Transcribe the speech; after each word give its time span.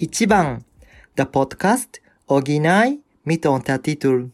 Ichiban, 0.00 0.64
der 1.16 1.24
Podcast 1.24 2.00
Original 2.28 2.98
mit 3.24 3.44
Untertitel. 3.46 4.30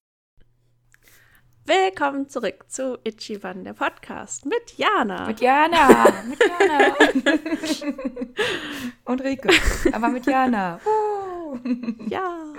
Willkommen 1.65 2.29
zurück 2.29 2.67
zu 2.69 2.99
Ichiban, 3.03 3.65
der 3.65 3.73
Podcast 3.73 4.45
mit 4.45 4.77
Jana. 4.77 5.27
Mit 5.27 5.41
Jana, 5.41 6.23
mit 6.29 6.39
Jana. 6.39 6.95
Und 9.07 9.23
Rike, 9.23 9.49
aber 9.91 10.09
mit 10.09 10.27
Jana. 10.27 10.81
Uh. 10.85 11.59
Ja. 12.11 12.53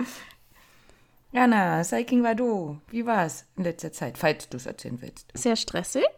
Jana, 1.30 1.84
Saiking 1.84 2.24
war 2.24 2.34
du. 2.34 2.80
Wie 2.90 3.06
war's 3.06 3.44
in 3.56 3.62
letzter 3.62 3.92
Zeit, 3.92 4.18
falls 4.18 4.48
du 4.48 4.56
es 4.56 4.66
erzählen 4.66 5.00
willst? 5.00 5.28
Sehr 5.32 5.54
stressig. 5.54 6.08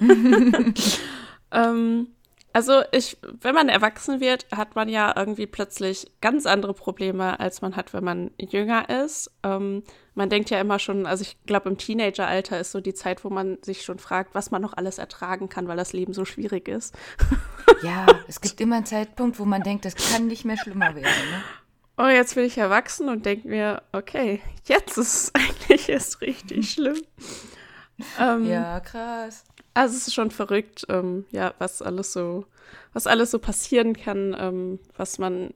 ähm, 1.52 2.13
also 2.54 2.82
ich, 2.92 3.18
wenn 3.40 3.52
man 3.52 3.68
erwachsen 3.68 4.20
wird, 4.20 4.46
hat 4.54 4.76
man 4.76 4.88
ja 4.88 5.12
irgendwie 5.16 5.48
plötzlich 5.48 6.06
ganz 6.20 6.46
andere 6.46 6.72
Probleme, 6.72 7.40
als 7.40 7.62
man 7.62 7.74
hat, 7.74 7.92
wenn 7.92 8.04
man 8.04 8.30
jünger 8.38 8.88
ist. 8.88 9.28
Ähm, 9.42 9.82
man 10.14 10.30
denkt 10.30 10.50
ja 10.50 10.60
immer 10.60 10.78
schon, 10.78 11.04
also 11.04 11.22
ich 11.22 11.36
glaube, 11.46 11.68
im 11.68 11.78
Teenageralter 11.78 12.60
ist 12.60 12.70
so 12.70 12.80
die 12.80 12.94
Zeit, 12.94 13.24
wo 13.24 13.28
man 13.28 13.58
sich 13.62 13.82
schon 13.82 13.98
fragt, 13.98 14.36
was 14.36 14.52
man 14.52 14.62
noch 14.62 14.72
alles 14.76 14.98
ertragen 14.98 15.48
kann, 15.48 15.66
weil 15.66 15.76
das 15.76 15.92
Leben 15.92 16.14
so 16.14 16.24
schwierig 16.24 16.68
ist. 16.68 16.94
Ja, 17.82 18.06
es 18.28 18.40
gibt 18.40 18.60
immer 18.60 18.76
einen 18.76 18.86
Zeitpunkt, 18.86 19.40
wo 19.40 19.44
man 19.44 19.64
denkt, 19.64 19.84
das 19.84 19.96
kann 19.96 20.28
nicht 20.28 20.44
mehr 20.44 20.56
schlimmer 20.56 20.94
werden. 20.94 21.02
Ne? 21.02 21.42
Oh, 21.98 22.06
jetzt 22.06 22.36
bin 22.36 22.44
ich 22.44 22.56
erwachsen 22.56 23.08
und 23.08 23.26
denke 23.26 23.48
mir, 23.48 23.82
okay, 23.90 24.40
jetzt 24.66 24.96
ist 24.96 25.14
es 25.14 25.34
eigentlich 25.34 25.88
erst 25.88 26.20
richtig 26.20 26.70
schlimm. 26.70 27.02
Ähm, 28.20 28.46
ja, 28.46 28.78
krass. 28.78 29.44
Also 29.74 29.96
es 29.96 30.06
ist 30.06 30.14
schon 30.14 30.30
verrückt, 30.30 30.86
ähm, 30.88 31.26
ja, 31.32 31.52
was 31.58 31.82
alles 31.82 32.12
so, 32.12 32.46
was 32.92 33.08
alles 33.08 33.32
so 33.32 33.40
passieren 33.40 33.94
kann, 33.94 34.34
ähm, 34.38 34.78
was 34.96 35.18
man, 35.18 35.52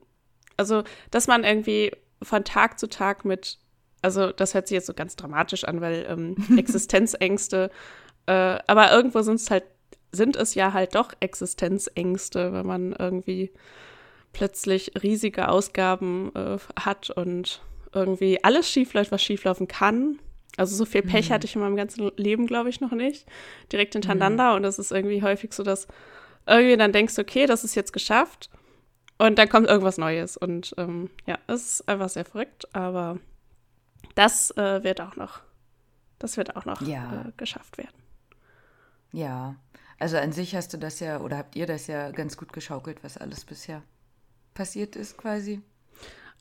also, 0.57 0.83
dass 1.09 1.27
man 1.27 1.45
irgendwie 1.45 1.91
von 2.21 2.43
Tag 2.43 2.79
zu 2.79 2.89
Tag 2.89 3.23
mit, 3.23 3.57
also 4.01 4.31
das 4.31 4.53
hört 4.53 4.67
sich 4.67 4.75
jetzt 4.75 4.87
so 4.87 4.93
ganz 4.93 5.15
dramatisch 5.15 5.63
an, 5.63 5.79
weil 5.79 6.05
ähm, 6.09 6.35
Existenzängste, 6.57 7.71
äh, 8.25 8.59
aber 8.67 8.91
irgendwo 8.91 9.21
sind 9.21 9.35
es 9.35 9.49
halt, 9.49 9.63
sind 10.11 10.35
es 10.35 10.53
ja 10.53 10.73
halt 10.73 10.95
doch 10.95 11.13
Existenzängste, 11.21 12.51
wenn 12.51 12.65
man 12.65 12.93
irgendwie 12.93 13.53
plötzlich 14.33 14.91
riesige 15.01 15.47
Ausgaben 15.47 16.35
äh, 16.35 16.57
hat 16.77 17.09
und 17.09 17.61
irgendwie 17.93 18.43
alles 18.43 18.69
schiefläuft, 18.69 19.11
was 19.11 19.23
schieflaufen 19.23 19.67
kann 19.67 20.19
also 20.59 20.75
so 20.75 20.85
viel 20.85 21.01
Pech 21.01 21.29
mhm. 21.29 21.33
hatte 21.33 21.47
ich 21.47 21.55
in 21.55 21.61
meinem 21.61 21.75
ganzen 21.75 22.11
Leben, 22.17 22.45
glaube 22.45 22.69
ich, 22.69 22.81
noch 22.81 22.91
nicht. 22.91 23.25
Direkt 23.71 23.93
hintereinander. 23.93 24.51
Mhm. 24.51 24.57
Und 24.57 24.63
das 24.63 24.77
ist 24.77 24.91
irgendwie 24.91 25.23
häufig 25.23 25.53
so, 25.53 25.63
dass 25.63 25.87
irgendwie 26.45 26.77
dann 26.77 26.91
denkst, 26.91 27.17
okay, 27.17 27.45
das 27.45 27.63
ist 27.63 27.75
jetzt 27.75 27.93
geschafft. 27.93 28.49
Und 29.17 29.39
dann 29.39 29.49
kommt 29.49 29.67
irgendwas 29.67 29.97
Neues. 29.97 30.37
Und 30.37 30.75
ähm, 30.77 31.09
ja, 31.25 31.37
es 31.47 31.79
ist 31.79 31.89
einfach 31.89 32.09
sehr 32.09 32.25
verrückt. 32.25 32.73
Aber 32.75 33.19
das 34.15 34.51
äh, 34.57 34.83
wird 34.83 35.01
auch 35.01 35.15
noch, 35.15 35.41
das 36.19 36.37
wird 36.37 36.55
auch 36.55 36.65
noch 36.65 36.81
ja. 36.81 37.27
äh, 37.27 37.31
geschafft 37.37 37.77
werden. 37.77 37.95
Ja, 39.11 39.55
also 39.97 40.17
an 40.17 40.31
sich 40.31 40.55
hast 40.55 40.73
du 40.73 40.77
das 40.77 40.99
ja, 40.99 41.19
oder 41.19 41.37
habt 41.37 41.55
ihr 41.55 41.65
das 41.65 41.87
ja 41.87 42.11
ganz 42.11 42.37
gut 42.37 42.53
geschaukelt, 42.53 43.03
was 43.03 43.17
alles 43.17 43.45
bisher 43.45 43.81
passiert 44.53 44.95
ist 44.95 45.17
quasi. 45.17 45.61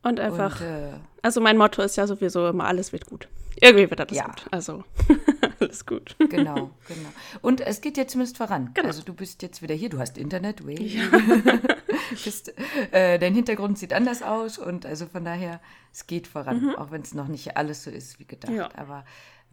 Und 0.02 0.20
einfach, 0.20 0.60
Und, 0.60 0.66
äh, 0.66 0.92
also 1.22 1.40
mein 1.40 1.56
Motto 1.56 1.82
ist 1.82 1.96
ja 1.96 2.06
sowieso 2.06 2.48
immer, 2.48 2.66
alles 2.66 2.92
wird 2.92 3.06
gut. 3.06 3.28
Irgendwie 3.60 3.90
wird 3.90 4.00
alles 4.00 4.16
ja. 4.16 4.26
gut. 4.26 4.46
Also 4.50 4.84
alles 5.60 5.84
gut. 5.84 6.14
Genau, 6.18 6.70
genau. 6.86 7.08
Und 7.42 7.60
es 7.60 7.80
geht 7.80 7.96
jetzt 7.96 8.12
zumindest 8.12 8.36
voran. 8.36 8.70
Genau. 8.74 8.86
Also 8.86 9.02
du 9.02 9.12
bist 9.12 9.42
jetzt 9.42 9.62
wieder 9.62 9.74
hier, 9.74 9.88
du 9.88 9.98
hast 9.98 10.16
Internet, 10.16 10.64
way. 10.64 10.80
Ja. 10.80 11.08
bist, 12.24 12.54
äh, 12.92 13.18
dein 13.18 13.34
Hintergrund 13.34 13.78
sieht 13.78 13.92
anders 13.92 14.22
aus 14.22 14.58
und 14.58 14.86
also 14.86 15.06
von 15.06 15.24
daher, 15.24 15.60
es 15.92 16.06
geht 16.06 16.28
voran, 16.28 16.62
mhm. 16.62 16.74
auch 16.76 16.92
wenn 16.92 17.02
es 17.02 17.14
noch 17.14 17.26
nicht 17.26 17.56
alles 17.56 17.82
so 17.82 17.90
ist 17.90 18.20
wie 18.20 18.26
gedacht. 18.26 18.52
Ja. 18.52 18.70
Aber 18.76 19.04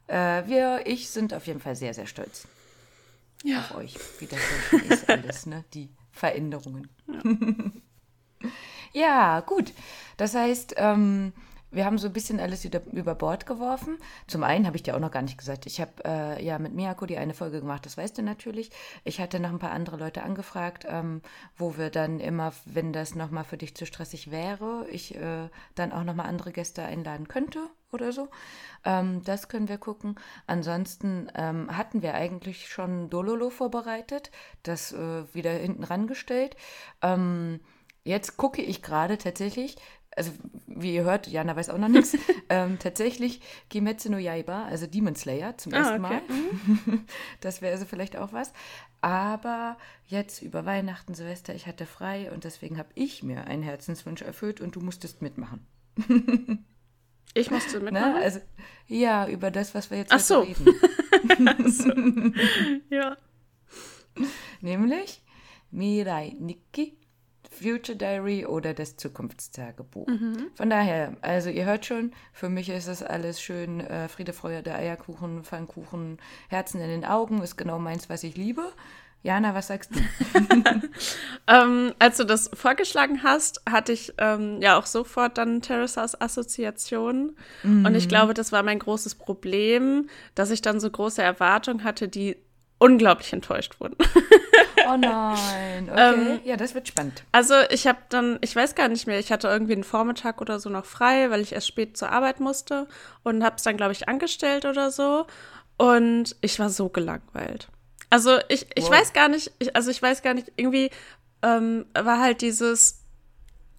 äh, 0.07 0.47
wir, 0.47 0.81
ich 0.85 1.09
sind 1.09 1.33
auf 1.33 1.47
jeden 1.47 1.59
Fall 1.59 1.75
sehr, 1.75 1.95
sehr 1.95 2.05
stolz 2.05 2.47
ja. 3.43 3.59
auf 3.59 3.75
euch, 3.75 3.95
wie 4.19 4.27
das 4.27 4.39
so 4.71 4.77
ist 4.77 5.09
alles, 5.09 5.45
ne? 5.45 5.63
Die 5.73 5.89
Veränderungen. 6.11 6.89
Ja, 7.07 7.21
ja 8.95 9.41
gut. 9.41 9.73
Das 10.17 10.35
heißt, 10.35 10.75
ähm, 10.77 11.33
wir 11.75 11.85
haben 11.85 11.97
so 11.97 12.07
ein 12.07 12.13
bisschen 12.13 12.39
alles 12.39 12.63
wieder 12.63 12.81
über 12.93 13.15
Bord 13.15 13.45
geworfen. 13.45 13.97
Zum 14.27 14.43
einen 14.43 14.65
habe 14.65 14.77
ich 14.77 14.83
dir 14.83 14.95
auch 14.95 14.99
noch 14.99 15.11
gar 15.11 15.21
nicht 15.21 15.37
gesagt, 15.37 15.65
ich 15.65 15.81
habe 15.81 15.91
äh, 16.05 16.43
ja 16.43 16.57
mit 16.57 16.73
Miyako 16.73 17.05
die 17.05 17.17
eine 17.17 17.33
Folge 17.33 17.59
gemacht, 17.59 17.85
das 17.85 17.97
weißt 17.97 18.17
du 18.17 18.23
natürlich. 18.23 18.71
Ich 19.03 19.19
hatte 19.19 19.41
noch 19.41 19.49
ein 19.49 19.59
paar 19.59 19.71
andere 19.71 19.97
Leute 19.97 20.23
angefragt, 20.23 20.85
ähm, 20.87 21.21
wo 21.57 21.77
wir 21.77 21.89
dann 21.89 22.21
immer, 22.21 22.53
wenn 22.63 22.93
das 22.93 23.13
nochmal 23.13 23.43
für 23.43 23.57
dich 23.57 23.75
zu 23.75 23.85
stressig 23.85 24.31
wäre, 24.31 24.87
ich 24.89 25.15
äh, 25.15 25.49
dann 25.75 25.91
auch 25.91 26.05
nochmal 26.05 26.27
andere 26.27 26.53
Gäste 26.53 26.83
einladen 26.83 27.27
könnte 27.27 27.59
oder 27.91 28.13
so. 28.13 28.29
Ähm, 28.85 29.21
das 29.25 29.49
können 29.49 29.67
wir 29.67 29.77
gucken. 29.77 30.15
Ansonsten 30.47 31.29
ähm, 31.35 31.75
hatten 31.75 32.01
wir 32.01 32.13
eigentlich 32.13 32.69
schon 32.69 33.09
Dololo 33.09 33.49
vorbereitet, 33.49 34.31
das 34.63 34.93
äh, 34.93 35.33
wieder 35.33 35.51
hinten 35.51 35.83
rangestellt. 35.83 36.55
Ähm, 37.01 37.59
jetzt 38.05 38.37
gucke 38.37 38.61
ich 38.61 38.81
gerade 38.81 39.17
tatsächlich, 39.17 39.75
also 40.15 40.31
wie 40.67 40.95
ihr 40.95 41.03
hört, 41.03 41.27
Jana 41.27 41.55
weiß 41.55 41.69
auch 41.69 41.77
noch 41.77 41.89
nichts, 41.89 42.15
ähm, 42.49 42.79
tatsächlich 42.79 43.41
Kimetsu 43.69 44.09
no 44.09 44.17
Yaiba, 44.17 44.65
also 44.65 44.87
Demon 44.87 45.15
Slayer 45.15 45.57
zum 45.57 45.73
ah, 45.73 45.77
ersten. 45.77 46.01
Mal. 46.01 46.21
Mhm. 46.29 47.05
das 47.41 47.61
wäre 47.61 47.73
also 47.73 47.85
vielleicht 47.85 48.15
auch 48.15 48.31
was. 48.31 48.53
Aber 49.01 49.77
jetzt 50.07 50.41
über 50.41 50.65
Weihnachten, 50.65 51.13
Silvester, 51.13 51.53
ich 51.53 51.67
hatte 51.67 51.85
frei 51.85 52.31
und 52.31 52.43
deswegen 52.43 52.77
habe 52.77 52.89
ich 52.95 53.23
mir 53.23 53.45
einen 53.45 53.63
Herzenswunsch 53.63 54.21
erfüllt 54.21 54.61
und 54.61 54.75
du 54.75 54.79
musstest 54.79 55.21
mitmachen. 55.21 55.67
ich 57.33 57.51
musste 57.51 57.79
ne? 57.79 57.85
mitmachen? 57.85 58.13
Na, 58.13 58.21
also, 58.21 58.39
ja, 58.87 59.27
über 59.27 59.51
das, 59.51 59.75
was 59.75 59.91
wir 59.91 59.97
jetzt 59.97 60.13
Ach 60.13 60.19
so. 60.19 60.41
reden. 60.41 60.65
so. 61.67 62.95
Ja. 62.95 63.17
Nämlich 64.61 65.21
Mirai 65.71 66.35
Nikki 66.39 66.97
Future 67.55 67.97
Diary 67.97 68.45
oder 68.45 68.73
das 68.73 68.97
Zukunftstagebuch. 68.97 70.07
Mhm. 70.07 70.47
Von 70.55 70.69
daher, 70.69 71.15
also 71.21 71.49
ihr 71.49 71.65
hört 71.65 71.85
schon, 71.85 72.11
für 72.33 72.49
mich 72.49 72.69
ist 72.69 72.87
das 72.87 73.01
alles 73.01 73.41
schön 73.41 73.79
äh, 73.79 74.07
Friede, 74.07 74.33
Freude, 74.33 74.73
Eierkuchen, 74.73 75.43
Pfannkuchen, 75.43 76.17
Herzen 76.49 76.81
in 76.81 76.89
den 76.89 77.05
Augen, 77.05 77.41
ist 77.41 77.57
genau 77.57 77.79
meins, 77.79 78.09
was 78.09 78.23
ich 78.23 78.37
liebe. 78.37 78.71
Jana, 79.23 79.55
was 79.55 79.67
sagst 79.67 79.89
du? 79.95 79.99
ähm, 81.47 81.93
als 81.97 82.17
du 82.17 82.25
das 82.25 82.51
vorgeschlagen 82.53 83.23
hast, 83.23 83.61
hatte 83.67 83.91
ich 83.91 84.13
ähm, 84.19 84.61
ja 84.61 84.77
auch 84.77 84.85
sofort 84.85 85.39
dann 85.39 85.61
Terrasas 85.61 86.19
Assoziation. 86.21 87.35
Mhm. 87.63 87.85
Und 87.85 87.95
ich 87.95 88.05
mhm. 88.05 88.09
glaube, 88.09 88.33
das 88.35 88.51
war 88.51 88.61
mein 88.61 88.77
großes 88.77 89.15
Problem, 89.15 90.09
dass 90.35 90.51
ich 90.51 90.61
dann 90.61 90.79
so 90.79 90.91
große 90.91 91.23
Erwartungen 91.23 91.83
hatte, 91.83 92.07
die 92.07 92.37
unglaublich 92.77 93.33
enttäuscht 93.33 93.79
wurden. 93.79 93.95
oh 94.93 94.97
nein, 94.97 95.89
okay. 95.89 96.13
Ähm, 96.13 96.39
ja, 96.43 96.57
das 96.57 96.75
wird 96.75 96.87
spannend. 96.87 97.23
Also 97.31 97.55
ich 97.69 97.87
habe 97.87 97.99
dann, 98.09 98.37
ich 98.41 98.55
weiß 98.55 98.75
gar 98.75 98.87
nicht 98.87 99.07
mehr, 99.07 99.19
ich 99.19 99.31
hatte 99.31 99.47
irgendwie 99.47 99.73
einen 99.73 99.83
Vormittag 99.83 100.41
oder 100.41 100.59
so 100.59 100.69
noch 100.69 100.85
frei, 100.85 101.29
weil 101.29 101.41
ich 101.41 101.53
erst 101.53 101.67
spät 101.67 101.97
zur 101.97 102.11
Arbeit 102.11 102.39
musste 102.39 102.87
und 103.23 103.43
habe 103.43 103.55
es 103.57 103.63
dann, 103.63 103.77
glaube 103.77 103.93
ich, 103.93 104.07
angestellt 104.07 104.65
oder 104.65 104.91
so. 104.91 105.25
Und 105.77 106.35
ich 106.41 106.59
war 106.59 106.69
so 106.69 106.89
gelangweilt. 106.89 107.67
Also 108.09 108.37
ich, 108.47 108.67
ich 108.75 108.85
wow. 108.85 108.91
weiß 108.91 109.13
gar 109.13 109.27
nicht, 109.27 109.51
ich, 109.59 109.75
also 109.75 109.91
ich 109.91 110.01
weiß 110.01 110.21
gar 110.21 110.33
nicht, 110.33 110.51
irgendwie 110.55 110.89
ähm, 111.41 111.85
war 111.93 112.19
halt 112.19 112.41
dieses, 112.41 113.01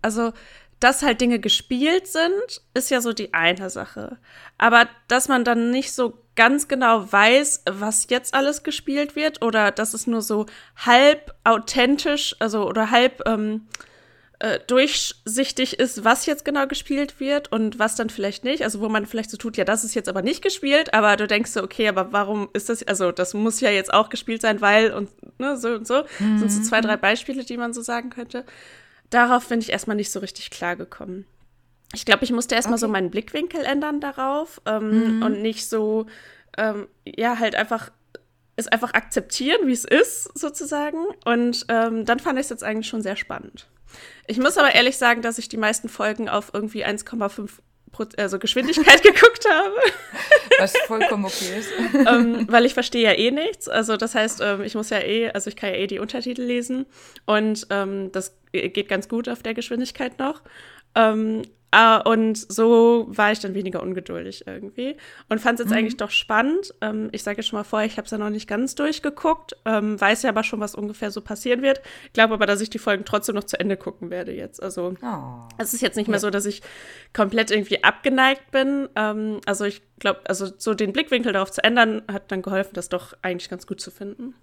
also 0.02 0.32
dass 0.81 1.02
halt 1.02 1.20
Dinge 1.20 1.38
gespielt 1.38 2.06
sind, 2.06 2.62
ist 2.75 2.90
ja 2.90 3.00
so 3.00 3.12
die 3.12 3.32
eine 3.32 3.70
Sache. 3.70 4.19
Aber 4.58 4.88
dass 5.08 5.28
man 5.28 5.44
dann 5.44 5.70
nicht 5.70 5.92
so 5.92 6.19
ganz 6.36 6.68
genau 6.68 7.10
weiß, 7.10 7.62
was 7.68 8.06
jetzt 8.10 8.34
alles 8.34 8.62
gespielt 8.62 9.16
wird 9.16 9.42
oder 9.42 9.70
dass 9.70 9.94
es 9.94 10.06
nur 10.06 10.22
so 10.22 10.46
halb 10.76 11.34
authentisch, 11.44 12.36
also 12.38 12.68
oder 12.68 12.90
halb 12.90 13.22
ähm, 13.26 13.66
äh, 14.38 14.60
durchsichtig 14.66 15.78
ist, 15.78 16.04
was 16.04 16.26
jetzt 16.26 16.44
genau 16.44 16.66
gespielt 16.66 17.20
wird 17.20 17.50
und 17.50 17.78
was 17.78 17.96
dann 17.96 18.10
vielleicht 18.10 18.44
nicht. 18.44 18.62
Also 18.62 18.80
wo 18.80 18.88
man 18.88 19.06
vielleicht 19.06 19.30
so 19.30 19.38
tut, 19.38 19.56
ja, 19.56 19.64
das 19.64 19.82
ist 19.82 19.94
jetzt 19.94 20.08
aber 20.08 20.22
nicht 20.22 20.42
gespielt, 20.42 20.92
aber 20.92 21.16
du 21.16 21.26
denkst 21.26 21.52
so, 21.52 21.62
okay, 21.62 21.88
aber 21.88 22.12
warum 22.12 22.50
ist 22.52 22.68
das, 22.68 22.82
also 22.82 23.12
das 23.12 23.32
muss 23.32 23.60
ja 23.60 23.70
jetzt 23.70 23.92
auch 23.92 24.10
gespielt 24.10 24.42
sein, 24.42 24.60
weil 24.60 24.92
und 24.92 25.08
ne, 25.38 25.56
so 25.56 25.70
und 25.70 25.86
so. 25.86 26.04
Mhm. 26.18 26.38
Sind 26.38 26.52
so 26.52 26.62
zwei, 26.62 26.82
drei 26.82 26.98
Beispiele, 26.98 27.44
die 27.44 27.56
man 27.56 27.72
so 27.72 27.80
sagen 27.80 28.10
könnte. 28.10 28.44
Darauf 29.08 29.48
bin 29.48 29.60
ich 29.60 29.70
erstmal 29.70 29.96
nicht 29.96 30.10
so 30.10 30.20
richtig 30.20 30.50
klar 30.50 30.76
gekommen 30.76 31.24
ich 31.94 32.04
glaube, 32.04 32.24
ich 32.24 32.32
musste 32.32 32.54
erstmal 32.54 32.74
okay. 32.74 32.80
so 32.80 32.88
meinen 32.88 33.10
Blickwinkel 33.10 33.64
ändern 33.64 34.00
darauf 34.00 34.60
ähm, 34.66 35.16
mhm. 35.16 35.22
und 35.22 35.42
nicht 35.42 35.68
so, 35.68 36.06
ähm, 36.58 36.88
ja, 37.04 37.38
halt 37.38 37.54
einfach 37.54 37.90
es 38.56 38.68
einfach 38.68 38.94
akzeptieren, 38.94 39.66
wie 39.66 39.72
es 39.72 39.84
ist, 39.84 40.36
sozusagen. 40.36 41.04
Und 41.24 41.66
ähm, 41.68 42.06
dann 42.06 42.18
fand 42.18 42.38
ich 42.38 42.44
es 42.44 42.50
jetzt 42.50 42.64
eigentlich 42.64 42.88
schon 42.88 43.02
sehr 43.02 43.16
spannend. 43.16 43.68
Ich 44.26 44.38
muss 44.38 44.58
aber 44.58 44.74
ehrlich 44.74 44.96
sagen, 44.96 45.22
dass 45.22 45.38
ich 45.38 45.48
die 45.48 45.58
meisten 45.58 45.88
Folgen 45.88 46.28
auf 46.28 46.50
irgendwie 46.54 46.84
1,5 46.84 47.50
also 48.18 48.38
Geschwindigkeit 48.38 49.02
geguckt 49.02 49.46
habe. 49.48 49.74
Was 50.58 50.76
vollkommen 50.86 51.26
okay 51.26 51.58
ist. 51.58 51.70
ähm, 52.08 52.46
weil 52.50 52.64
ich 52.64 52.74
verstehe 52.74 53.04
ja 53.04 53.12
eh 53.12 53.30
nichts. 53.30 53.68
Also 53.68 53.96
das 53.96 54.14
heißt, 54.14 54.40
ähm, 54.42 54.62
ich 54.62 54.74
muss 54.74 54.90
ja 54.90 55.00
eh, 55.00 55.30
also 55.30 55.48
ich 55.48 55.56
kann 55.56 55.70
ja 55.70 55.76
eh 55.76 55.86
die 55.86 55.98
Untertitel 55.98 56.42
lesen. 56.42 56.86
Und 57.26 57.66
ähm, 57.70 58.10
das 58.12 58.36
geht 58.52 58.88
ganz 58.88 59.08
gut 59.08 59.28
auf 59.28 59.42
der 59.42 59.54
Geschwindigkeit 59.54 60.18
noch. 60.18 60.42
Uh, 61.76 62.00
und 62.08 62.38
so 62.50 63.06
war 63.08 63.32
ich 63.32 63.40
dann 63.40 63.52
weniger 63.52 63.82
ungeduldig 63.82 64.46
irgendwie 64.46 64.96
und 65.28 65.40
fand 65.40 65.61
es 65.61 65.64
jetzt 65.64 65.73
mhm. 65.73 65.78
eigentlich 65.78 65.96
doch 65.99 66.11
spannend. 66.11 66.73
Ähm, 66.81 67.11
ich 67.12 67.23
sage 67.23 67.43
schon 67.43 67.58
mal 67.58 67.64
vorher, 67.64 67.87
ich 67.87 67.99
habe 67.99 68.06
es 68.06 68.11
ja 68.12 68.17
noch 68.17 68.31
nicht 68.31 68.49
ganz 68.49 68.76
durchgeguckt, 68.76 69.56
ähm, 69.67 70.00
weiß 70.00 70.23
ja 70.23 70.31
aber 70.31 70.43
schon, 70.43 70.58
was 70.61 70.75
ungefähr 70.75 71.11
so 71.11 71.20
passieren 71.20 71.61
wird. 71.61 71.82
Glaube 72.14 72.32
aber, 72.32 72.46
dass 72.46 72.62
ich 72.62 72.70
die 72.70 72.78
Folgen 72.78 73.05
trotzdem 73.05 73.34
noch 73.34 73.44
zu 73.44 73.61
Ende 73.61 73.76
gucken 73.76 74.08
werde 74.08 74.32
jetzt. 74.32 74.62
Also 74.62 74.94
oh. 75.02 75.49
es 75.58 75.75
ist 75.75 75.82
jetzt 75.82 75.96
nicht 75.96 76.08
mehr 76.08 76.19
so, 76.19 76.31
dass 76.31 76.46
ich 76.46 76.62
komplett 77.12 77.50
irgendwie 77.50 77.84
abgeneigt 77.84 78.50
bin. 78.52 78.88
Ähm, 78.96 79.43
also 79.44 79.64
ich 79.64 79.82
glaube, 79.99 80.20
also 80.25 80.49
so 80.56 80.72
den 80.72 80.94
Blickwinkel 80.94 81.34
darauf 81.34 81.50
zu 81.50 81.62
ändern, 81.62 82.02
hat 82.11 82.32
dann 82.32 82.40
geholfen, 82.40 82.70
das 82.72 82.88
doch 82.88 83.12
eigentlich 83.20 83.50
ganz 83.50 83.67
gut 83.67 83.82
zu 83.82 83.90
finden. 83.90 84.34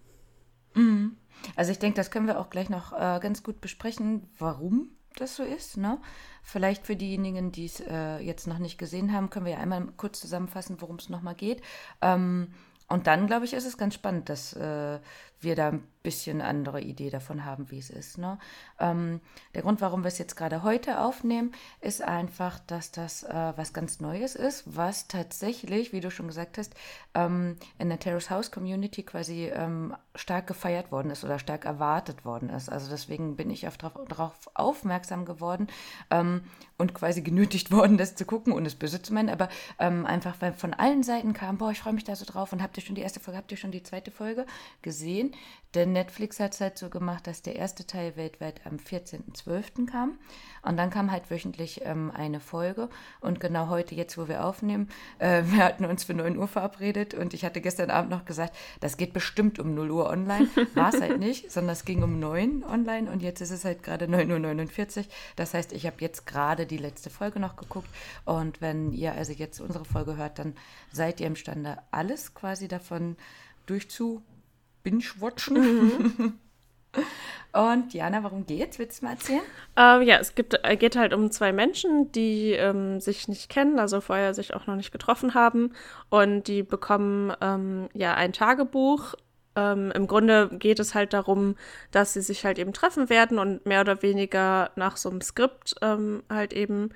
Mhm. 0.75 1.17
Also 1.55 1.71
ich 1.71 1.79
denke, 1.79 1.95
das 1.95 2.11
können 2.11 2.27
wir 2.27 2.39
auch 2.39 2.51
gleich 2.51 2.69
noch 2.69 2.93
äh, 2.93 3.19
ganz 3.19 3.41
gut 3.41 3.59
besprechen, 3.59 4.29
warum 4.37 4.91
das 5.19 5.35
so 5.35 5.43
ist. 5.43 5.77
Ne? 5.77 5.99
Vielleicht 6.41 6.85
für 6.85 6.95
diejenigen, 6.95 7.51
die 7.51 7.65
es 7.65 7.79
äh, 7.79 8.17
jetzt 8.19 8.47
noch 8.47 8.59
nicht 8.59 8.77
gesehen 8.77 9.13
haben, 9.13 9.29
können 9.29 9.45
wir 9.45 9.53
ja 9.53 9.59
einmal 9.59 9.87
kurz 9.97 10.19
zusammenfassen, 10.19 10.77
worum 10.79 10.97
es 10.97 11.09
nochmal 11.09 11.35
geht. 11.35 11.61
Ähm, 12.01 12.53
und 12.89 13.07
dann, 13.07 13.27
glaube 13.27 13.45
ich, 13.45 13.53
ist 13.53 13.65
es 13.65 13.77
ganz 13.77 13.95
spannend, 13.95 14.29
dass 14.29 14.53
äh, 14.53 14.99
wir 15.43 15.55
da 15.55 15.69
ein 15.69 15.83
bisschen 16.03 16.41
andere 16.41 16.81
Idee 16.81 17.09
davon 17.09 17.45
haben, 17.45 17.71
wie 17.71 17.79
es 17.79 17.89
ist. 17.89 18.17
Ne? 18.17 18.37
Ähm, 18.79 19.21
der 19.55 19.61
Grund, 19.61 19.79
warum 19.79 20.03
wir 20.03 20.09
es 20.09 20.17
jetzt 20.17 20.35
gerade 20.35 20.61
heute 20.61 20.99
aufnehmen, 20.99 21.53
ist 21.79 22.03
einfach, 22.03 22.59
dass 22.59 22.91
das 22.91 23.23
äh, 23.23 23.53
was 23.55 23.73
ganz 23.73 24.01
Neues 24.01 24.35
ist, 24.35 24.63
was 24.65 25.07
tatsächlich, 25.07 25.93
wie 25.93 26.01
du 26.01 26.11
schon 26.11 26.27
gesagt 26.27 26.57
hast, 26.57 26.75
ähm, 27.15 27.55
in 27.79 27.87
der 27.87 27.99
Terrace 27.99 28.29
House 28.29 28.51
Community 28.51 29.03
quasi 29.03 29.45
ähm, 29.53 29.95
stark 30.13 30.45
gefeiert 30.47 30.91
worden 30.91 31.09
ist 31.09 31.23
oder 31.23 31.39
stark 31.39 31.63
erwartet 31.65 32.25
worden 32.25 32.49
ist. 32.49 32.69
Also 32.69 32.89
deswegen 32.89 33.37
bin 33.37 33.49
ich 33.49 33.65
darauf 34.09 34.49
aufmerksam 34.53 35.23
geworden 35.23 35.67
ähm, 36.11 36.41
und 36.77 36.93
quasi 36.93 37.21
genötigt 37.21 37.71
worden, 37.71 37.97
das 37.97 38.15
zu 38.15 38.25
gucken 38.25 38.51
und 38.51 38.65
es 38.65 38.75
böse 38.75 39.01
zu 39.01 39.13
meinen, 39.13 39.29
aber 39.29 39.47
ähm, 39.79 40.05
einfach, 40.05 40.35
weil 40.39 40.51
von 40.53 40.73
allen 40.73 41.03
Seiten 41.03 41.31
kam, 41.31 41.57
boah, 41.57 41.71
ich 41.71 41.79
freue 41.79 41.93
mich 41.93 42.03
da 42.03 42.15
so 42.15 42.25
drauf 42.25 42.51
und 42.51 42.61
habt 42.61 42.77
ihr 42.77 42.83
schon 42.83 42.95
die 42.95 43.01
erste 43.01 43.21
Folge, 43.21 43.37
habt 43.37 43.51
ihr 43.51 43.57
schon 43.57 43.71
die 43.71 43.83
zweite 43.83 44.11
Folge 44.11 44.45
gesehen? 44.81 45.32
Denn 45.73 45.91
Netflix 45.91 46.39
hat 46.39 46.53
es 46.53 46.61
halt 46.61 46.77
so 46.77 46.89
gemacht, 46.89 47.25
dass 47.25 47.41
der 47.41 47.55
erste 47.55 47.87
Teil 47.87 48.15
weltweit 48.15 48.61
am 48.65 48.77
14.12. 48.77 49.87
kam. 49.87 50.19
Und 50.61 50.77
dann 50.77 50.91
kam 50.91 51.11
halt 51.11 51.31
wöchentlich 51.31 51.81
ähm, 51.83 52.11
eine 52.11 52.39
Folge. 52.39 52.89
Und 53.21 53.39
genau 53.39 53.69
heute, 53.69 53.95
jetzt 53.95 54.17
wo 54.17 54.27
wir 54.27 54.45
aufnehmen, 54.45 54.89
äh, 55.17 55.43
wir 55.45 55.63
hatten 55.63 55.85
uns 55.85 56.03
für 56.03 56.13
9 56.13 56.37
Uhr 56.37 56.47
verabredet. 56.47 57.15
Und 57.15 57.33
ich 57.33 57.43
hatte 57.43 57.59
gestern 57.59 57.89
Abend 57.89 58.11
noch 58.11 58.25
gesagt, 58.25 58.55
das 58.81 58.97
geht 58.97 59.13
bestimmt 59.13 59.57
um 59.57 59.73
0 59.73 59.89
Uhr 59.89 60.09
online. 60.09 60.47
War 60.75 60.93
es 60.93 61.01
halt 61.01 61.19
nicht, 61.19 61.51
sondern 61.51 61.73
es 61.73 61.85
ging 61.85 62.03
um 62.03 62.19
9 62.19 62.63
online. 62.63 63.11
Und 63.11 63.23
jetzt 63.23 63.41
ist 63.41 63.51
es 63.51 63.65
halt 63.65 63.81
gerade 63.81 64.05
9.49 64.05 64.97
Uhr. 64.99 65.05
Das 65.37 65.55
heißt, 65.55 65.73
ich 65.73 65.87
habe 65.87 65.97
jetzt 65.99 66.27
gerade 66.27 66.67
die 66.67 66.77
letzte 66.77 67.09
Folge 67.09 67.39
noch 67.39 67.55
geguckt. 67.55 67.89
Und 68.25 68.61
wenn 68.61 68.93
ihr 68.93 69.13
also 69.13 69.33
jetzt 69.33 69.59
unsere 69.59 69.85
Folge 69.85 70.17
hört, 70.17 70.37
dann 70.37 70.53
seid 70.91 71.19
ihr 71.19 71.27
imstande, 71.27 71.79
alles 71.89 72.35
quasi 72.35 72.67
davon 72.67 73.17
durchzu 73.65 74.21
binge-watchen. 74.83 75.55
Mhm. 75.55 76.33
Und 77.53 77.93
Jana, 77.93 78.23
warum 78.23 78.47
geht's? 78.47 78.79
Willst 78.79 79.01
du 79.01 79.05
mal 79.05 79.11
erzählen? 79.11 79.41
Ähm, 79.77 80.01
ja, 80.01 80.17
es 80.17 80.33
gibt, 80.33 80.59
äh, 80.63 80.75
geht 80.75 80.95
halt 80.95 81.13
um 81.13 81.29
zwei 81.29 81.53
Menschen, 81.53 82.11
die 82.11 82.51
ähm, 82.53 82.99
sich 82.99 83.27
nicht 83.27 83.47
kennen, 83.47 83.77
also 83.77 84.01
vorher 84.01 84.33
sich 84.33 84.55
auch 84.55 84.65
noch 84.65 84.75
nicht 84.75 84.91
getroffen 84.91 85.35
haben. 85.35 85.73
Und 86.09 86.47
die 86.47 86.63
bekommen 86.63 87.31
ähm, 87.41 87.89
ja 87.93 88.15
ein 88.15 88.33
Tagebuch. 88.33 89.13
Ähm, 89.55 89.91
Im 89.91 90.07
Grunde 90.07 90.49
geht 90.49 90.79
es 90.79 90.95
halt 90.95 91.13
darum, 91.13 91.55
dass 91.91 92.13
sie 92.13 92.21
sich 92.21 92.43
halt 92.43 92.57
eben 92.57 92.73
treffen 92.73 93.09
werden 93.09 93.37
und 93.37 93.67
mehr 93.67 93.81
oder 93.81 94.01
weniger 94.01 94.71
nach 94.75 94.97
so 94.97 95.11
einem 95.11 95.21
Skript 95.21 95.75
ähm, 95.83 96.23
halt 96.31 96.53
eben 96.53 96.89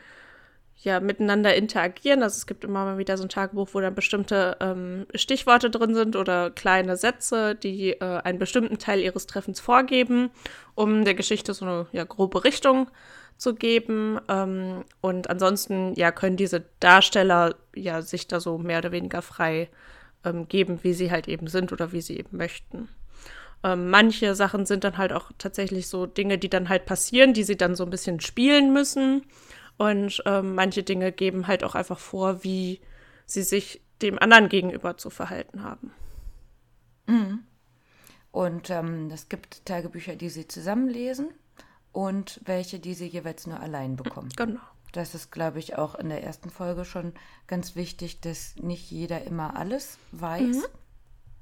ja, 0.79 1.00
miteinander 1.00 1.56
interagieren. 1.56 2.21
Also 2.21 2.38
es 2.38 2.45
gibt 2.45 2.63
immer 2.63 2.85
mal 2.85 2.97
wieder 2.97 3.18
so 3.18 3.24
ein 3.24 3.29
Tagebuch, 3.29 3.69
wo 3.74 3.79
dann 3.79 3.95
bestimmte 3.95 4.57
ähm, 4.59 5.07
Stichworte 5.15 5.69
drin 5.69 5.95
sind 5.95 6.15
oder 6.15 6.51
kleine 6.51 6.97
Sätze, 6.97 7.56
die 7.56 7.91
äh, 7.94 8.21
einen 8.24 8.38
bestimmten 8.38 8.77
Teil 8.77 9.00
ihres 9.00 9.25
Treffens 9.25 9.59
vorgeben, 9.59 10.29
um 10.75 11.03
der 11.03 11.15
Geschichte 11.15 11.53
so 11.53 11.65
eine 11.65 11.88
ja, 11.91 12.03
grobe 12.03 12.44
Richtung 12.44 12.89
zu 13.38 13.56
geben. 13.56 14.19
Ähm, 14.29 14.83
und 15.01 15.29
ansonsten 15.29 15.94
ja 15.95 16.12
können 16.12 16.38
diese 16.38 16.65
Darsteller 16.80 17.56
ja 17.75 18.01
sich 18.03 18.27
da 18.27 18.39
so 18.39 18.59
mehr 18.59 18.80
oder 18.80 18.91
weniger 18.91 19.23
frei 19.23 19.69
ähm, 20.23 20.47
geben, 20.47 20.80
wie 20.83 20.94
sie 20.94 21.09
halt 21.09 21.27
eben 21.27 21.47
sind 21.47 21.71
oder 21.71 21.91
wie 21.91 22.01
sie 22.01 22.18
eben 22.18 22.38
möchten. 22.38 22.88
Ähm, 23.63 23.89
manche 23.89 24.35
Sachen 24.35 24.68
sind 24.68 24.83
dann 24.83 25.00
halt 25.00 25.12
auch 25.12 25.31
tatsächlich 25.39 25.88
so 25.88 26.06
Dinge, 26.06 26.38
die 26.38 26.50
dann 26.50 26.69
halt 26.69 26.85
passieren, 26.85 27.33
die 27.33 27.44
sie 27.44 27.57
dann 27.57 27.75
so 27.75 27.83
ein 27.83 27.89
bisschen 27.89 28.19
spielen 28.19 28.71
müssen. 28.73 29.23
Und 29.77 30.24
ähm, 30.25 30.56
manche 30.56 30.83
Dinge 30.83 31.12
geben 31.12 31.47
halt 31.47 31.63
auch 31.63 31.75
einfach 31.75 32.00
vor, 32.00 32.44
wie 32.44 32.81
sie 33.25 33.44
sich 33.44 33.81
dem 34.01 34.18
anderen 34.19 34.50
gegenüber 34.50 34.97
zu 34.97 35.09
verhalten 35.09 35.63
haben. 35.63 35.91
Mhm. 37.06 37.44
Und 38.31 38.69
ähm, 38.69 39.09
es 39.12 39.29
gibt 39.29 39.65
Tagebücher, 39.65 40.15
die 40.15 40.29
sie 40.29 40.47
zusammenlesen 40.47 41.29
und 41.91 42.41
welche, 42.45 42.79
die 42.79 42.94
sie 42.94 43.07
jeweils 43.07 43.47
nur 43.47 43.59
allein 43.59 43.95
bekommen. 43.95 44.29
Genau. 44.35 44.59
Das 44.94 45.15
ist, 45.15 45.31
glaube 45.31 45.59
ich, 45.59 45.77
auch 45.77 45.95
in 45.95 46.09
der 46.09 46.23
ersten 46.23 46.50
Folge 46.50 46.85
schon 46.85 47.13
ganz 47.45 47.75
wichtig, 47.75 48.21
dass 48.21 48.56
nicht 48.56 48.89
jeder 48.89 49.23
immer 49.23 49.56
alles 49.56 49.97
weiß. 50.12 50.57
Mhm 50.57 50.65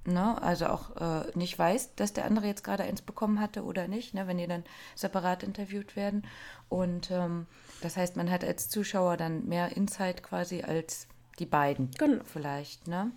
ne, 0.08 0.42
also 0.42 0.68
auch 0.68 0.96
äh, 0.98 1.32
nicht 1.36 1.58
weiß, 1.58 1.96
dass 1.96 2.14
der 2.14 2.26
andere 2.26 2.48
jetzt 2.48 2.64
gerade 2.64 2.84
eins 2.84 3.02
bekommen 3.02 3.40
hatte 3.40 3.64
oder 3.64 3.88
nicht, 3.88 4.14
ne, 4.14 4.28
wenn 4.28 4.38
die 4.38 4.48
dann 4.48 4.64
separat 4.96 5.44
interviewt 5.44 5.96
werden. 5.96 6.26
Und 6.70 7.12
ähm, 7.12 7.48
das 7.82 7.98
heißt, 7.98 8.16
man 8.16 8.32
hat 8.32 8.44
als 8.44 8.70
Zuschauer 8.70 9.18
dann 9.18 9.46
mehr 9.46 9.76
Insight 9.76 10.24
quasi 10.24 10.64
als 10.64 11.08
die 11.40 11.46
beiden 11.46 11.92
genau. 11.98 12.24
vielleicht. 12.26 12.88
Ne? 12.88 13.12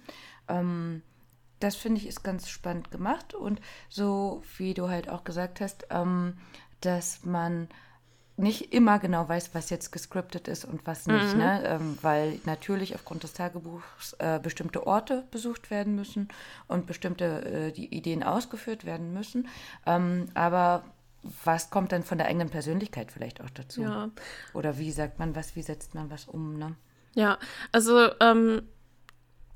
Ähm, 0.48 1.02
das 1.60 1.76
finde 1.76 2.00
ich 2.00 2.06
ist 2.06 2.22
ganz 2.22 2.48
spannend 2.48 2.90
gemacht 2.90 3.34
und 3.34 3.60
so 3.88 4.42
wie 4.56 4.74
du 4.74 4.88
halt 4.88 5.08
auch 5.08 5.24
gesagt 5.24 5.60
hast, 5.60 5.86
ähm, 5.90 6.38
dass 6.80 7.24
man 7.24 7.68
nicht 8.38 8.72
immer 8.72 8.98
genau 8.98 9.28
weiß, 9.28 9.50
was 9.54 9.70
jetzt 9.70 9.90
gescriptet 9.90 10.48
ist 10.48 10.64
und 10.64 10.86
was 10.86 11.06
nicht, 11.06 11.34
mhm. 11.34 11.38
ne? 11.38 11.62
Ähm, 11.64 11.98
weil 12.02 12.40
natürlich 12.44 12.94
aufgrund 12.94 13.22
des 13.22 13.32
Tagebuchs 13.32 14.14
äh, 14.18 14.38
bestimmte 14.42 14.86
Orte 14.86 15.24
besucht 15.30 15.70
werden 15.70 15.94
müssen 15.94 16.28
und 16.68 16.86
bestimmte 16.86 17.44
äh, 17.44 17.72
die 17.72 17.94
Ideen 17.94 18.22
ausgeführt 18.22 18.84
werden 18.84 19.12
müssen. 19.12 19.48
Ähm, 19.86 20.28
aber 20.34 20.84
was 21.44 21.70
kommt 21.70 21.92
dann 21.92 22.04
von 22.04 22.18
der 22.18 22.28
eigenen 22.28 22.48
Persönlichkeit 22.48 23.10
vielleicht 23.10 23.40
auch 23.40 23.50
dazu? 23.50 23.82
Ja. 23.82 24.10
Oder 24.54 24.78
wie 24.78 24.92
sagt 24.92 25.18
man 25.18 25.34
was, 25.34 25.56
wie 25.56 25.62
setzt 25.62 25.94
man 25.94 26.10
was 26.10 26.26
um, 26.26 26.56
ne? 26.58 26.76
Ja, 27.14 27.38
also 27.72 28.08
ähm, 28.20 28.62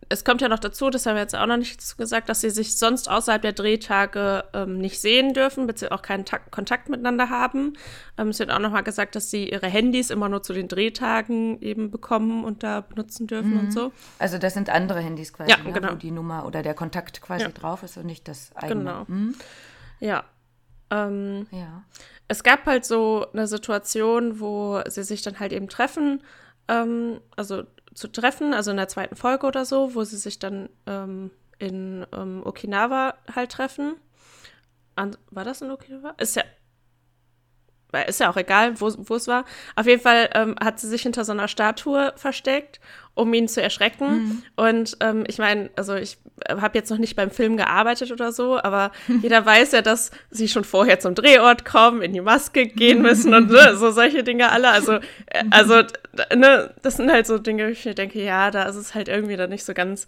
es 0.08 0.24
kommt 0.24 0.40
ja 0.40 0.48
noch 0.48 0.58
dazu, 0.58 0.90
das 0.90 1.06
haben 1.06 1.14
wir 1.14 1.22
jetzt 1.22 1.34
auch 1.34 1.46
noch 1.46 1.56
nicht 1.56 1.96
gesagt, 1.96 2.28
dass 2.28 2.40
sie 2.40 2.50
sich 2.50 2.76
sonst 2.76 3.08
außerhalb 3.08 3.42
der 3.42 3.52
Drehtage 3.52 4.44
ähm, 4.52 4.78
nicht 4.78 5.00
sehen 5.00 5.32
dürfen, 5.34 5.66
beziehungsweise 5.66 5.98
auch 5.98 6.02
keinen 6.02 6.24
Takt, 6.24 6.50
Kontakt 6.50 6.88
miteinander 6.88 7.30
haben. 7.30 7.74
Ähm, 8.18 8.28
es 8.28 8.38
wird 8.38 8.50
auch 8.50 8.58
noch 8.58 8.70
mal 8.70 8.82
gesagt, 8.82 9.16
dass 9.16 9.30
sie 9.30 9.48
ihre 9.50 9.66
Handys 9.66 10.10
immer 10.10 10.28
nur 10.28 10.42
zu 10.42 10.52
den 10.52 10.68
Drehtagen 10.68 11.60
eben 11.60 11.90
bekommen 11.90 12.44
und 12.44 12.62
da 12.62 12.80
benutzen 12.80 13.26
dürfen 13.26 13.54
mhm. 13.54 13.60
und 13.60 13.72
so. 13.72 13.92
Also 14.18 14.38
das 14.38 14.54
sind 14.54 14.70
andere 14.70 15.00
Handys 15.00 15.32
quasi, 15.32 15.50
ja, 15.50 15.58
ne, 15.58 15.72
genau. 15.72 15.92
wo 15.92 15.94
die 15.94 16.10
Nummer 16.10 16.46
oder 16.46 16.62
der 16.62 16.74
Kontakt 16.74 17.22
quasi 17.22 17.44
ja. 17.44 17.50
drauf 17.50 17.82
ist 17.82 17.96
und 17.96 18.06
nicht 18.06 18.28
das 18.28 18.54
eigene. 18.54 18.80
Genau. 18.80 19.04
Mhm. 19.06 19.34
Ja. 20.00 20.24
Ähm, 20.90 21.46
ja. 21.50 21.84
Es 22.28 22.42
gab 22.42 22.66
halt 22.66 22.84
so 22.84 23.26
eine 23.32 23.46
Situation, 23.46 24.40
wo 24.40 24.82
sie 24.88 25.04
sich 25.04 25.22
dann 25.22 25.40
halt 25.40 25.52
eben 25.52 25.68
treffen. 25.68 26.22
Ähm, 26.68 27.20
also 27.36 27.64
zu 27.94 28.08
treffen, 28.08 28.54
also 28.54 28.70
in 28.70 28.76
der 28.76 28.88
zweiten 28.88 29.16
Folge 29.16 29.46
oder 29.46 29.64
so, 29.64 29.94
wo 29.94 30.04
sie 30.04 30.16
sich 30.16 30.38
dann 30.38 30.68
ähm, 30.86 31.30
in 31.58 32.06
ähm, 32.12 32.42
Okinawa 32.44 33.14
halt 33.34 33.52
treffen. 33.52 33.96
An, 34.96 35.16
war 35.30 35.44
das 35.44 35.62
in 35.62 35.70
Okinawa? 35.70 36.14
Ist 36.18 36.36
ja, 36.36 36.42
ist 38.00 38.20
ja 38.20 38.30
auch 38.30 38.36
egal, 38.36 38.80
wo, 38.80 38.90
wo 38.98 39.14
es 39.14 39.28
war. 39.28 39.44
Auf 39.76 39.86
jeden 39.86 40.02
Fall 40.02 40.30
ähm, 40.34 40.56
hat 40.62 40.80
sie 40.80 40.88
sich 40.88 41.02
hinter 41.02 41.24
so 41.24 41.32
einer 41.32 41.48
Statue 41.48 42.12
versteckt, 42.16 42.80
um 43.14 43.32
ihn 43.34 43.48
zu 43.48 43.62
erschrecken. 43.62 44.06
Mhm. 44.06 44.42
Und 44.56 44.96
ähm, 45.00 45.24
ich 45.26 45.38
meine, 45.38 45.70
also 45.76 45.94
ich 45.94 46.18
habe 46.48 46.78
jetzt 46.78 46.90
noch 46.90 46.98
nicht 46.98 47.14
beim 47.14 47.30
Film 47.30 47.56
gearbeitet 47.56 48.10
oder 48.10 48.32
so, 48.32 48.58
aber 48.62 48.92
jeder 49.22 49.44
weiß 49.44 49.72
ja, 49.72 49.82
dass 49.82 50.10
sie 50.30 50.48
schon 50.48 50.64
vorher 50.64 51.00
zum 51.00 51.14
Drehort 51.14 51.64
kommen, 51.64 52.02
in 52.02 52.12
die 52.12 52.20
Maske 52.20 52.66
gehen 52.66 53.02
müssen 53.02 53.34
und 53.34 53.50
ne, 53.50 53.76
so 53.76 53.90
solche 53.90 54.24
Dinge 54.24 54.50
alle. 54.50 54.70
Also, 54.70 54.92
äh, 55.26 55.44
also 55.50 55.82
ne, 56.34 56.74
das 56.82 56.96
sind 56.96 57.12
halt 57.12 57.26
so 57.26 57.38
Dinge, 57.38 57.66
wo 57.66 57.70
ich 57.70 57.84
mir 57.84 57.94
denke, 57.94 58.22
ja, 58.22 58.50
da 58.50 58.64
ist 58.64 58.76
es 58.76 58.94
halt 58.94 59.08
irgendwie 59.08 59.36
dann 59.36 59.50
nicht 59.50 59.64
so 59.64 59.74
ganz 59.74 60.06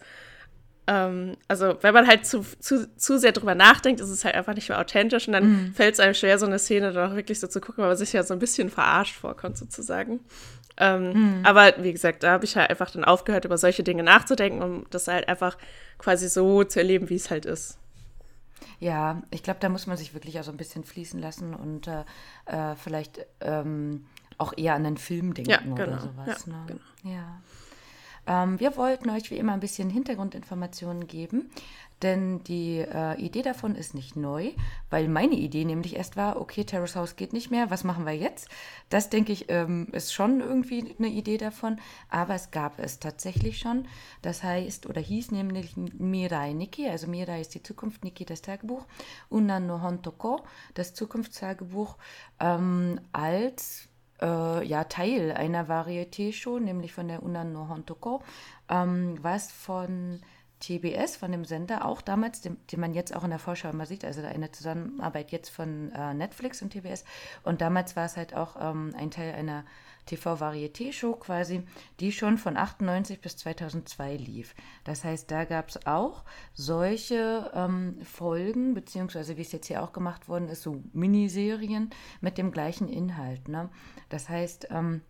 ähm, 0.86 1.36
also 1.48 1.76
wenn 1.80 1.94
man 1.94 2.06
halt 2.06 2.26
zu, 2.26 2.44
zu, 2.58 2.94
zu 2.96 3.18
sehr 3.18 3.32
drüber 3.32 3.54
nachdenkt, 3.54 4.00
ist 4.00 4.10
es 4.10 4.24
halt 4.24 4.34
einfach 4.34 4.54
nicht 4.54 4.68
mehr 4.68 4.80
authentisch 4.80 5.26
und 5.26 5.32
dann 5.32 5.48
mhm. 5.48 5.74
fällt 5.74 5.94
es 5.94 6.00
einem 6.00 6.14
schwer, 6.14 6.38
so 6.38 6.46
eine 6.46 6.58
Szene 6.58 6.92
dann 6.92 7.12
auch 7.12 7.16
wirklich 7.16 7.40
so 7.40 7.46
zu 7.46 7.60
gucken, 7.60 7.82
weil 7.82 7.88
man 7.88 7.96
sich 7.96 8.12
ja 8.12 8.22
so 8.22 8.34
ein 8.34 8.40
bisschen 8.40 8.70
verarscht 8.70 9.16
vorkommt 9.16 9.56
sozusagen. 9.56 10.20
Ähm, 10.76 11.12
mhm. 11.12 11.46
Aber 11.46 11.72
wie 11.78 11.92
gesagt, 11.92 12.22
da 12.22 12.32
habe 12.32 12.44
ich 12.44 12.56
halt 12.56 12.68
einfach 12.68 12.90
dann 12.90 13.04
aufgehört, 13.04 13.44
über 13.44 13.56
solche 13.56 13.82
Dinge 13.82 14.02
nachzudenken, 14.02 14.62
um 14.62 14.86
das 14.90 15.08
halt 15.08 15.28
einfach 15.28 15.56
quasi 15.98 16.28
so 16.28 16.64
zu 16.64 16.80
erleben, 16.80 17.08
wie 17.08 17.14
es 17.14 17.30
halt 17.30 17.46
ist. 17.46 17.78
Ja, 18.80 19.22
ich 19.30 19.42
glaube, 19.42 19.60
da 19.60 19.68
muss 19.68 19.86
man 19.86 19.96
sich 19.96 20.14
wirklich 20.14 20.38
auch 20.38 20.44
so 20.44 20.50
ein 20.50 20.56
bisschen 20.56 20.84
fließen 20.84 21.20
lassen 21.20 21.54
und 21.54 21.86
äh, 21.86 22.04
äh, 22.46 22.74
vielleicht 22.76 23.24
ähm, 23.40 24.06
auch 24.36 24.52
eher 24.56 24.74
an 24.74 24.84
einen 24.84 24.96
Film 24.96 25.32
denken 25.32 25.50
ja, 25.50 25.58
genau. 25.58 25.74
oder 25.74 25.98
sowas. 25.98 26.44
Ja, 26.46 26.52
ne? 26.52 26.64
genau. 26.66 27.14
ja. 27.14 27.40
Ähm, 28.26 28.58
wir 28.60 28.76
wollten 28.76 29.10
euch 29.10 29.30
wie 29.30 29.36
immer 29.36 29.52
ein 29.52 29.60
bisschen 29.60 29.90
Hintergrundinformationen 29.90 31.06
geben, 31.06 31.50
denn 32.02 32.42
die 32.44 32.78
äh, 32.78 33.18
Idee 33.20 33.42
davon 33.42 33.74
ist 33.76 33.94
nicht 33.94 34.16
neu, 34.16 34.52
weil 34.90 35.08
meine 35.08 35.34
Idee 35.36 35.64
nämlich 35.64 35.96
erst 35.96 36.16
war, 36.16 36.40
okay, 36.40 36.64
Terrace 36.64 36.96
House 36.96 37.16
geht 37.16 37.32
nicht 37.32 37.50
mehr, 37.50 37.70
was 37.70 37.84
machen 37.84 38.04
wir 38.04 38.12
jetzt? 38.12 38.48
Das, 38.90 39.10
denke 39.10 39.32
ich, 39.32 39.46
ähm, 39.48 39.88
ist 39.92 40.12
schon 40.12 40.40
irgendwie 40.40 40.94
eine 40.98 41.08
Idee 41.08 41.38
davon, 41.38 41.78
aber 42.10 42.34
es 42.34 42.50
gab 42.50 42.78
es 42.78 42.98
tatsächlich 42.98 43.58
schon. 43.58 43.86
Das 44.22 44.42
heißt, 44.42 44.86
oder 44.86 45.00
hieß 45.00 45.30
nämlich 45.30 45.76
Mirai 45.76 46.52
Niki, 46.52 46.88
also 46.88 47.06
Mirai 47.06 47.40
ist 47.40 47.54
die 47.54 47.62
Zukunft, 47.62 48.04
Niki 48.04 48.24
das 48.24 48.42
Tagebuch, 48.42 48.84
Unan 49.30 49.66
no 49.66 49.80
Hontoko, 49.80 50.44
das 50.74 50.94
Zukunftstagebuch, 50.94 51.96
ähm, 52.40 53.00
als 53.12 53.88
äh, 54.24 54.66
ja, 54.66 54.84
Teil 54.84 55.32
einer 55.32 55.68
Varieté-Show, 55.68 56.58
nämlich 56.58 56.92
von 56.92 57.08
der 57.08 57.22
Unan 57.22 57.52
no 57.52 57.68
Hontoko, 57.68 58.22
ähm, 58.68 59.18
was 59.22 59.52
von 59.52 60.20
TBS, 60.60 61.16
von 61.16 61.30
dem 61.30 61.44
Sender, 61.44 61.84
auch 61.84 62.00
damals, 62.00 62.40
den, 62.40 62.56
den, 62.72 62.80
man 62.80 62.94
jetzt 62.94 63.14
auch 63.14 63.24
in 63.24 63.30
der 63.30 63.38
Vorschau 63.38 63.68
immer 63.68 63.86
sieht, 63.86 64.04
also 64.04 64.22
eine 64.22 64.50
Zusammenarbeit 64.50 65.30
jetzt 65.30 65.50
von 65.50 65.92
äh, 65.92 66.14
Netflix 66.14 66.62
und 66.62 66.72
TBS. 66.72 67.04
Und 67.42 67.60
damals 67.60 67.96
war 67.96 68.06
es 68.06 68.16
halt 68.16 68.34
auch 68.34 68.56
ähm, 68.58 68.94
ein 68.96 69.10
Teil 69.10 69.34
einer 69.34 69.64
TV-Varieté-Show 70.06 71.14
quasi, 71.16 71.62
die 72.00 72.12
schon 72.12 72.38
von 72.38 72.56
98 72.56 73.20
bis 73.20 73.36
2002 73.36 74.16
lief. 74.16 74.54
Das 74.84 75.04
heißt, 75.04 75.30
da 75.30 75.44
gab 75.44 75.68
es 75.68 75.86
auch 75.86 76.24
solche 76.52 77.50
ähm, 77.54 77.98
Folgen, 78.02 78.74
beziehungsweise 78.74 79.36
wie 79.36 79.42
es 79.42 79.52
jetzt 79.52 79.66
hier 79.66 79.82
auch 79.82 79.92
gemacht 79.92 80.28
worden 80.28 80.48
ist, 80.48 80.62
so 80.62 80.82
Miniserien 80.92 81.90
mit 82.20 82.38
dem 82.38 82.52
gleichen 82.52 82.88
Inhalt. 82.88 83.48
Ne? 83.48 83.70
Das 84.08 84.28
heißt, 84.28 84.68
ähm, 84.70 85.02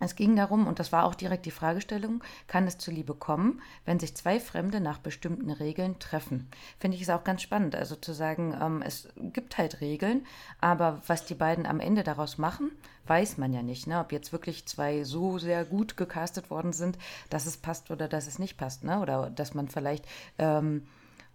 es 0.00 0.14
ging 0.14 0.36
darum, 0.36 0.66
und 0.68 0.78
das 0.78 0.92
war 0.92 1.04
auch 1.04 1.14
direkt 1.14 1.44
die 1.44 1.50
Fragestellung, 1.50 2.22
kann 2.46 2.68
es 2.68 2.78
zu 2.78 2.92
Liebe 2.92 3.14
kommen, 3.14 3.60
wenn 3.84 3.98
sich 3.98 4.14
zwei 4.14 4.38
Fremde 4.38 4.80
nach 4.80 4.98
bestimmten 4.98 5.50
Regeln 5.50 5.98
treffen? 5.98 6.48
Finde 6.78 6.96
ich 6.96 7.02
es 7.02 7.10
auch 7.10 7.24
ganz 7.24 7.42
spannend, 7.42 7.74
also 7.74 7.96
zu 7.96 8.12
sagen, 8.12 8.56
ähm, 8.60 8.82
es 8.82 9.08
gibt 9.16 9.58
halt 9.58 9.80
Regeln, 9.80 10.24
aber 10.60 11.02
was 11.08 11.24
die 11.24 11.34
beiden 11.34 11.66
am 11.66 11.80
Ende 11.80 12.04
daraus 12.04 12.38
machen, 12.38 12.70
weiß 13.06 13.38
man 13.38 13.52
ja 13.52 13.62
nicht. 13.62 13.88
Ne? 13.88 13.98
Ob 13.98 14.12
jetzt 14.12 14.32
wirklich 14.32 14.66
zwei 14.66 15.02
so 15.02 15.38
sehr 15.38 15.64
gut 15.64 15.96
gecastet 15.96 16.48
worden 16.48 16.72
sind, 16.72 16.96
dass 17.28 17.46
es 17.46 17.56
passt 17.56 17.90
oder 17.90 18.06
dass 18.06 18.28
es 18.28 18.38
nicht 18.38 18.56
passt. 18.56 18.84
Ne? 18.84 19.00
Oder 19.00 19.30
dass 19.30 19.54
man 19.54 19.68
vielleicht, 19.68 20.06
ähm, 20.38 20.86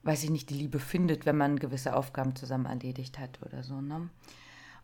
weiß 0.04 0.24
ich 0.24 0.30
nicht, 0.30 0.50
die 0.50 0.56
Liebe 0.56 0.80
findet, 0.80 1.26
wenn 1.26 1.36
man 1.38 1.60
gewisse 1.60 1.96
Aufgaben 1.96 2.36
zusammen 2.36 2.66
erledigt 2.66 3.20
hat 3.20 3.40
oder 3.42 3.64
so. 3.64 3.82
Ne? 3.82 4.10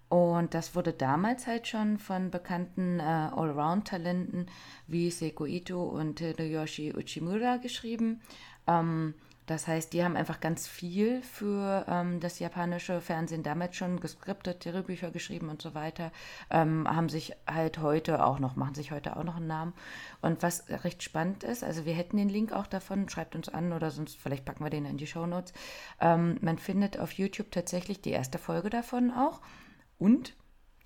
Und 0.09 0.55
das 0.55 0.75
wurde 0.75 0.91
damals 0.91 1.45
halt 1.45 1.67
schon 1.67 1.99
von 1.99 2.31
bekannten 2.31 2.99
äh, 2.99 3.03
Allround-Talenten 3.03 4.47
wie 4.87 5.11
Seiko 5.11 5.45
Ito 5.45 5.83
und 5.83 6.19
Hiroyoshi 6.19 6.93
Uchimura 6.95 7.57
geschrieben. 7.57 8.21
Ähm, 8.67 9.13
das 9.49 9.67
heißt, 9.67 9.93
die 9.93 10.03
haben 10.03 10.15
einfach 10.15 10.41
ganz 10.41 10.67
viel 10.67 11.23
für 11.23 11.83
ähm, 11.87 12.19
das 12.19 12.37
japanische 12.37 13.01
Fernsehen 13.01 13.41
damals 13.41 13.75
schon 13.75 13.99
geskriptet, 13.99 14.63
Drehbücher 14.63 15.09
geschrieben 15.09 15.49
und 15.49 15.59
so 15.59 15.73
weiter, 15.73 16.11
ähm, 16.51 16.87
haben 16.87 17.09
sich 17.09 17.33
halt 17.47 17.79
heute 17.79 18.23
auch 18.23 18.37
noch, 18.37 18.55
machen 18.55 18.75
sich 18.75 18.91
heute 18.91 19.17
auch 19.17 19.23
noch 19.23 19.37
einen 19.37 19.47
Namen. 19.47 19.73
Und 20.21 20.43
was 20.43 20.69
recht 20.69 21.01
spannend 21.01 21.43
ist, 21.43 21.63
also 21.63 21.85
wir 21.85 21.93
hätten 21.93 22.17
den 22.17 22.29
Link 22.29 22.51
auch 22.53 22.67
davon, 22.67 23.09
schreibt 23.09 23.35
uns 23.35 23.49
an 23.49 23.73
oder 23.73 23.89
sonst 23.89 24.19
vielleicht 24.19 24.45
packen 24.45 24.63
wir 24.63 24.69
den 24.69 24.85
in 24.85 24.97
die 24.97 25.07
Show 25.07 25.25
Notes. 25.25 25.51
Ähm, 25.99 26.37
man 26.41 26.59
findet 26.59 26.99
auf 26.99 27.13
YouTube 27.13 27.49
tatsächlich 27.49 28.01
die 28.01 28.11
erste 28.11 28.37
Folge 28.37 28.69
davon 28.69 29.09
auch. 29.09 29.41
Und 29.99 30.35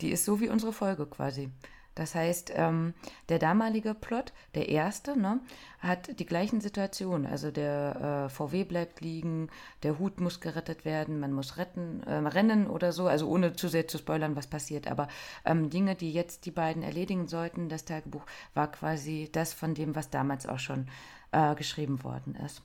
die 0.01 0.11
ist 0.11 0.25
so 0.25 0.41
wie 0.41 0.49
unsere 0.49 0.73
Folge 0.73 1.05
quasi. 1.05 1.49
Das 1.95 2.15
heißt, 2.15 2.51
ähm, 2.55 2.95
der 3.29 3.37
damalige 3.37 3.93
Plot, 3.93 4.33
der 4.55 4.69
erste, 4.69 5.17
ne, 5.19 5.41
hat 5.79 6.19
die 6.19 6.25
gleichen 6.25 6.59
Situationen. 6.59 7.27
Also 7.27 7.51
der 7.51 8.25
äh, 8.25 8.29
VW 8.29 8.63
bleibt 8.63 9.01
liegen, 9.01 9.49
der 9.83 9.99
Hut 9.99 10.19
muss 10.19 10.39
gerettet 10.39 10.85
werden, 10.85 11.19
man 11.19 11.33
muss 11.33 11.57
retten, 11.57 12.01
äh, 12.03 12.15
rennen 12.15 12.67
oder 12.67 12.91
so. 12.91 13.07
Also 13.07 13.27
ohne 13.27 13.53
zu 13.53 13.67
sehr 13.67 13.87
zu 13.87 13.99
spoilern, 13.99 14.35
was 14.35 14.47
passiert. 14.47 14.87
Aber 14.87 15.07
ähm, 15.45 15.69
Dinge, 15.69 15.95
die 15.95 16.11
jetzt 16.11 16.47
die 16.47 16.51
beiden 16.51 16.81
erledigen 16.81 17.27
sollten, 17.27 17.69
das 17.69 17.85
Tagebuch, 17.85 18.25
war 18.55 18.71
quasi 18.71 19.29
das 19.31 19.53
von 19.53 19.75
dem, 19.75 19.95
was 19.95 20.09
damals 20.09 20.47
auch 20.47 20.59
schon 20.59 20.87
äh, 21.31 21.53
geschrieben 21.53 22.03
worden 22.03 22.35
ist. 22.43 22.63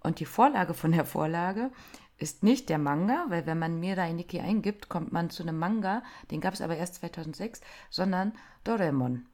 Und 0.00 0.20
die 0.20 0.26
Vorlage 0.26 0.74
von 0.74 0.92
der 0.92 1.04
Vorlage 1.04 1.70
ist 2.18 2.42
nicht 2.42 2.68
der 2.68 2.78
Manga, 2.78 3.26
weil 3.28 3.46
wenn 3.46 3.58
man 3.58 3.80
Mirai 3.80 4.12
Nikki 4.12 4.40
eingibt, 4.40 4.88
kommt 4.88 5.12
man 5.12 5.30
zu 5.30 5.42
einem 5.42 5.58
Manga, 5.58 6.02
den 6.30 6.40
gab 6.40 6.54
es 6.54 6.60
aber 6.60 6.76
erst 6.76 6.96
2006, 6.96 7.60
sondern 7.90 8.32
Doraemon. 8.62 9.26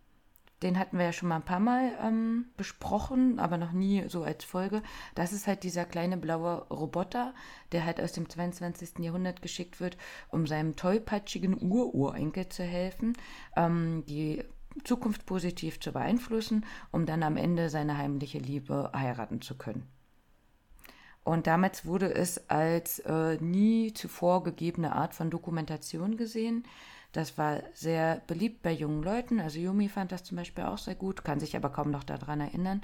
Den 0.62 0.78
hatten 0.78 0.98
wir 0.98 1.06
ja 1.06 1.12
schon 1.12 1.30
mal 1.30 1.36
ein 1.36 1.44
paar 1.44 1.60
Mal 1.60 1.92
ähm, 2.02 2.46
besprochen, 2.58 3.38
aber 3.38 3.56
noch 3.56 3.72
nie 3.72 4.04
so 4.08 4.24
als 4.24 4.44
Folge. 4.44 4.82
Das 5.14 5.32
ist 5.32 5.46
halt 5.46 5.62
dieser 5.62 5.86
kleine 5.86 6.18
blaue 6.18 6.66
Roboter, 6.68 7.34
der 7.72 7.86
halt 7.86 7.98
aus 8.00 8.12
dem 8.12 8.28
22. 8.28 8.98
Jahrhundert 8.98 9.40
geschickt 9.40 9.80
wird, 9.80 9.96
um 10.28 10.46
seinem 10.46 10.76
tollpatschigen 10.76 11.56
Ururenkel 11.62 12.50
zu 12.50 12.62
helfen, 12.62 13.14
ähm, 13.56 14.04
die 14.06 14.44
Zukunft 14.84 15.24
positiv 15.24 15.80
zu 15.80 15.92
beeinflussen, 15.92 16.66
um 16.90 17.06
dann 17.06 17.22
am 17.22 17.38
Ende 17.38 17.70
seine 17.70 17.96
heimliche 17.96 18.38
Liebe 18.38 18.90
heiraten 18.94 19.40
zu 19.40 19.56
können. 19.56 19.88
Und 21.24 21.46
damals 21.46 21.84
wurde 21.84 22.14
es 22.14 22.48
als 22.48 22.98
äh, 23.00 23.36
nie 23.40 23.92
zuvor 23.92 24.42
gegebene 24.42 24.94
Art 24.94 25.14
von 25.14 25.30
Dokumentation 25.30 26.16
gesehen. 26.16 26.64
Das 27.12 27.36
war 27.38 27.62
sehr 27.74 28.22
beliebt 28.28 28.62
bei 28.62 28.70
jungen 28.70 29.02
Leuten. 29.02 29.40
Also 29.40 29.58
Yumi 29.58 29.88
fand 29.88 30.12
das 30.12 30.22
zum 30.22 30.36
Beispiel 30.36 30.64
auch 30.64 30.78
sehr 30.78 30.94
gut, 30.94 31.24
kann 31.24 31.40
sich 31.40 31.56
aber 31.56 31.68
kaum 31.70 31.90
noch 31.90 32.04
daran 32.04 32.40
erinnern. 32.40 32.82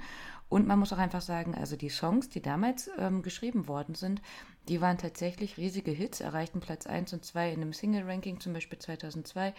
Und 0.49 0.67
man 0.67 0.79
muss 0.79 0.91
auch 0.91 0.97
einfach 0.97 1.21
sagen, 1.21 1.55
also 1.55 1.77
die 1.77 1.89
Songs, 1.89 2.29
die 2.29 2.41
damals 2.41 2.89
ähm, 2.97 3.21
geschrieben 3.21 3.67
worden 3.67 3.95
sind, 3.95 4.21
die 4.67 4.81
waren 4.81 4.97
tatsächlich 4.97 5.57
riesige 5.57 5.91
Hits, 5.91 6.19
erreichten 6.19 6.59
Platz 6.59 6.87
1 6.87 7.13
und 7.13 7.23
2 7.23 7.51
in 7.53 7.61
einem 7.61 7.73
Single-Ranking, 7.73 8.41
zum 8.41 8.53
Beispiel 8.53 8.79
2002, 8.79 9.53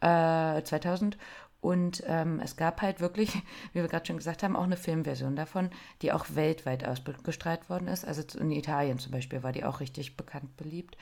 äh, 0.00 0.62
2000. 0.62 1.18
Und 1.64 2.02
ähm, 2.06 2.40
es 2.44 2.56
gab 2.56 2.82
halt 2.82 3.00
wirklich, 3.00 3.34
wie 3.72 3.80
wir 3.80 3.88
gerade 3.88 4.04
schon 4.04 4.18
gesagt 4.18 4.42
haben, 4.42 4.54
auch 4.54 4.64
eine 4.64 4.76
Filmversion 4.76 5.34
davon, 5.34 5.70
die 6.02 6.12
auch 6.12 6.26
weltweit 6.34 6.86
ausgestrahlt 6.86 7.70
worden 7.70 7.88
ist. 7.88 8.04
Also 8.04 8.22
in 8.38 8.50
Italien 8.50 8.98
zum 8.98 9.12
Beispiel 9.12 9.42
war 9.42 9.52
die 9.52 9.64
auch 9.64 9.80
richtig 9.80 10.14
bekannt 10.18 10.58
beliebt. 10.58 10.98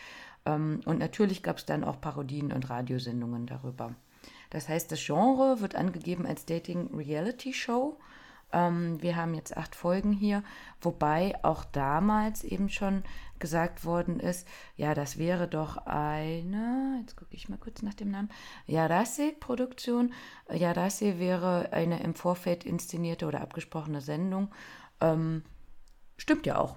Ähm, 0.47 0.81
und 0.85 1.00
natürlich 1.00 1.42
gab 1.42 1.59
es 1.59 1.66
dann 1.66 1.83
auch 1.83 2.00
Parodien 2.00 2.52
und 2.52 2.71
Radiosendungen 2.71 3.47
darüber. 3.47 3.97
Das 4.50 4.69
heißt, 4.69 4.92
das 4.92 5.04
Genre 5.04 5.61
wird 5.61 5.75
angegeben 5.75 6.26
als 6.26 6.45
Dating 6.45 6.95
Reality 6.95 7.52
Show. 7.52 7.99
Ähm, 8.53 9.01
wir 9.03 9.17
haben 9.17 9.35
jetzt 9.35 9.57
acht 9.57 9.75
Folgen 9.75 10.13
hier, 10.13 10.43
wobei 10.81 11.35
auch 11.43 11.65
damals 11.65 12.45
eben 12.45 12.69
schon 12.69 13.03
gesagt 13.39 13.85
worden 13.85 14.21
ist, 14.21 14.47
ja, 14.77 14.95
das 14.95 15.19
wäre 15.19 15.49
doch 15.49 15.77
eine, 15.79 16.99
jetzt 17.01 17.17
gucke 17.17 17.35
ich 17.35 17.49
mal 17.49 17.59
kurz 17.59 17.83
nach 17.83 17.95
dem 17.95 18.11
Namen, 18.11 18.31
Yarase-Produktion. 18.67 20.13
Yarase 20.51 21.19
wäre 21.19 21.73
eine 21.73 22.03
im 22.03 22.15
Vorfeld 22.15 22.65
inszenierte 22.65 23.27
oder 23.27 23.41
abgesprochene 23.41 24.01
Sendung. 24.01 24.53
Ähm, 25.01 25.43
stimmt 26.17 26.47
ja 26.47 26.59
auch. 26.59 26.77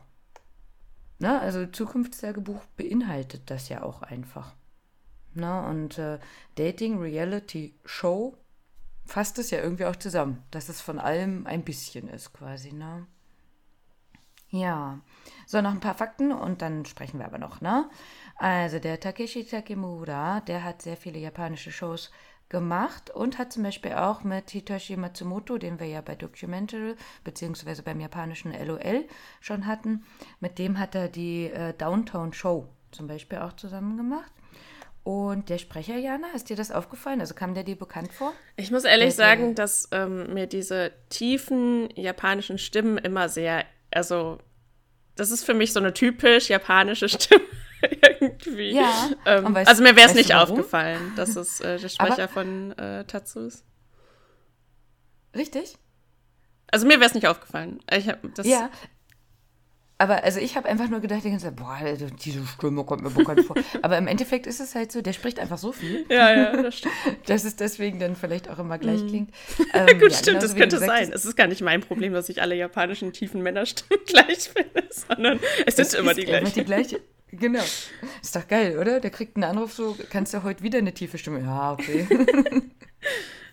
Ne? 1.20 1.40
Also 1.40 1.66
Zukunftstagebuch 1.66 2.66
beinhaltet 2.78 3.50
das 3.50 3.70
ja 3.70 3.84
auch 3.84 4.02
einfach. 4.02 4.56
Ne? 5.34 5.66
Und 5.68 5.98
äh, 5.98 6.20
Dating 6.56 6.98
Reality 7.00 7.76
Show 7.86 8.38
fasst 9.06 9.40
es 9.40 9.52
ja 9.52 9.62
irgendwie 9.62 9.86
auch 9.86 9.96
zusammen, 9.96 10.44
dass 10.52 10.70
es 10.70 10.82
von 10.82 11.00
allem 11.00 11.46
ein 11.48 11.64
bisschen 11.64 12.08
ist 12.08 12.34
quasi. 12.34 12.74
Ne? 12.74 13.08
Ja, 14.50 15.00
so 15.48 15.62
noch 15.62 15.72
ein 15.72 15.80
paar 15.80 15.96
Fakten 15.96 16.32
und 16.32 16.62
dann 16.62 16.86
sprechen 16.86 17.20
wir 17.20 17.26
aber 17.26 17.40
noch, 17.40 17.62
ne? 17.62 17.90
Also 18.38 18.80
der 18.80 19.00
Takeshi 19.00 19.46
Takemura, 19.46 20.42
der 20.42 20.64
hat 20.64 20.82
sehr 20.82 20.98
viele 20.98 21.20
japanische 21.20 21.72
Shows 21.72 22.12
gemacht 22.50 23.10
und 23.10 23.38
hat 23.38 23.52
zum 23.52 23.64
Beispiel 23.64 23.94
auch 23.94 24.24
mit 24.24 24.52
Hitoshi 24.52 24.98
Matsumoto, 24.98 25.58
den 25.58 25.80
wir 25.80 25.88
ja 25.88 26.02
bei 26.02 26.16
Documentary 26.16 26.96
beziehungsweise 27.24 27.82
beim 27.84 28.00
japanischen 28.00 28.54
LOL 28.54 29.08
schon 29.42 29.66
hatten, 29.66 30.06
mit 30.40 30.60
dem 30.60 30.80
hat 30.80 30.96
er 30.96 31.10
die 31.10 31.46
äh, 31.46 31.74
Downtown 31.74 32.34
Show 32.34 32.70
zum 32.92 33.08
Beispiel 33.08 33.40
auch 33.40 33.54
zusammen 33.54 33.98
gemacht. 33.98 34.32
Und 35.06 35.50
der 35.50 35.60
Sprecher, 35.60 35.98
Jana, 35.98 36.26
ist 36.34 36.50
dir 36.50 36.56
das 36.56 36.72
aufgefallen? 36.72 37.22
Also 37.22 37.36
kam 37.36 37.54
der 37.54 37.64
dir 37.64 37.76
bekannt 37.76 38.12
vor? 38.12 38.34
Ich 38.56 38.72
muss 38.72 38.86
ehrlich 38.86 39.10
der, 39.10 39.14
sagen, 39.16 39.54
dass 39.54 39.88
ähm, 39.92 40.34
mir 40.34 40.48
diese 40.48 40.94
tiefen 41.10 41.92
japanischen 41.96 42.58
Stimmen 42.58 42.98
immer 42.98 43.30
sehr, 43.30 43.66
also 43.92 44.40
das 45.16 45.30
ist 45.30 45.44
für 45.44 45.54
mich 45.54 45.74
so 45.74 45.80
eine 45.80 45.94
typisch 45.94 46.50
japanische 46.50 47.08
Stimme 47.10 47.46
irgendwie. 48.02 48.72
Ja. 48.72 49.12
Ähm, 49.28 49.54
weißt, 49.54 49.70
also 49.70 49.84
mir 49.84 49.96
wäre 49.96 50.10
es 50.10 50.16
nicht 50.16 50.34
aufgefallen, 50.34 51.14
dass 51.16 51.36
es 51.36 51.62
äh, 51.62 51.78
der 51.78 51.90
Sprecher 51.90 52.24
Aber, 52.24 52.28
von 52.28 52.72
äh, 52.80 53.06
Tatsu 53.06 53.42
ist. 53.42 53.64
Richtig? 55.36 55.78
Also 56.72 56.88
mir 56.88 56.96
wäre 56.96 57.06
es 57.06 57.14
nicht 57.14 57.28
aufgefallen. 57.28 57.80
Ich 57.96 58.10
hab 58.10 58.22
das 58.34 58.48
ja, 58.48 58.72
Aber 59.98 60.26
also 60.26 60.42
ich 60.42 60.58
habe 60.58 60.68
einfach 60.68 60.90
nur 60.90 61.00
gedacht, 61.00 61.24
die 61.24 61.30
ganze 61.30 61.46
Zeit, 61.46 61.56
boah, 61.56 61.78
also 61.80 62.08
diese 62.08 62.46
Stimme 62.46 62.84
kommt 62.84 63.04
mir 63.04 63.12
bekannt 63.12 63.46
vor. 63.46 63.56
Aber 63.82 63.98
im 63.98 64.08
Endeffekt 64.08 64.46
ist 64.46 64.60
es 64.60 64.76
halt 64.76 64.92
so, 64.92 65.02
der 65.02 65.14
spricht 65.14 65.40
einfach 65.40 65.58
so 65.58 65.72
viel. 65.72 66.06
Ja, 66.10 66.36
ja, 66.36 66.62
das 66.62 66.80
stimmt. 66.80 66.94
dass 67.28 67.46
es 67.46 67.56
deswegen 67.56 68.00
dann 68.00 68.18
vielleicht 68.18 68.50
auch 68.50 68.60
immer 68.60 68.78
gleich 68.78 69.06
klingt. 69.08 69.32
Ähm, 69.74 70.00
Gut, 70.00 70.12
ja, 70.12 70.18
stimmt, 70.18 70.44
das 70.44 70.56
könnte 70.56 70.78
sein. 70.78 71.12
Es 71.12 71.26
ist 71.26 71.36
gar 71.36 71.48
nicht 71.48 71.62
mein 71.62 71.82
Problem, 71.82 72.14
dass 72.14 72.30
ich 72.30 72.42
alle 72.42 72.56
japanischen 72.56 73.12
tiefen 73.14 73.42
Männerstimmen 73.42 74.04
gleich 74.06 74.50
finde, 74.50 74.88
sondern 74.90 75.40
es 75.66 75.76
sind 75.76 75.94
immer 75.96 76.14
die 76.14 76.26
gleichen. 76.26 76.54
die 76.54 76.64
gleiche. 76.64 77.02
Genau. 77.32 77.64
Ist 78.22 78.36
doch 78.36 78.48
geil, 78.48 78.78
oder? 78.78 79.00
Der 79.00 79.12
kriegt 79.12 79.36
einen 79.36 79.44
Anruf 79.44 79.74
so, 79.74 79.98
kannst 80.10 80.34
du 80.34 80.44
heute 80.44 80.64
wieder 80.64 80.78
eine 80.80 80.94
tiefe 80.94 81.18
Stimme? 81.18 81.42
Ja, 81.42 81.74
okay. 81.74 82.08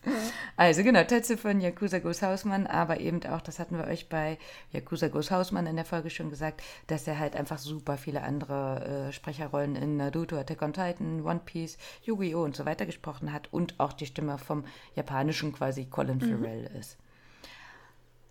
Also 0.57 0.83
genau, 0.83 1.03
Tetze 1.05 1.37
von 1.37 1.61
Yakuza 1.61 1.99
Goes 1.99 2.23
Hausmann, 2.23 2.67
aber 2.67 3.01
eben 3.01 3.25
auch, 3.27 3.41
das 3.41 3.59
hatten 3.59 3.79
wir 3.79 3.87
euch 3.87 4.09
bei 4.09 4.39
Yakuza 4.71 5.09
Goes 5.09 5.31
Hausmann 5.31 5.67
in 5.67 5.77
der 5.77 5.85
Folge 5.85 6.11
schon 6.11 6.31
gesagt, 6.31 6.63
dass 6.87 7.07
er 7.07 7.19
halt 7.19 7.37
einfach 7.37 7.59
super 7.59 7.97
viele 7.97 8.23
andere 8.23 9.09
äh, 9.09 9.13
Sprecherrollen 9.13 9.77
in 9.77 9.97
Naruto, 9.97 10.37
Attack 10.37 10.63
on 10.63 10.73
Titan, 10.73 11.25
One 11.25 11.41
Piece, 11.45 11.79
Yu-Gi-Oh! 12.03 12.43
und 12.43 12.55
so 12.57 12.67
weiter 12.67 12.87
gesprochen 12.87 13.33
hat 13.33 13.53
und 13.53 13.81
auch 13.81 13.93
die 13.93 14.07
Stimme 14.07 14.39
vom 14.39 14.65
japanischen 14.95 15.53
quasi 15.53 15.87
Colin 15.87 16.19
mhm. 16.19 16.43
Farrell 16.43 16.71
ist. 16.79 16.99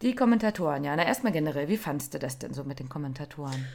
Die 0.02 0.16
Kommentatoren, 0.16 0.84
ja, 0.84 0.96
na 0.96 1.06
erstmal 1.06 1.32
generell, 1.32 1.68
wie 1.68 1.78
fandst 1.78 2.14
du 2.14 2.20
das 2.20 2.40
denn 2.40 2.54
so 2.54 2.64
mit 2.64 2.80
den 2.80 2.90
Kommentatoren? 2.90 3.68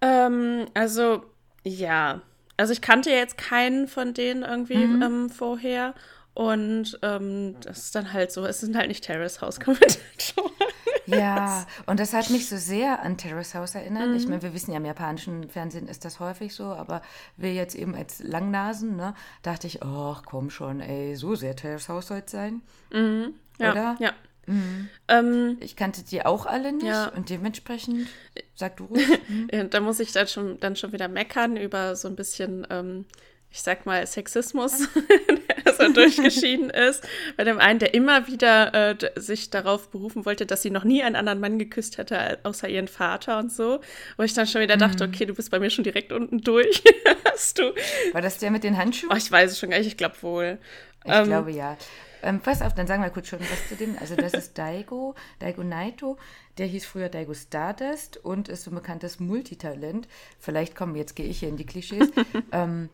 Ähm, 0.00 0.66
also, 0.74 1.24
ja. 1.64 2.22
Also 2.56 2.72
ich 2.72 2.82
kannte 2.82 3.10
jetzt 3.10 3.38
keinen 3.38 3.88
von 3.88 4.12
denen 4.12 4.42
irgendwie 4.42 4.86
mhm. 4.86 5.02
ähm, 5.02 5.30
vorher 5.30 5.94
und 6.40 6.98
ähm, 7.02 7.54
das 7.60 7.80
ist 7.80 7.94
dann 7.94 8.14
halt 8.14 8.32
so, 8.32 8.46
es 8.46 8.60
sind 8.60 8.74
halt 8.74 8.88
nicht 8.88 9.04
Terrace 9.04 9.42
House 9.42 9.60
Kommentatoren. 9.60 10.50
Ja, 11.06 11.66
und 11.86 11.98
das 11.98 12.12
hat 12.12 12.30
mich 12.30 12.48
so 12.48 12.56
sehr 12.56 13.02
an 13.02 13.18
Terrace 13.18 13.56
House 13.56 13.74
erinnert. 13.74 14.08
Mhm. 14.08 14.14
Ich 14.14 14.28
meine, 14.28 14.42
wir 14.42 14.54
wissen 14.54 14.70
ja, 14.70 14.76
im 14.76 14.84
japanischen 14.84 15.48
Fernsehen 15.48 15.88
ist 15.88 16.04
das 16.04 16.20
häufig 16.20 16.54
so, 16.54 16.66
aber 16.66 17.02
wir 17.36 17.52
jetzt 17.52 17.74
eben 17.74 17.96
als 17.96 18.22
Langnasen, 18.22 18.94
ne, 18.94 19.14
dachte 19.42 19.66
ich, 19.66 19.82
ach 19.82 20.22
komm 20.24 20.50
schon, 20.50 20.78
ey, 20.80 21.16
so 21.16 21.34
sehr 21.34 21.56
Terrace 21.56 21.88
House 21.88 22.06
soll 22.06 22.22
es 22.24 22.30
sein. 22.30 22.62
Mhm. 22.92 23.34
Ja, 23.58 23.72
Oder? 23.72 23.96
Ja. 23.98 24.12
Mhm. 24.46 24.88
Ähm, 25.08 25.56
ich 25.58 25.74
kannte 25.74 26.04
die 26.04 26.24
auch 26.24 26.46
alle 26.46 26.72
nicht 26.72 26.86
ja. 26.86 27.08
und 27.08 27.28
dementsprechend, 27.28 28.06
sag 28.54 28.76
du 28.76 28.84
ruhig. 28.90 29.08
Mhm. 29.28 29.68
da 29.68 29.80
muss 29.80 29.98
ich 29.98 30.12
dann 30.12 30.28
schon, 30.28 30.60
dann 30.60 30.76
schon 30.76 30.92
wieder 30.92 31.08
meckern 31.08 31.56
über 31.56 31.96
so 31.96 32.06
ein 32.06 32.14
bisschen, 32.14 32.66
ähm, 32.70 33.04
ich 33.50 33.62
sag 33.62 33.84
mal, 33.84 34.06
Sexismus, 34.06 34.88
so 35.80 35.92
durchgeschieden 35.92 36.70
ist. 36.70 37.06
Bei 37.36 37.44
dem 37.44 37.58
einen, 37.58 37.78
der 37.78 37.94
immer 37.94 38.26
wieder 38.26 38.74
äh, 38.90 38.96
sich 39.16 39.50
darauf 39.50 39.90
berufen 39.90 40.24
wollte, 40.26 40.46
dass 40.46 40.62
sie 40.62 40.70
noch 40.70 40.84
nie 40.84 41.02
einen 41.02 41.16
anderen 41.16 41.40
Mann 41.40 41.58
geküsst 41.58 41.98
hätte, 41.98 42.38
außer 42.42 42.68
ihren 42.68 42.88
Vater 42.88 43.38
und 43.38 43.52
so. 43.52 43.80
Wo 44.16 44.22
ich 44.22 44.34
dann 44.34 44.46
schon 44.46 44.60
wieder 44.60 44.76
dachte, 44.76 45.06
mhm. 45.06 45.14
okay, 45.14 45.26
du 45.26 45.34
bist 45.34 45.50
bei 45.50 45.58
mir 45.58 45.70
schon 45.70 45.84
direkt 45.84 46.12
unten 46.12 46.40
durch. 46.40 46.82
Hast 47.32 47.58
du. 47.58 47.72
War 48.12 48.22
das 48.22 48.38
der 48.38 48.50
mit 48.50 48.64
den 48.64 48.76
Handschuhen? 48.76 49.10
Oh, 49.12 49.16
ich 49.16 49.30
weiß 49.30 49.52
es 49.52 49.58
schon 49.58 49.70
gar 49.70 49.78
nicht, 49.78 49.88
ich 49.88 49.96
glaube 49.96 50.16
wohl. 50.22 50.58
Ich 51.04 51.12
ähm, 51.12 51.24
glaube 51.24 51.50
ja. 51.52 51.76
Ähm, 52.22 52.40
pass 52.40 52.62
auf, 52.62 52.74
dann 52.74 52.86
sagen 52.86 53.02
wir 53.02 53.10
kurz 53.10 53.28
schon 53.28 53.40
was 53.40 53.68
zu 53.68 53.76
dem. 53.76 53.96
Also 53.98 54.14
das 54.14 54.34
ist 54.34 54.58
Daigo, 54.58 55.14
Daigo 55.38 55.62
Naito. 55.62 56.18
Der 56.58 56.66
hieß 56.66 56.84
früher 56.84 57.08
Daigo 57.08 57.34
Stardust 57.34 58.18
und 58.18 58.48
ist 58.48 58.64
so 58.64 58.70
ein 58.70 58.74
bekanntes 58.74 59.20
Multitalent. 59.20 60.08
Vielleicht 60.38 60.74
kommen, 60.74 60.96
jetzt 60.96 61.16
gehe 61.16 61.26
ich 61.26 61.38
hier 61.38 61.48
in 61.48 61.56
die 61.56 61.66
Klischees. 61.66 62.10
ähm, 62.52 62.90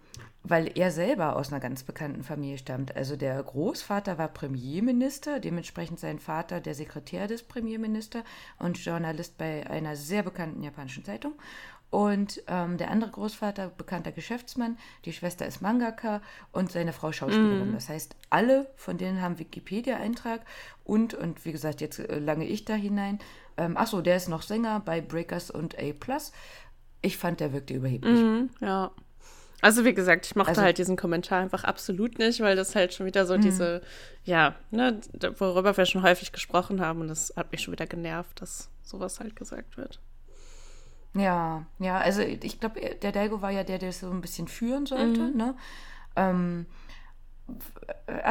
weil 0.49 0.71
er 0.79 0.91
selber 0.91 1.37
aus 1.37 1.53
einer 1.53 1.61
ganz 1.61 1.83
bekannten 1.83 2.23
Familie 2.23 2.59
stammt. 2.59 2.97
Also 2.97 3.17
der 3.17 3.43
Großvater 3.43 4.19
war 4.19 4.29
Premierminister, 4.29 5.41
dementsprechend 5.41 5.99
sein 5.99 6.19
Vater 6.19 6.61
der 6.61 6.75
Sekretär 6.75 7.27
des 7.27 7.43
Premierministers 7.43 8.23
und 8.59 8.79
Journalist 8.79 9.39
bei 9.39 9.69
einer 9.69 9.97
sehr 9.97 10.23
bekannten 10.23 10.63
japanischen 10.63 11.05
Zeitung. 11.05 11.33
Und 11.91 12.43
ähm, 12.49 12.79
der 12.79 12.91
andere 12.91 13.11
Großvater, 13.11 13.69
bekannter 13.69 14.13
Geschäftsmann, 14.13 14.77
die 15.05 15.13
Schwester 15.13 15.47
ist 15.47 15.63
Mangaka 15.63 16.21
und 16.53 16.71
seine 16.73 16.93
Frau 16.93 17.13
Schauspielerin. 17.13 17.71
Mm. 17.71 17.75
Das 17.75 17.89
heißt, 17.89 18.17
alle 18.29 18.67
von 18.77 18.99
denen 18.99 19.23
haben 19.23 19.39
Wikipedia-Eintrag 19.39 20.41
und, 20.85 21.15
und 21.15 21.45
wie 21.45 21.53
gesagt, 21.53 21.81
jetzt 21.81 22.01
äh, 22.01 22.19
lange 22.19 22.45
ich 22.45 22.65
da 22.65 22.75
hinein. 22.75 23.21
Ähm, 23.57 23.77
achso, 23.77 24.01
der 24.01 24.17
ist 24.17 24.29
noch 24.29 24.43
Sänger 24.43 24.81
bei 24.81 25.01
Breakers 25.01 25.51
und 25.51 25.79
A. 25.79 25.93
Ich 27.03 27.19
fand, 27.19 27.39
der 27.39 27.53
wirkte 27.53 27.75
überheblich. 27.75 28.21
Mm, 28.21 28.51
ja. 28.61 28.91
Also 29.63 29.85
wie 29.85 29.95
gesagt, 29.95 30.27
ich 30.27 30.37
mochte 30.37 30.51
also, 30.51 30.63
halt 30.63 30.79
diesen 30.79 30.97
Kommentar 30.97 31.41
einfach 31.41 31.65
absolut 31.65 32.19
nicht, 32.19 32.41
weil 32.41 32.57
das 32.57 32.75
halt 32.75 32.93
schon 32.93 33.07
wieder 33.07 33.25
so 33.27 33.37
mhm. 33.37 33.41
diese, 33.41 33.83
ja, 34.25 34.55
ne, 34.71 35.01
worüber 35.39 35.77
wir 35.77 35.87
schon 35.87 36.03
häufig 36.03 36.33
gesprochen 36.33 36.81
haben 36.81 37.01
und 37.01 37.09
das 37.09 37.33
hat 37.37 37.53
mich 37.53 37.63
schon 37.63 37.73
wieder 37.73 37.87
genervt, 37.87 38.43
dass 38.43 38.69
sowas 38.83 39.19
halt 39.19 39.35
gesagt 39.35 39.77
wird. 39.77 40.01
Ja, 41.15 41.65
ja, 41.79 41.99
also 41.99 42.21
ich 42.21 42.61
glaube, 42.61 42.81
der 43.01 43.13
Delgo 43.13 43.41
war 43.41 43.51
ja 43.51 43.65
der, 43.65 43.79
der 43.79 43.93
so 43.93 44.11
ein 44.11 44.21
bisschen 44.21 44.49
führen 44.49 44.85
sollte, 44.85 45.21
mhm. 45.21 45.37
ne? 45.37 45.57
Ähm, 46.15 46.67
äh, 46.67 46.86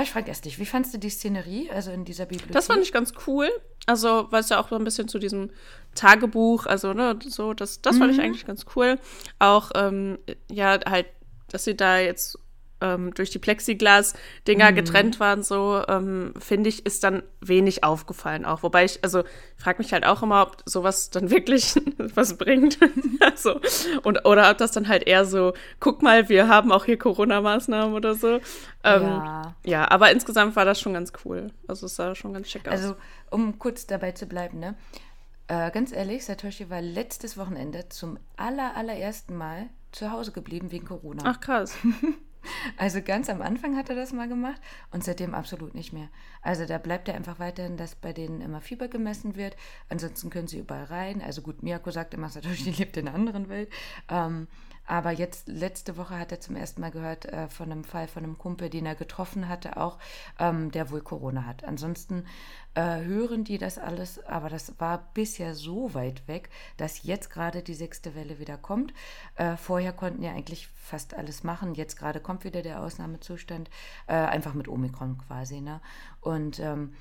ich 0.01 0.11
frage 0.11 0.27
erst 0.27 0.45
dich, 0.45 0.59
wie 0.59 0.65
fandest 0.65 0.93
du 0.93 0.97
die 0.97 1.09
Szenerie, 1.09 1.69
also 1.69 1.91
in 1.91 2.05
dieser 2.05 2.25
Bibliothek? 2.25 2.53
Das 2.53 2.67
fand 2.67 2.81
ich 2.81 2.91
ganz 2.91 3.13
cool. 3.27 3.49
Also, 3.85 4.27
weil 4.31 4.41
es 4.41 4.49
ja 4.49 4.59
auch 4.59 4.69
so 4.69 4.75
ein 4.75 4.83
bisschen 4.83 5.07
zu 5.07 5.19
diesem 5.19 5.51
Tagebuch, 5.93 6.65
also, 6.65 6.93
ne, 6.93 7.17
so, 7.27 7.53
das, 7.53 7.81
das 7.81 7.95
mhm. 7.95 7.99
fand 7.99 8.11
ich 8.11 8.17
mhm. 8.17 8.23
eigentlich 8.23 8.45
ganz 8.45 8.65
cool. 8.75 8.99
Auch, 9.39 9.71
ähm, 9.75 10.17
ja, 10.51 10.79
halt, 10.85 11.07
dass 11.49 11.63
sie 11.63 11.75
da 11.75 11.99
jetzt 11.99 12.39
ähm, 12.85 13.13
durch 13.13 13.31
die 13.31 13.39
Plexiglas-Dinger 13.39 14.71
mhm. 14.71 14.75
getrennt 14.75 15.19
waren, 15.19 15.43
so, 15.43 15.81
ähm, 15.87 16.33
finde 16.37 16.69
ich, 16.69 16.85
ist 16.85 17.03
dann 17.03 17.23
wenig 17.41 17.83
aufgefallen 17.83 18.45
auch. 18.45 18.63
Wobei 18.63 18.85
ich, 18.85 19.03
also, 19.03 19.23
frage 19.57 19.79
mich 19.79 19.91
halt 19.91 20.05
auch 20.05 20.21
immer, 20.21 20.43
ob 20.43 20.57
sowas 20.65 21.09
dann 21.09 21.29
wirklich 21.31 21.75
was 22.13 22.37
bringt. 22.37 22.77
also, 23.19 23.59
und, 24.03 24.25
oder 24.25 24.51
ob 24.51 24.57
das 24.57 24.71
dann 24.71 24.87
halt 24.87 25.03
eher 25.03 25.25
so, 25.25 25.53
guck 25.79 26.01
mal, 26.01 26.29
wir 26.29 26.47
haben 26.47 26.71
auch 26.71 26.85
hier 26.85 26.97
Corona-Maßnahmen 26.97 27.93
oder 27.93 28.13
so. 28.13 28.39
Ähm, 28.83 29.01
ja. 29.01 29.55
ja, 29.65 29.91
aber 29.91 30.11
insgesamt 30.11 30.55
war 30.55 30.65
das 30.65 30.79
schon 30.79 30.93
ganz 30.93 31.11
cool. 31.25 31.51
Also, 31.67 31.87
es 31.87 31.95
sah 31.95 32.13
schon 32.13 32.33
ganz 32.33 32.49
schick 32.49 32.67
aus. 32.67 32.73
Also, 32.73 32.95
um 33.31 33.57
kurz 33.57 33.87
dabei 33.87 34.11
zu 34.11 34.27
bleiben, 34.27 34.59
ne? 34.59 34.75
Äh, 35.47 35.69
ganz 35.71 35.91
ehrlich, 35.91 36.25
Satoshi 36.25 36.69
war 36.69 36.81
letztes 36.81 37.37
Wochenende 37.37 37.87
zum 37.89 38.17
aller, 38.35 38.75
allerersten 38.75 39.35
Mal 39.35 39.69
zu 39.91 40.11
Hause 40.11 40.31
geblieben 40.31 40.71
wegen 40.71 40.87
Corona. 40.87 41.23
Ach 41.25 41.39
krass. 41.39 41.75
Also 42.77 43.01
ganz 43.01 43.29
am 43.29 43.41
Anfang 43.41 43.75
hat 43.77 43.89
er 43.89 43.95
das 43.95 44.13
mal 44.13 44.27
gemacht 44.27 44.61
und 44.91 45.03
seitdem 45.03 45.33
absolut 45.33 45.75
nicht 45.75 45.93
mehr. 45.93 46.09
Also 46.41 46.65
da 46.65 46.77
bleibt 46.77 47.07
er 47.07 47.15
einfach 47.15 47.39
weiterhin, 47.39 47.77
dass 47.77 47.95
bei 47.95 48.13
denen 48.13 48.41
immer 48.41 48.61
Fieber 48.61 48.87
gemessen 48.87 49.35
wird. 49.35 49.55
Ansonsten 49.89 50.29
können 50.29 50.47
sie 50.47 50.59
überall 50.59 50.85
rein. 50.85 51.21
Also 51.21 51.41
gut, 51.41 51.63
Miyako 51.63 51.91
sagt 51.91 52.13
immer, 52.13 52.29
Satoshi 52.29 52.71
lebt 52.77 52.97
in 52.97 53.07
einer 53.07 53.15
anderen 53.15 53.49
Welt. 53.49 53.69
Ähm, 54.09 54.47
aber 54.87 55.11
jetzt, 55.11 55.47
letzte 55.47 55.97
Woche 55.97 56.17
hat 56.19 56.31
er 56.31 56.39
zum 56.39 56.55
ersten 56.55 56.81
Mal 56.81 56.91
gehört 56.91 57.25
äh, 57.25 57.47
von 57.47 57.71
einem 57.71 57.83
Fall 57.83 58.07
von 58.07 58.23
einem 58.23 58.37
Kumpel, 58.37 58.69
den 58.69 58.85
er 58.85 58.95
getroffen 58.95 59.49
hatte, 59.49 59.77
auch, 59.77 59.97
ähm, 60.39 60.71
der 60.71 60.91
wohl 60.91 61.01
Corona 61.01 61.45
hat. 61.45 61.63
Ansonsten 61.63 62.25
äh, 62.75 63.03
hören 63.03 63.43
die 63.43 63.57
das 63.57 63.77
alles, 63.77 64.23
aber 64.25 64.49
das 64.49 64.79
war 64.79 65.09
bisher 65.13 65.55
so 65.55 65.93
weit 65.93 66.27
weg, 66.27 66.49
dass 66.77 67.03
jetzt 67.03 67.29
gerade 67.29 67.63
die 67.63 67.73
sechste 67.73 68.15
Welle 68.15 68.39
wieder 68.39 68.57
kommt. 68.57 68.93
Äh, 69.35 69.57
vorher 69.57 69.93
konnten 69.93 70.21
ja 70.21 70.31
eigentlich 70.31 70.67
fast 70.67 71.13
alles 71.13 71.43
machen. 71.43 71.73
Jetzt 71.73 71.97
gerade 71.97 72.19
kommt 72.19 72.43
wieder 72.43 72.61
der 72.61 72.81
Ausnahmezustand, 72.81 73.69
äh, 74.07 74.13
einfach 74.13 74.53
mit 74.53 74.67
Omikron 74.67 75.17
quasi. 75.17 75.61
Ne? 75.61 75.81
Und 76.21 76.59
ähm, 76.59 76.93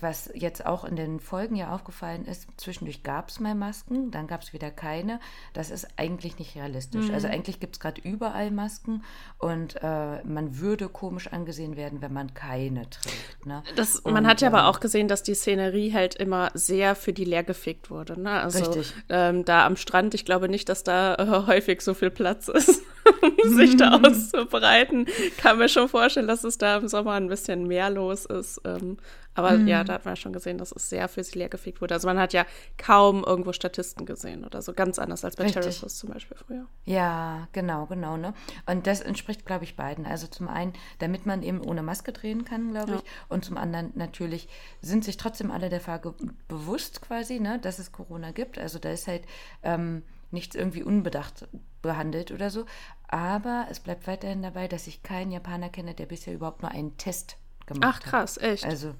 was 0.00 0.30
jetzt 0.34 0.66
auch 0.66 0.84
in 0.84 0.96
den 0.96 1.20
Folgen 1.20 1.56
ja 1.56 1.74
aufgefallen 1.74 2.24
ist, 2.24 2.48
zwischendurch 2.56 3.02
gab 3.02 3.28
es 3.28 3.40
mal 3.40 3.54
Masken, 3.54 4.10
dann 4.10 4.26
gab 4.26 4.42
es 4.42 4.52
wieder 4.52 4.70
keine. 4.70 5.20
Das 5.52 5.70
ist 5.70 5.86
eigentlich 5.96 6.38
nicht 6.38 6.56
realistisch. 6.56 7.08
Mhm. 7.08 7.14
Also 7.14 7.28
eigentlich 7.28 7.60
gibt 7.60 7.76
es 7.76 7.80
gerade 7.80 8.00
überall 8.00 8.50
Masken 8.50 9.02
und 9.38 9.76
äh, 9.82 10.22
man 10.24 10.58
würde 10.60 10.88
komisch 10.88 11.28
angesehen 11.28 11.76
werden, 11.76 12.00
wenn 12.02 12.12
man 12.12 12.34
keine 12.34 12.88
trägt. 12.90 13.46
Ne? 13.46 13.62
Das, 13.76 13.96
und, 13.96 14.12
man 14.12 14.26
hat 14.26 14.40
ja 14.40 14.48
ähm, 14.48 14.54
aber 14.54 14.68
auch 14.68 14.80
gesehen, 14.80 15.08
dass 15.08 15.22
die 15.22 15.34
Szenerie 15.34 15.92
halt 15.92 16.14
immer 16.14 16.50
sehr 16.54 16.94
für 16.94 17.12
die 17.12 17.24
leergefegt 17.24 17.90
wurde. 17.90 18.20
Ne? 18.20 18.30
Also 18.30 18.58
richtig. 18.58 18.94
Ähm, 19.08 19.44
da 19.44 19.66
am 19.66 19.76
Strand, 19.76 20.14
ich 20.14 20.24
glaube 20.24 20.48
nicht, 20.48 20.68
dass 20.68 20.84
da 20.84 21.14
äh, 21.14 21.26
häufig 21.46 21.80
so 21.82 21.94
viel 21.94 22.10
Platz 22.10 22.48
ist, 22.48 22.82
um 23.22 23.54
sich 23.54 23.76
da 23.76 24.00
auszubreiten. 24.02 25.06
Kann 25.38 25.58
mir 25.58 25.68
schon 25.68 25.88
vorstellen, 25.88 26.28
dass 26.28 26.44
es 26.44 26.58
da 26.58 26.78
im 26.78 26.88
Sommer 26.88 27.12
ein 27.12 27.28
bisschen 27.28 27.66
mehr 27.66 27.90
los 27.90 28.24
ist. 28.24 28.60
Ähm, 28.64 28.98
aber 29.34 29.52
mhm. 29.52 29.66
ja, 29.66 29.84
da 29.84 29.94
hat 29.94 30.04
man 30.04 30.16
schon 30.16 30.32
gesehen, 30.32 30.58
dass 30.58 30.72
es 30.72 30.88
sehr 30.88 31.08
für 31.08 31.24
sie 31.24 31.38
leergefegt 31.38 31.80
wurde. 31.80 31.94
Also 31.94 32.06
man 32.06 32.18
hat 32.18 32.32
ja 32.32 32.46
kaum 32.78 33.24
irgendwo 33.24 33.52
Statisten 33.52 34.06
gesehen 34.06 34.44
oder 34.44 34.62
so. 34.62 34.72
Ganz 34.72 34.98
anders 34.98 35.24
als 35.24 35.36
bei 35.36 35.50
Terraces 35.50 35.98
zum 35.98 36.10
Beispiel 36.10 36.36
früher. 36.36 36.66
Ja, 36.84 37.48
genau, 37.52 37.86
genau. 37.86 38.16
Ne? 38.16 38.34
Und 38.66 38.86
das 38.86 39.00
entspricht, 39.00 39.44
glaube 39.44 39.64
ich, 39.64 39.76
beiden. 39.76 40.06
Also 40.06 40.26
zum 40.28 40.48
einen, 40.48 40.72
damit 40.98 41.26
man 41.26 41.42
eben 41.42 41.60
ohne 41.60 41.82
Maske 41.82 42.12
drehen 42.12 42.44
kann, 42.44 42.70
glaube 42.70 42.92
ja. 42.92 42.98
ich. 42.98 43.04
Und 43.28 43.44
zum 43.44 43.56
anderen 43.56 43.92
natürlich 43.94 44.48
sind 44.80 45.04
sich 45.04 45.16
trotzdem 45.16 45.50
alle 45.50 45.68
der 45.68 45.80
Frage 45.80 46.14
bewusst 46.48 47.00
quasi, 47.02 47.40
ne, 47.40 47.58
dass 47.58 47.78
es 47.78 47.92
Corona 47.92 48.30
gibt. 48.30 48.58
Also 48.58 48.78
da 48.78 48.90
ist 48.90 49.08
halt 49.08 49.24
ähm, 49.62 50.02
nichts 50.30 50.54
irgendwie 50.54 50.82
unbedacht 50.82 51.48
behandelt 51.82 52.30
oder 52.30 52.50
so. 52.50 52.66
Aber 53.08 53.66
es 53.70 53.80
bleibt 53.80 54.06
weiterhin 54.06 54.42
dabei, 54.42 54.68
dass 54.68 54.86
ich 54.86 55.02
keinen 55.02 55.32
Japaner 55.32 55.70
kenne, 55.70 55.94
der 55.94 56.06
bisher 56.06 56.34
überhaupt 56.34 56.62
nur 56.62 56.70
einen 56.70 56.96
Test 56.98 57.36
gemacht 57.66 57.84
hat. 57.84 58.02
Ach 58.04 58.10
krass, 58.10 58.36
echt? 58.38 58.64
Also 58.64 58.94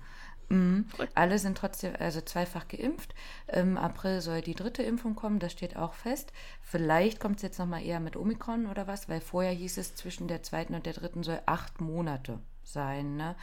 Mhm. 0.48 0.86
Alle 1.14 1.38
sind 1.38 1.58
trotzdem, 1.58 1.94
also 1.98 2.20
zweifach 2.20 2.68
geimpft. 2.68 3.14
Im 3.46 3.76
April 3.76 4.20
soll 4.20 4.40
die 4.40 4.54
dritte 4.54 4.82
Impfung 4.82 5.14
kommen, 5.14 5.38
das 5.38 5.52
steht 5.52 5.76
auch 5.76 5.94
fest. 5.94 6.32
Vielleicht 6.62 7.20
kommt 7.20 7.36
es 7.36 7.42
jetzt 7.42 7.58
nochmal 7.58 7.84
eher 7.84 8.00
mit 8.00 8.16
Omikron 8.16 8.66
oder 8.66 8.86
was, 8.86 9.08
weil 9.08 9.20
vorher 9.20 9.52
hieß 9.52 9.78
es, 9.78 9.94
zwischen 9.94 10.28
der 10.28 10.42
zweiten 10.42 10.74
und 10.74 10.86
der 10.86 10.92
dritten 10.92 11.22
soll 11.22 11.40
acht 11.46 11.80
Monate 11.80 12.38
sein. 12.62 13.16
Ne? 13.16 13.36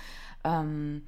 Ähm, 0.44 1.04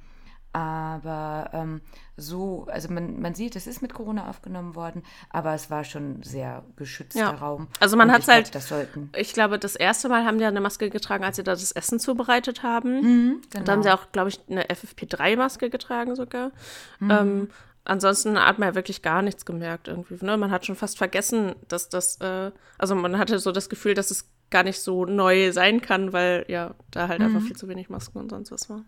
aber 0.54 1.50
ähm, 1.52 1.80
so, 2.16 2.66
also 2.70 2.88
man, 2.88 3.20
man 3.20 3.34
sieht, 3.34 3.56
es 3.56 3.66
ist 3.66 3.82
mit 3.82 3.92
Corona 3.92 4.30
aufgenommen 4.30 4.76
worden, 4.76 5.02
aber 5.30 5.52
es 5.52 5.68
war 5.68 5.82
schon 5.82 6.22
sehr 6.22 6.64
geschützter 6.76 7.18
ja. 7.18 7.30
Raum. 7.30 7.66
Also 7.80 7.96
man 7.96 8.12
hat 8.12 8.22
es 8.22 8.28
halt, 8.28 8.54
sollten, 8.62 9.10
ich 9.16 9.32
glaube, 9.32 9.58
das 9.58 9.74
erste 9.74 10.08
Mal 10.08 10.24
haben 10.24 10.38
die 10.38 10.44
eine 10.44 10.60
Maske 10.60 10.90
getragen, 10.90 11.24
als 11.24 11.36
sie 11.36 11.42
da 11.42 11.50
das 11.50 11.72
Essen 11.72 11.98
zubereitet 11.98 12.62
haben. 12.62 13.00
Mhm, 13.00 13.42
genau. 13.50 13.64
Da 13.64 13.72
haben 13.72 13.82
sie 13.82 13.92
auch, 13.92 14.12
glaube 14.12 14.28
ich, 14.28 14.40
eine 14.48 14.64
FFP3-Maske 14.66 15.70
getragen 15.70 16.14
sogar. 16.14 16.52
Mhm. 17.00 17.10
Ähm, 17.10 17.48
ansonsten 17.82 18.38
hat 18.38 18.60
man 18.60 18.68
ja 18.68 18.74
wirklich 18.76 19.02
gar 19.02 19.22
nichts 19.22 19.44
gemerkt 19.44 19.88
irgendwie. 19.88 20.24
Ne? 20.24 20.36
Man 20.36 20.52
hat 20.52 20.66
schon 20.66 20.76
fast 20.76 20.98
vergessen, 20.98 21.56
dass 21.66 21.88
das, 21.88 22.20
äh, 22.20 22.52
also 22.78 22.94
man 22.94 23.18
hatte 23.18 23.40
so 23.40 23.50
das 23.50 23.68
Gefühl, 23.68 23.94
dass 23.94 24.12
es 24.12 24.30
gar 24.50 24.62
nicht 24.62 24.80
so 24.80 25.04
neu 25.04 25.50
sein 25.50 25.80
kann, 25.80 26.12
weil 26.12 26.44
ja 26.46 26.76
da 26.92 27.08
halt 27.08 27.18
mhm. 27.18 27.26
einfach 27.26 27.40
viel 27.40 27.56
zu 27.56 27.66
wenig 27.66 27.90
Masken 27.90 28.18
und 28.18 28.30
sonst 28.30 28.52
was 28.52 28.70
war. 28.70 28.84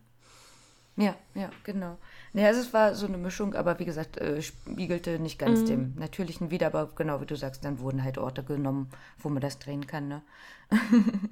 Ja, 0.97 1.15
ja, 1.35 1.51
genau. 1.63 1.99
Ja, 2.33 2.47
also 2.47 2.61
es 2.61 2.73
war 2.73 2.95
so 2.95 3.07
eine 3.07 3.19
Mischung, 3.19 3.55
aber 3.55 3.79
wie 3.79 3.85
gesagt, 3.85 4.17
äh, 4.17 4.41
spiegelte 4.41 5.19
nicht 5.19 5.39
ganz 5.39 5.61
mhm. 5.61 5.67
dem 5.67 5.95
Natürlichen 5.97 6.51
wieder, 6.51 6.69
aber 6.69 6.91
genau 6.95 7.21
wie 7.21 7.27
du 7.27 7.37
sagst, 7.37 7.65
dann 7.65 7.81
wurden 7.81 8.03
halt 8.03 8.17
Orte 8.17 8.43
genommen, 8.43 8.89
wo 9.19 9.29
man 9.29 9.43
das 9.43 9.59
drehen 9.59 9.87
kann, 9.87 10.09
ne? 10.09 10.23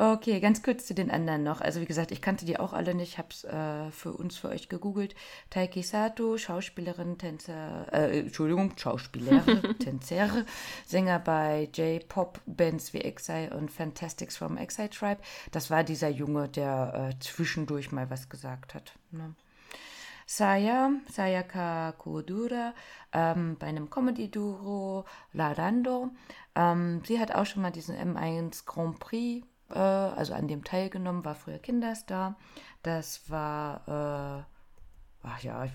okay, 0.00 0.40
ganz 0.40 0.62
kurz 0.62 0.86
zu 0.86 0.94
den 0.94 1.10
anderen 1.10 1.42
noch. 1.42 1.60
Also 1.60 1.80
wie 1.80 1.86
gesagt, 1.86 2.10
ich 2.10 2.22
kannte 2.22 2.44
die 2.44 2.58
auch 2.58 2.72
alle 2.72 2.94
nicht, 2.94 3.18
hab's 3.18 3.44
äh, 3.44 3.90
für 3.90 4.12
uns, 4.12 4.36
für 4.36 4.48
euch 4.48 4.68
gegoogelt. 4.68 5.14
Taiki 5.50 5.82
Sato, 5.82 6.38
Schauspielerin, 6.38 7.18
Tänzer, 7.18 7.86
äh, 7.92 8.20
Entschuldigung, 8.20 8.72
Schauspielerin, 8.76 9.76
Tänzer, 9.78 10.44
Sänger 10.86 11.18
bei 11.18 11.68
J-Pop-Bands 11.74 12.94
wie 12.94 13.02
Exile 13.02 13.50
und 13.56 13.70
Fantastics 13.70 14.36
from 14.36 14.56
Exile 14.56 14.90
Tribe. 14.90 15.20
Das 15.52 15.70
war 15.70 15.84
dieser 15.84 16.08
Junge, 16.08 16.48
der 16.48 17.10
äh, 17.10 17.18
zwischendurch 17.20 17.92
mal 17.92 18.08
was 18.10 18.28
gesagt 18.28 18.74
hat. 18.74 18.94
Ne? 19.10 19.34
Saya, 20.32 20.92
Sayaka 21.10 21.90
Kodura, 21.98 22.72
ähm, 23.12 23.56
bei 23.58 23.66
einem 23.66 23.90
Comedy-Duo 23.90 25.04
Larando. 25.32 26.10
Ähm, 26.54 27.02
sie 27.04 27.18
hat 27.18 27.34
auch 27.34 27.46
schon 27.46 27.62
mal 27.62 27.72
diesen 27.72 27.96
M1 27.96 28.64
Grand 28.64 29.00
Prix, 29.00 29.44
äh, 29.70 29.78
also 29.78 30.34
an 30.34 30.48
dem 30.48 30.64
teilgenommen, 30.64 31.24
war 31.24 31.34
früher 31.34 31.58
Kinderstar. 31.58 32.36
Das 32.82 33.28
war, 33.30 34.46
äh, 35.22 35.26
ach 35.26 35.42
ja, 35.42 35.64
ich, 35.64 35.72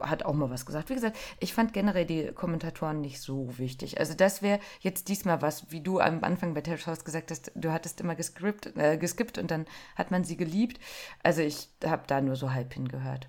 hat 0.00 0.24
auch 0.24 0.34
mal 0.34 0.50
was 0.50 0.66
gesagt. 0.66 0.90
Wie 0.90 0.94
gesagt, 0.94 1.16
ich 1.40 1.54
fand 1.54 1.72
generell 1.72 2.04
die 2.04 2.32
Kommentatoren 2.32 3.00
nicht 3.00 3.20
so 3.20 3.58
wichtig. 3.58 3.98
Also 3.98 4.14
das 4.14 4.42
wäre 4.42 4.60
jetzt 4.80 5.08
diesmal 5.08 5.42
was, 5.42 5.70
wie 5.70 5.80
du 5.80 6.00
am 6.00 6.22
Anfang 6.22 6.54
bei 6.54 6.60
Terrace 6.60 6.86
House 6.86 7.04
gesagt 7.04 7.30
hast, 7.30 7.52
du 7.54 7.72
hattest 7.72 8.00
immer 8.00 8.14
geskippt, 8.14 8.76
äh, 8.76 8.98
geskippt 8.98 9.38
und 9.38 9.50
dann 9.50 9.66
hat 9.94 10.10
man 10.10 10.24
sie 10.24 10.36
geliebt. 10.36 10.80
Also 11.22 11.42
ich 11.42 11.68
habe 11.84 12.02
da 12.06 12.20
nur 12.20 12.36
so 12.36 12.52
halb 12.52 12.74
hingehört. 12.74 13.28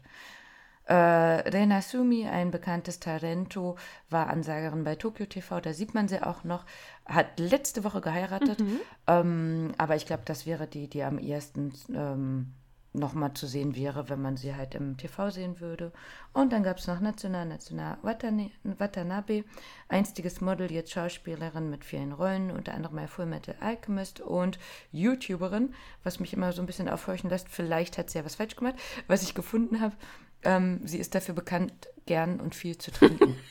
Äh, 0.87 0.93
Rena 0.93 1.81
Sumi, 1.81 2.27
ein 2.27 2.49
bekanntes 2.49 2.99
Talento, 2.99 3.77
war 4.09 4.27
Ansagerin 4.27 4.85
bei 4.85 4.95
Tokyo 4.95 5.25
TV, 5.25 5.59
da 5.59 5.73
sieht 5.73 5.93
man 5.93 6.07
sie 6.07 6.23
auch 6.23 6.45
noch, 6.45 6.65
hat 7.05 7.39
letzte 7.39 7.83
Woche 7.83 7.99
geheiratet, 7.99 8.61
mhm. 8.61 8.79
ähm, 9.05 9.71
aber 9.77 9.97
ich 9.97 10.05
glaube, 10.05 10.23
das 10.25 10.45
wäre 10.45 10.65
die, 10.65 10.89
die 10.89 11.03
am 11.03 11.19
ehesten 11.19 11.73
ähm, 11.93 12.53
nochmal 12.97 13.33
zu 13.33 13.47
sehen 13.47 13.75
wäre, 13.75 14.09
wenn 14.09 14.21
man 14.21 14.37
sie 14.37 14.55
halt 14.55 14.75
im 14.75 14.97
TV 14.97 15.29
sehen 15.29 15.59
würde. 15.59 15.91
Und 16.33 16.51
dann 16.51 16.63
gab 16.63 16.77
es 16.77 16.87
noch 16.87 16.99
National, 16.99 17.45
National 17.45 17.97
Watanabe, 18.01 19.43
einstiges 19.87 20.41
Model, 20.41 20.71
jetzt 20.71 20.91
Schauspielerin 20.91 21.69
mit 21.69 21.85
vielen 21.85 22.11
Rollen, 22.11 22.51
unter 22.51 22.73
anderem 22.73 22.95
bei 22.95 23.07
Full 23.07 23.25
Metal 23.25 23.55
Alchemist 23.59 24.19
und 24.21 24.59
YouTuberin, 24.91 25.73
was 26.03 26.19
mich 26.19 26.33
immer 26.33 26.51
so 26.51 26.61
ein 26.61 26.65
bisschen 26.65 26.89
aufhorchen 26.89 27.29
lässt. 27.29 27.49
Vielleicht 27.49 27.97
hat 27.97 28.09
sie 28.09 28.19
ja 28.19 28.25
was 28.25 28.35
falsch 28.35 28.55
gemacht. 28.55 28.75
Was 29.07 29.23
ich 29.23 29.35
gefunden 29.35 29.81
habe, 29.81 29.95
ähm, 30.43 30.81
sie 30.85 30.97
ist 30.97 31.15
dafür 31.15 31.35
bekannt, 31.35 31.73
gern 32.05 32.39
und 32.39 32.55
viel 32.55 32.77
zu 32.77 32.91
trinken. 32.91 33.35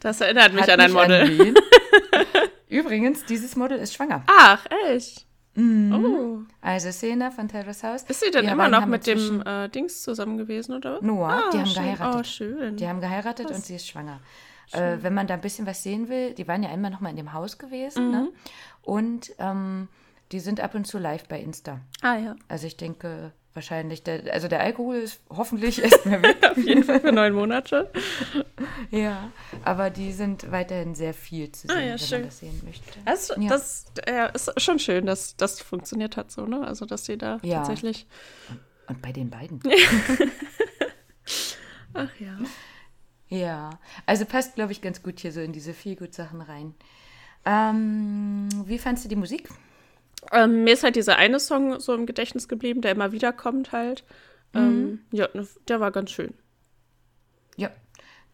Das 0.00 0.22
erinnert 0.22 0.54
mich 0.54 0.62
Hat 0.62 0.70
an 0.70 0.80
ein 0.80 0.92
Model. 0.92 1.40
An 1.42 1.54
Übrigens, 2.68 3.26
dieses 3.26 3.56
Model 3.56 3.76
ist 3.78 3.92
schwanger. 3.92 4.24
Ach, 4.26 4.64
echt? 4.88 5.26
Mhm. 5.54 5.92
Oh. 5.92 6.38
Also 6.62 6.90
Sena 6.90 7.30
von 7.30 7.48
Terrace 7.48 7.82
House. 7.82 8.02
Ist 8.04 8.20
sie 8.20 8.30
denn 8.30 8.48
immer 8.48 8.68
noch 8.68 8.86
mit 8.86 9.06
dem 9.06 9.42
äh, 9.44 9.68
Dings 9.68 10.02
zusammen 10.02 10.38
gewesen, 10.38 10.74
oder? 10.74 11.02
Noah, 11.02 11.30
ah, 11.30 11.50
die 11.52 11.58
haben 11.58 11.66
schön. 11.66 11.82
geheiratet. 11.82 12.20
Oh, 12.20 12.24
schön. 12.24 12.76
Die 12.76 12.88
haben 12.88 13.00
geheiratet 13.00 13.48
Krass. 13.48 13.56
und 13.56 13.64
sie 13.64 13.74
ist 13.74 13.86
schwanger. 13.86 14.20
Äh, 14.72 14.98
wenn 15.00 15.14
man 15.14 15.26
da 15.26 15.34
ein 15.34 15.40
bisschen 15.40 15.66
was 15.66 15.82
sehen 15.82 16.08
will, 16.08 16.32
die 16.34 16.46
waren 16.46 16.62
ja 16.62 16.70
einmal 16.70 16.90
noch 16.90 17.00
mal 17.00 17.10
in 17.10 17.16
dem 17.16 17.32
Haus 17.32 17.58
gewesen. 17.58 18.10
Ne? 18.10 18.16
Mhm. 18.18 18.24
Ne? 18.24 18.32
Und 18.82 19.32
ähm, 19.38 19.88
die 20.32 20.40
sind 20.40 20.60
ab 20.60 20.74
und 20.74 20.86
zu 20.86 20.98
live 20.98 21.26
bei 21.26 21.40
Insta. 21.40 21.80
Ah 22.02 22.16
ja. 22.16 22.36
Also 22.48 22.66
ich 22.66 22.76
denke, 22.76 23.32
wahrscheinlich. 23.54 24.02
Der, 24.02 24.32
also 24.32 24.48
der 24.48 24.60
Alkohol 24.60 24.96
ist 24.96 25.20
hoffentlich 25.28 25.82
erstmal 25.82 26.22
weg. 26.22 26.38
Auf 26.50 26.56
jeden 26.56 26.84
Fall 26.84 27.00
für 27.00 27.12
neun 27.12 27.34
Monate. 27.34 27.90
ja, 28.90 29.32
aber 29.64 29.90
die 29.90 30.12
sind 30.12 30.50
weiterhin 30.50 30.94
sehr 30.94 31.14
viel 31.14 31.50
zu 31.52 31.66
sehen, 31.66 31.76
ah, 31.76 31.80
ja, 31.80 31.90
wenn 31.92 31.98
schön. 31.98 32.20
man 32.20 32.28
das 32.28 32.38
sehen 32.38 32.60
möchte. 32.64 32.98
Das, 33.04 33.28
ja. 33.36 33.48
das 33.48 33.86
ja, 34.08 34.26
ist 34.26 34.60
schon 34.60 34.78
schön, 34.78 35.06
dass 35.06 35.36
das 35.36 35.60
funktioniert 35.60 36.16
hat 36.16 36.30
so, 36.30 36.46
ne? 36.46 36.66
Also, 36.66 36.86
dass 36.86 37.04
sie 37.04 37.18
da 37.18 37.38
ja. 37.42 37.58
tatsächlich. 37.58 38.06
Und 38.86 39.02
bei 39.02 39.12
den 39.12 39.30
beiden. 39.30 39.60
Ach 41.94 42.10
ja. 42.18 42.38
Ja, 43.28 43.70
also 44.06 44.24
passt, 44.24 44.56
glaube 44.56 44.72
ich, 44.72 44.82
ganz 44.82 45.02
gut 45.02 45.20
hier 45.20 45.30
so 45.30 45.40
in 45.40 45.52
diese 45.52 45.72
viel 45.72 45.94
gut 45.94 46.14
Sachen 46.14 46.40
rein. 46.40 46.74
Ähm, 47.44 48.48
wie 48.66 48.78
fandst 48.78 49.04
du 49.04 49.08
die 49.08 49.16
Musik? 49.16 49.48
Ähm, 50.32 50.64
mir 50.64 50.74
ist 50.74 50.84
halt 50.84 50.96
dieser 50.96 51.16
eine 51.16 51.40
Song 51.40 51.80
so 51.80 51.94
im 51.94 52.06
Gedächtnis 52.06 52.48
geblieben, 52.48 52.80
der 52.80 52.92
immer 52.92 53.12
wieder 53.12 53.32
kommt 53.32 53.72
halt. 53.72 54.04
Ähm, 54.54 54.62
mhm. 54.62 54.88
Ähm, 54.88 55.00
ja, 55.12 55.28
ne, 55.34 55.46
der 55.68 55.80
war 55.80 55.90
ganz 55.90 56.10
schön. 56.10 56.34
Ja. 57.56 57.70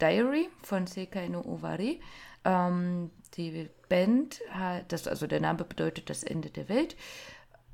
Diary 0.01 0.49
von 0.63 0.87
Sekai 0.87 1.29
no 1.29 1.41
Owari. 1.41 2.01
Ähm, 2.45 3.11
die 3.37 3.69
Band 3.89 4.41
hat, 4.51 4.93
das, 4.93 5.09
also 5.09 5.27
der 5.27 5.41
Name 5.41 5.65
bedeutet 5.65 6.11
das 6.11 6.23
Ende 6.23 6.51
der 6.51 6.69
Welt, 6.69 6.97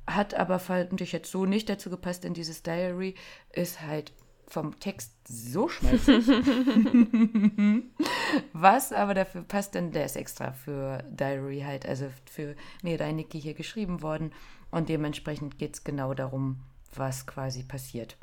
hat 0.07 0.33
aber 0.33 0.59
fand 0.59 0.99
ich 0.99 1.11
jetzt 1.11 1.31
so 1.31 1.45
nicht 1.45 1.69
dazu 1.69 1.89
gepasst, 1.89 2.23
denn 2.23 2.33
dieses 2.33 2.63
Diary 2.63 3.15
ist 3.51 3.81
halt 3.81 4.11
vom 4.53 4.79
Text 4.79 5.11
so 5.27 5.67
schmalzig. 5.67 6.27
Was 8.53 8.93
aber 8.93 9.15
dafür 9.15 9.41
passt, 9.41 9.73
denn 9.73 9.91
der 9.91 10.05
ist 10.05 10.15
extra 10.15 10.51
für 10.51 10.99
Diary 11.09 11.61
halt, 11.61 11.87
also 11.87 12.05
für 12.25 12.55
Mira 12.83 13.11
Niki 13.11 13.41
hier 13.41 13.55
geschrieben 13.55 14.03
worden. 14.03 14.31
Und 14.69 14.89
dementsprechend 14.89 15.57
geht 15.57 15.73
es 15.73 15.83
genau 15.83 16.13
darum, 16.13 16.59
was 16.95 17.25
quasi 17.25 17.63
passiert. 17.63 18.17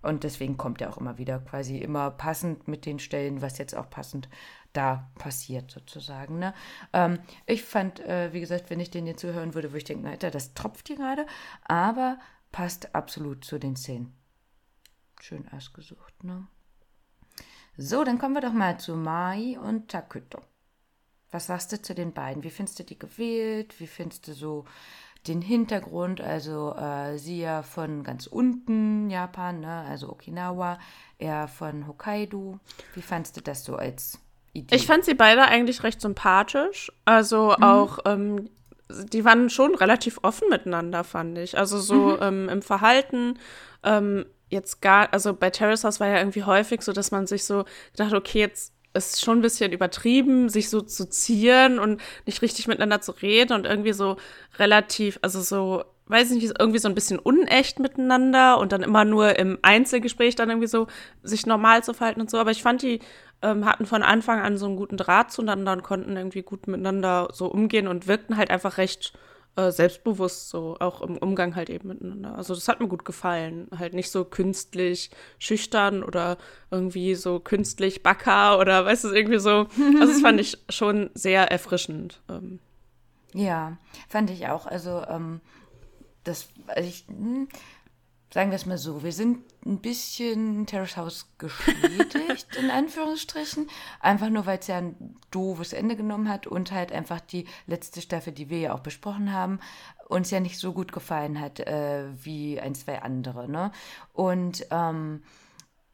Und 0.00 0.24
deswegen 0.24 0.56
kommt 0.56 0.80
er 0.80 0.90
auch 0.90 0.98
immer 0.98 1.18
wieder 1.18 1.38
quasi 1.40 1.78
immer 1.78 2.10
passend 2.10 2.66
mit 2.68 2.86
den 2.86 2.98
Stellen, 2.98 3.42
was 3.42 3.58
jetzt 3.58 3.74
auch 3.76 3.90
passend 3.90 4.28
da 4.72 5.10
passiert 5.18 5.70
sozusagen. 5.70 6.38
Ne? 6.38 6.54
Ähm, 6.92 7.18
ich 7.46 7.62
fand, 7.62 8.00
äh, 8.00 8.32
wie 8.32 8.40
gesagt, 8.40 8.70
wenn 8.70 8.80
ich 8.80 8.90
den 8.90 9.06
jetzt 9.06 9.20
zuhören 9.20 9.54
würde, 9.54 9.68
würde 9.70 9.78
ich 9.78 9.84
denken, 9.84 10.06
Alter, 10.06 10.30
das 10.30 10.54
tropft 10.54 10.88
hier 10.88 10.96
gerade, 10.96 11.26
aber 11.64 12.18
passt 12.52 12.94
absolut 12.94 13.44
zu 13.44 13.58
den 13.58 13.76
Szenen. 13.76 14.17
Schön 15.20 15.48
ausgesucht, 15.48 16.24
ne? 16.24 16.46
So, 17.76 18.02
dann 18.02 18.18
kommen 18.18 18.34
wir 18.34 18.40
doch 18.40 18.52
mal 18.52 18.78
zu 18.80 18.96
Mai 18.96 19.56
und 19.60 19.88
Takuto. 19.88 20.42
Was 21.30 21.46
sagst 21.46 21.72
du 21.72 21.80
zu 21.80 21.94
den 21.94 22.12
beiden? 22.12 22.42
Wie 22.42 22.50
findest 22.50 22.78
du 22.78 22.84
die 22.84 22.98
gewählt? 22.98 23.78
Wie 23.78 23.86
findest 23.86 24.26
du 24.26 24.32
so 24.32 24.64
den 25.26 25.42
Hintergrund? 25.42 26.20
Also 26.20 26.74
äh, 26.74 27.18
sie 27.18 27.40
ja 27.40 27.62
von 27.62 28.02
ganz 28.02 28.26
unten 28.26 29.10
Japan, 29.10 29.60
ne? 29.60 29.84
also 29.88 30.10
Okinawa, 30.10 30.78
er 31.18 31.46
von 31.46 31.86
Hokkaido. 31.86 32.58
Wie 32.94 33.02
fandest 33.02 33.36
du 33.36 33.42
das 33.42 33.64
so 33.64 33.76
als 33.76 34.18
Idee? 34.54 34.74
Ich 34.74 34.86
fand 34.86 35.04
sie 35.04 35.14
beide 35.14 35.42
eigentlich 35.42 35.82
recht 35.82 36.00
sympathisch. 36.00 36.90
Also 37.04 37.54
mhm. 37.56 37.62
auch, 37.62 37.98
ähm, 38.06 38.50
die 38.88 39.24
waren 39.24 39.50
schon 39.50 39.74
relativ 39.74 40.18
offen 40.22 40.48
miteinander, 40.48 41.04
fand 41.04 41.36
ich. 41.38 41.58
Also 41.58 41.78
so 41.78 42.16
mhm. 42.16 42.18
ähm, 42.22 42.48
im 42.48 42.62
Verhalten. 42.62 43.38
Ähm, 43.84 44.24
jetzt 44.50 44.80
gar, 44.80 45.12
also 45.12 45.34
bei 45.34 45.50
Terrace 45.50 45.84
House 45.84 46.00
war 46.00 46.08
ja 46.08 46.18
irgendwie 46.18 46.44
häufig 46.44 46.82
so, 46.82 46.92
dass 46.92 47.10
man 47.10 47.26
sich 47.26 47.44
so 47.44 47.64
gedacht, 47.92 48.14
okay, 48.14 48.40
jetzt 48.40 48.72
ist 48.94 49.22
schon 49.22 49.38
ein 49.38 49.42
bisschen 49.42 49.72
übertrieben, 49.72 50.48
sich 50.48 50.70
so 50.70 50.80
zu 50.80 51.08
zieren 51.08 51.78
und 51.78 52.00
nicht 52.26 52.42
richtig 52.42 52.68
miteinander 52.68 53.00
zu 53.00 53.12
reden 53.12 53.52
und 53.52 53.66
irgendwie 53.66 53.92
so 53.92 54.16
relativ, 54.58 55.18
also 55.22 55.40
so, 55.40 55.84
weiß 56.06 56.30
ich 56.30 56.42
nicht, 56.42 56.54
irgendwie 56.58 56.78
so 56.78 56.88
ein 56.88 56.94
bisschen 56.94 57.18
unecht 57.18 57.78
miteinander 57.78 58.58
und 58.58 58.72
dann 58.72 58.82
immer 58.82 59.04
nur 59.04 59.38
im 59.38 59.58
Einzelgespräch 59.62 60.36
dann 60.36 60.48
irgendwie 60.48 60.68
so 60.68 60.86
sich 61.22 61.46
normal 61.46 61.84
zu 61.84 61.92
verhalten 61.92 62.20
und 62.20 62.30
so. 62.30 62.38
Aber 62.38 62.50
ich 62.50 62.62
fand, 62.62 62.82
die 62.82 63.00
ähm, 63.42 63.66
hatten 63.66 63.86
von 63.86 64.02
Anfang 64.02 64.40
an 64.40 64.56
so 64.56 64.66
einen 64.66 64.76
guten 64.76 64.96
Draht 64.96 65.30
zueinander 65.32 65.72
und 65.72 65.82
konnten 65.82 66.16
irgendwie 66.16 66.42
gut 66.42 66.66
miteinander 66.66 67.28
so 67.32 67.46
umgehen 67.46 67.88
und 67.88 68.06
wirkten 68.08 68.36
halt 68.36 68.50
einfach 68.50 68.78
recht 68.78 69.12
äh, 69.58 69.72
selbstbewusst 69.72 70.50
so, 70.50 70.76
auch 70.78 71.02
im 71.02 71.18
Umgang 71.18 71.56
halt 71.56 71.68
eben 71.68 71.88
miteinander. 71.88 72.36
Also 72.36 72.54
das 72.54 72.68
hat 72.68 72.78
mir 72.78 72.86
gut 72.86 73.04
gefallen. 73.04 73.66
Halt 73.76 73.92
nicht 73.92 74.10
so 74.10 74.24
künstlich 74.24 75.10
schüchtern 75.40 76.04
oder 76.04 76.38
irgendwie 76.70 77.16
so 77.16 77.40
künstlich 77.40 78.04
backer 78.04 78.60
oder 78.60 78.84
weißt 78.84 79.04
du, 79.04 79.08
irgendwie 79.08 79.40
so. 79.40 79.66
Also 80.00 80.12
das 80.12 80.20
fand 80.20 80.40
ich 80.40 80.58
schon 80.68 81.10
sehr 81.14 81.50
erfrischend. 81.50 82.20
Ähm. 82.28 82.60
Ja, 83.34 83.78
fand 84.08 84.30
ich 84.30 84.46
auch. 84.46 84.66
Also 84.66 85.02
ähm, 85.08 85.40
das, 86.22 86.48
also 86.68 86.88
ich, 86.88 87.06
hm, 87.08 87.48
sagen 88.38 88.52
wir 88.52 88.56
es 88.56 88.66
mal 88.66 88.78
so, 88.78 89.02
wir 89.02 89.10
sind 89.10 89.40
ein 89.66 89.80
bisschen 89.80 90.64
Terrace 90.64 90.96
House 90.96 91.26
geschädigt, 91.38 92.54
in 92.56 92.70
Anführungsstrichen. 92.70 93.68
Einfach 93.98 94.28
nur, 94.28 94.46
weil 94.46 94.60
es 94.60 94.68
ja 94.68 94.78
ein 94.78 95.16
doofes 95.32 95.72
Ende 95.72 95.96
genommen 95.96 96.28
hat 96.28 96.46
und 96.46 96.70
halt 96.70 96.92
einfach 96.92 97.18
die 97.18 97.48
letzte 97.66 98.00
Staffel, 98.00 98.32
die 98.32 98.48
wir 98.48 98.60
ja 98.60 98.74
auch 98.74 98.78
besprochen 98.78 99.32
haben, 99.32 99.58
uns 100.06 100.30
ja 100.30 100.38
nicht 100.38 100.60
so 100.60 100.72
gut 100.72 100.92
gefallen 100.92 101.40
hat 101.40 101.58
äh, 101.58 102.04
wie 102.22 102.60
ein, 102.60 102.76
zwei 102.76 103.02
andere. 103.02 103.48
Ne? 103.48 103.72
Und 104.12 104.64
ähm, 104.70 105.24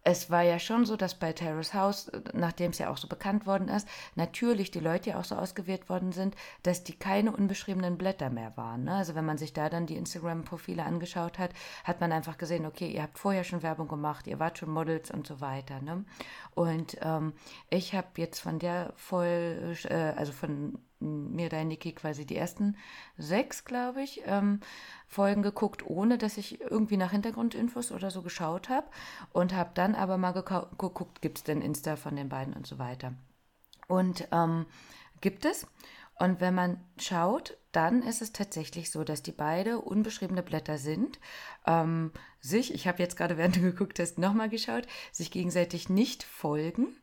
es 0.04 0.30
war 0.30 0.42
ja 0.42 0.58
schon 0.58 0.84
so, 0.84 0.96
dass 0.96 1.14
bei 1.14 1.32
Terrace 1.32 1.72
House, 1.72 2.12
nachdem 2.34 2.70
es 2.70 2.78
ja 2.78 2.90
auch 2.90 2.98
so 2.98 3.08
bekannt 3.08 3.46
worden 3.46 3.68
ist, 3.68 3.88
natürlich 4.14 4.70
die 4.70 4.80
Leute 4.80 5.10
ja 5.10 5.18
auch 5.18 5.24
so 5.24 5.34
ausgewählt 5.34 5.88
worden 5.88 6.12
sind, 6.12 6.36
dass 6.62 6.84
die 6.84 6.92
keine 6.92 7.32
unbeschriebenen 7.32 7.96
Blätter 7.96 8.28
mehr 8.28 8.54
waren. 8.56 8.84
Ne? 8.84 8.94
Also 8.94 9.14
wenn 9.14 9.24
man 9.24 9.38
sich 9.38 9.54
da 9.54 9.70
dann 9.70 9.86
die 9.86 9.96
Instagram-Profile 9.96 10.84
angeschaut 10.84 11.38
hat, 11.38 11.50
hat 11.84 12.02
man 12.02 12.12
einfach 12.12 12.36
gesehen, 12.36 12.66
okay, 12.66 12.88
ihr 12.88 13.02
habt 13.02 13.18
vorher 13.18 13.44
schon 13.44 13.62
Werbung 13.62 13.88
gemacht, 13.88 14.26
ihr 14.26 14.38
wart 14.38 14.58
schon 14.58 14.70
Models 14.70 15.10
und 15.10 15.26
so 15.26 15.40
weiter. 15.40 15.80
Ne? 15.80 16.04
Und 16.54 16.98
ähm, 17.00 17.32
ich 17.70 17.94
habe 17.94 18.08
jetzt 18.18 18.40
von 18.40 18.58
der 18.58 18.92
voll, 18.96 19.74
äh, 19.84 19.94
also 19.94 20.32
von 20.32 20.78
mir, 21.00 21.48
dein 21.48 21.68
Niki, 21.68 21.92
quasi 21.92 22.24
die 22.26 22.36
ersten 22.36 22.76
sechs, 23.16 23.64
glaube 23.64 24.02
ich, 24.02 24.22
ähm, 24.26 24.60
Folgen 25.06 25.42
geguckt, 25.42 25.84
ohne 25.86 26.18
dass 26.18 26.36
ich 26.36 26.60
irgendwie 26.60 26.96
nach 26.96 27.10
Hintergrundinfos 27.10 27.92
oder 27.92 28.10
so 28.10 28.22
geschaut 28.22 28.68
habe. 28.68 28.86
Und 29.32 29.54
habe 29.54 29.70
dann 29.74 29.94
aber 29.94 30.18
mal 30.18 30.32
geguckt, 30.32 31.20
gibt 31.22 31.38
es 31.38 31.44
denn 31.44 31.62
Insta 31.62 31.96
von 31.96 32.16
den 32.16 32.28
beiden 32.28 32.54
und 32.54 32.66
so 32.66 32.78
weiter. 32.78 33.14
Und 33.88 34.28
ähm, 34.32 34.66
gibt 35.20 35.44
es. 35.44 35.66
Und 36.16 36.40
wenn 36.40 36.54
man 36.54 36.80
schaut, 36.96 37.56
dann 37.72 38.02
ist 38.02 38.22
es 38.22 38.32
tatsächlich 38.32 38.90
so, 38.92 39.02
dass 39.02 39.22
die 39.22 39.32
beide 39.32 39.80
unbeschriebene 39.80 40.44
Blätter 40.44 40.78
sind, 40.78 41.18
ähm, 41.66 42.12
sich, 42.40 42.72
ich 42.72 42.86
habe 42.86 43.02
jetzt 43.02 43.16
gerade 43.16 43.36
während 43.36 43.56
du 43.56 43.60
geguckt 43.60 43.98
hast, 43.98 44.18
nochmal 44.18 44.48
geschaut, 44.48 44.86
sich 45.10 45.32
gegenseitig 45.32 45.88
nicht 45.88 46.22
folgen. 46.22 46.96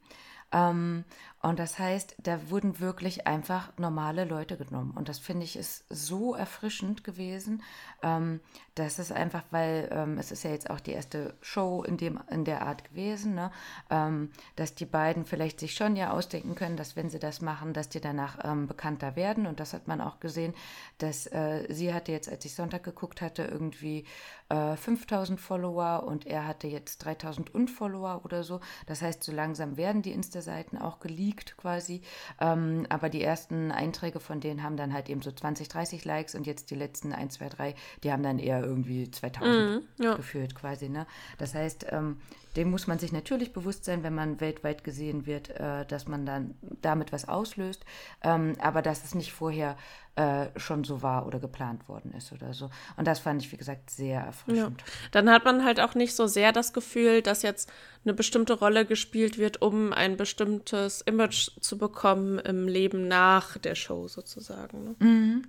Ähm, 0.54 1.04
und 1.41 1.58
das 1.58 1.80
heißt, 1.80 2.17
da 2.19 2.51
wurden 2.51 2.80
wirklich 2.80 3.25
einfach 3.25 3.75
normale 3.77 4.25
Leute 4.25 4.58
genommen. 4.58 4.91
Und 4.91 5.10
das 5.10 5.17
finde 5.17 5.43
ich 5.43 5.56
ist 5.56 5.86
so 5.89 6.36
erfrischend 6.36 7.04
gewesen. 7.04 7.63
Ähm, 8.04 8.41
das 8.75 8.99
ist 8.99 9.12
einfach, 9.12 9.43
weil 9.49 9.89
ähm, 9.91 10.19
es 10.19 10.32
ist 10.32 10.43
ja 10.43 10.51
jetzt 10.51 10.69
auch 10.69 10.80
die 10.80 10.91
erste 10.91 11.34
Show 11.41 11.84
in, 11.84 11.97
dem, 11.97 12.19
in 12.30 12.45
der 12.45 12.62
Art 12.62 12.84
gewesen, 12.84 13.34
ne? 13.34 13.51
ähm, 13.89 14.30
dass 14.56 14.75
die 14.75 14.86
beiden 14.86 15.25
vielleicht 15.25 15.60
sich 15.60 15.73
schon 15.73 15.95
ja 15.95 16.12
ausdenken 16.12 16.54
können, 16.54 16.77
dass 16.77 16.95
wenn 16.95 17.10
sie 17.10 17.19
das 17.19 17.41
machen, 17.41 17.73
dass 17.73 17.89
die 17.89 18.01
danach 18.01 18.38
ähm, 18.43 18.67
bekannter 18.67 19.15
werden. 19.15 19.47
Und 19.47 19.60
das 19.60 19.73
hat 19.73 19.88
man 19.88 19.99
auch 19.99 20.19
gesehen, 20.19 20.54
dass 20.99 21.25
äh, 21.25 21.65
sie 21.69 21.91
hatte 21.91 22.12
jetzt, 22.12 22.30
als 22.30 22.45
ich 22.45 22.54
Sonntag 22.54 22.84
geguckt 22.84 23.19
hatte, 23.19 23.43
irgendwie 23.43 24.06
äh, 24.49 24.75
5000 24.75 25.39
Follower 25.39 26.04
und 26.04 26.27
er 26.27 26.45
hatte 26.45 26.67
jetzt 26.67 26.99
3000 26.99 27.54
Unfollower 27.54 28.21
oder 28.25 28.43
so. 28.43 28.60
Das 28.86 29.01
heißt, 29.01 29.23
so 29.23 29.32
langsam 29.32 29.75
werden 29.75 30.04
die 30.04 30.12
Insta-Seiten 30.12 30.77
auch 30.77 30.99
geleakt 30.99 31.30
geleakt 31.31 31.57
quasi. 31.57 32.01
Ähm, 32.39 32.85
aber 32.89 33.09
die 33.09 33.21
ersten 33.21 33.71
Einträge 33.71 34.19
von 34.19 34.39
denen 34.39 34.63
haben 34.63 34.77
dann 34.77 34.93
halt 34.93 35.09
eben 35.09 35.21
so 35.21 35.31
20, 35.31 35.67
30 35.67 36.05
Likes 36.05 36.35
und 36.35 36.45
jetzt 36.45 36.69
die 36.71 36.75
letzten 36.75 37.13
1, 37.13 37.35
2, 37.35 37.49
3, 37.49 37.75
die 38.03 38.11
haben 38.11 38.23
dann 38.23 38.39
eher 38.39 38.61
irgendwie 38.63 39.09
2000 39.09 39.53
mhm, 39.53 40.03
ja. 40.03 40.15
geführt 40.15 40.55
quasi. 40.55 40.89
Ne? 40.89 41.05
Das 41.37 41.55
heißt, 41.55 41.87
ähm, 41.89 42.17
dem 42.55 42.69
muss 42.69 42.87
man 42.87 42.99
sich 42.99 43.11
natürlich 43.11 43.53
bewusst 43.53 43.85
sein, 43.85 44.03
wenn 44.03 44.13
man 44.13 44.41
weltweit 44.41 44.83
gesehen 44.83 45.25
wird, 45.25 45.49
äh, 45.51 45.85
dass 45.85 46.07
man 46.07 46.25
dann 46.25 46.55
damit 46.81 47.13
was 47.13 47.27
auslöst, 47.27 47.85
ähm, 48.23 48.55
aber 48.59 48.81
dass 48.81 49.05
es 49.05 49.15
nicht 49.15 49.31
vorher 49.31 49.77
äh, 50.15 50.47
schon 50.58 50.84
so 50.84 51.02
war 51.02 51.26
oder 51.26 51.39
geplant 51.39 51.88
worden 51.88 52.13
ist 52.13 52.32
oder 52.34 52.54
so. 52.54 52.69
Und 52.97 53.08
das 53.08 53.19
fand 53.19 53.41
ich, 53.41 53.52
wie 53.52 53.58
gesagt, 53.58 53.89
sehr 53.89 54.21
erfrischend. 54.21 54.82
Ja. 54.82 54.88
Dann 55.12 55.30
hat 55.30 55.45
man 55.45 55.63
halt 55.63 55.80
auch 55.80 55.95
nicht 55.95 56.15
so 56.15 56.28
sehr 56.28 56.52
das 56.52 56.74
Gefühl, 56.74 57.21
dass 57.21 57.43
jetzt 57.43 57.71
eine 58.04 58.13
bestimmte 58.13 58.54
Rolle 58.54 58.86
gespielt 58.86 59.38
wird, 59.38 59.62
um 59.62 59.93
ein 59.93 60.17
bestimmtes 60.17 61.02
Image 61.02 61.52
zu 61.62 61.78
bekommen 61.78 62.39
im 62.39 62.67
Leben 62.67 63.08
nach 63.08 63.58
der 63.58 63.76
Show 63.76 64.08
sozusagen. 64.08 64.84
Ne? 64.84 64.95
Mhm. 65.00 65.43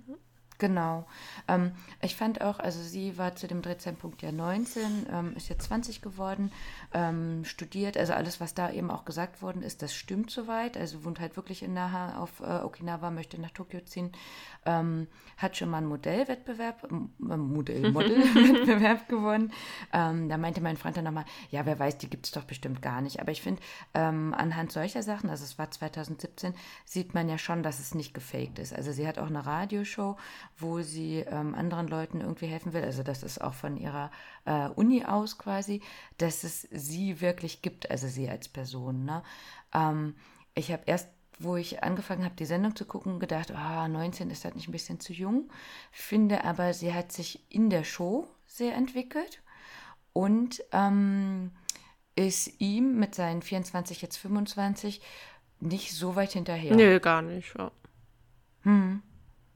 Genau. 0.63 1.05
Ähm, 1.49 1.73
ich 2.01 2.15
fand 2.15 2.39
auch, 2.39 2.57
also 2.57 2.81
sie 2.81 3.17
war 3.17 3.35
zu 3.35 3.47
dem 3.47 3.61
Drehzeitpunkt 3.61 4.21
ja 4.21 4.31
19, 4.31 5.07
ähm, 5.11 5.33
ist 5.35 5.49
jetzt 5.49 5.65
20 5.65 6.01
geworden, 6.01 6.53
ähm, 6.93 7.43
studiert, 7.43 7.97
also 7.97 8.13
alles, 8.13 8.39
was 8.39 8.53
da 8.53 8.71
eben 8.71 8.89
auch 8.89 9.03
gesagt 9.03 9.41
worden 9.41 9.61
ist, 9.61 9.81
das 9.81 9.93
stimmt 9.93 10.31
soweit. 10.31 10.77
Also 10.77 11.03
wohnt 11.03 11.19
halt 11.19 11.35
wirklich 11.35 11.63
in 11.63 11.73
Naha 11.73 12.17
auf 12.17 12.39
äh, 12.39 12.63
Okinawa, 12.63 13.11
möchte 13.11 13.41
nach 13.41 13.51
Tokio 13.51 13.81
ziehen, 13.81 14.13
ähm, 14.65 15.07
hat 15.35 15.57
schon 15.57 15.69
mal 15.69 15.79
einen 15.79 15.87
Modellwettbewerb, 15.87 16.89
äh, 16.89 17.35
Modell, 17.35 17.91
Modelwettbewerb 17.91 19.09
gewonnen. 19.09 19.51
Ähm, 19.91 20.29
da 20.29 20.37
meinte 20.37 20.61
mein 20.61 20.77
Freund 20.77 20.95
dann 20.95 21.03
nochmal, 21.03 21.25
ja, 21.49 21.65
wer 21.65 21.77
weiß, 21.77 21.97
die 21.97 22.09
gibt 22.09 22.27
es 22.27 22.31
doch 22.31 22.45
bestimmt 22.45 22.81
gar 22.81 23.01
nicht. 23.01 23.19
Aber 23.19 23.33
ich 23.33 23.41
finde, 23.41 23.61
ähm, 23.93 24.33
anhand 24.33 24.71
solcher 24.71 25.03
Sachen, 25.03 25.29
also 25.29 25.43
es 25.43 25.59
war 25.59 25.69
2017, 25.69 26.53
sieht 26.85 27.13
man 27.13 27.27
ja 27.27 27.37
schon, 27.37 27.63
dass 27.63 27.81
es 27.81 27.93
nicht 27.93 28.13
gefaked 28.13 28.59
ist. 28.59 28.73
Also 28.73 28.93
sie 28.93 29.05
hat 29.05 29.19
auch 29.19 29.27
eine 29.27 29.45
Radioshow, 29.45 30.15
wo 30.57 30.81
sie 30.81 31.19
ähm, 31.19 31.55
anderen 31.55 31.87
Leuten 31.87 32.21
irgendwie 32.21 32.47
helfen 32.47 32.73
will. 32.73 32.83
Also 32.83 33.03
das 33.03 33.23
ist 33.23 33.41
auch 33.41 33.53
von 33.53 33.77
ihrer 33.77 34.11
äh, 34.45 34.69
Uni 34.69 35.05
aus 35.05 35.37
quasi, 35.37 35.81
dass 36.17 36.43
es 36.43 36.67
sie 36.71 37.21
wirklich 37.21 37.61
gibt, 37.61 37.89
also 37.89 38.07
sie 38.07 38.29
als 38.29 38.47
Person. 38.47 39.05
Ne? 39.05 39.23
Ähm, 39.73 40.15
ich 40.55 40.71
habe 40.71 40.83
erst 40.85 41.09
wo 41.39 41.55
ich 41.55 41.83
angefangen 41.83 42.23
habe, 42.23 42.35
die 42.35 42.45
Sendung 42.45 42.75
zu 42.75 42.85
gucken, 42.85 43.19
gedacht, 43.19 43.51
ah, 43.51 43.87
19 43.87 44.29
ist 44.29 44.45
das 44.45 44.53
nicht 44.55 44.67
ein 44.67 44.71
bisschen 44.71 44.99
zu 44.99 45.13
jung. 45.13 45.49
Finde 45.91 46.43
aber, 46.43 46.73
sie 46.73 46.93
hat 46.93 47.11
sich 47.11 47.43
in 47.49 47.69
der 47.69 47.83
Show 47.83 48.27
sehr 48.45 48.75
entwickelt 48.75 49.41
und 50.13 50.63
ähm, 50.71 51.51
ist 52.15 52.59
ihm 52.61 52.99
mit 52.99 53.15
seinen 53.15 53.41
24, 53.41 54.01
jetzt 54.01 54.17
25 54.17 55.01
nicht 55.59 55.93
so 55.93 56.15
weit 56.15 56.33
hinterher. 56.33 56.75
Nee, 56.75 56.99
gar 56.99 57.21
nicht, 57.21 57.53
ja. 57.57 57.71
Hm. 58.61 59.01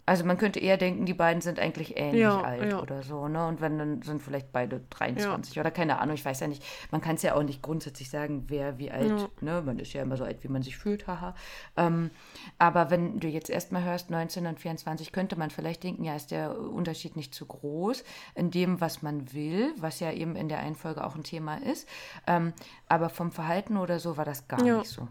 Also 0.08 0.24
man 0.24 0.38
könnte 0.38 0.62
eher 0.62 0.78
denken, 0.78 1.06
die 1.06 1.14
beiden 1.14 1.42
sind 1.42 1.60
eigentlich 1.60 1.98
ähnlich 1.98 2.22
ja, 2.22 2.40
alt 2.40 2.72
ja. 2.72 2.82
oder 2.82 3.04
so, 3.04 3.28
ne? 3.28 3.46
Und 3.46 3.60
wenn 3.60 3.78
dann 3.78 4.02
sind 4.04 4.22
vielleicht 4.22 4.54
beide 4.54 4.80
23 4.90 5.54
ja. 5.54 5.62
oder 5.62 5.70
keine 5.70 6.00
Ahnung, 6.00 6.16
ich 6.16 6.24
weiß 6.24 6.40
ja 6.40 6.48
nicht. 6.48 6.64
Man 6.92 7.02
kann 7.02 7.16
es 7.16 7.24
ja 7.24 7.36
auch 7.36 7.44
nicht 7.44 7.62
grundsätzlich 7.62 8.10
sagen, 8.10 8.46
wer 8.48 8.78
wie 8.78 8.90
alt, 8.90 9.30
ne? 9.42 9.62
Man 9.62 9.80
ist 9.80 9.92
ja 9.92 10.04
immer 10.04 10.16
so 10.16 10.24
alt, 10.24 10.46
wie 10.46 10.48
man 10.48 10.64
sich 10.64 10.78
fühlt, 10.78 11.08
haha. 11.08 11.36
Ähm, 11.76 12.10
aber 12.58 12.90
wenn 12.90 13.20
du 13.20 13.28
jetzt 13.28 13.50
erstmal 13.50 13.84
hörst, 13.84 14.10
19 14.10 14.46
und 14.46 14.62
24, 14.62 15.12
könnte 15.12 15.38
man 15.38 15.50
vielleicht 15.50 15.84
denken, 15.84 16.06
ja, 16.06 16.16
ist 16.16 16.32
der 16.32 16.58
Unterschied 16.58 17.18
nicht 17.18 17.36
zu 17.36 17.46
groß 17.46 18.06
in 18.34 18.50
dem, 18.50 18.80
was 18.80 19.02
man 19.02 19.34
will, 19.34 19.74
was 19.78 20.00
ja 20.00 20.14
eben 20.14 20.38
in 20.38 20.48
der 20.48 20.60
Einfolge 20.60 21.06
auch 21.06 21.16
ein 21.16 21.24
Thema 21.24 21.56
ist. 21.58 21.86
Ähm, 22.28 22.54
aber 22.88 23.10
vom 23.10 23.34
Verhalten 23.34 23.76
oder 23.76 24.00
so 24.00 24.16
war 24.16 24.24
das 24.24 24.48
gar 24.48 24.62
nicht 24.62 24.86
so. 24.86 25.10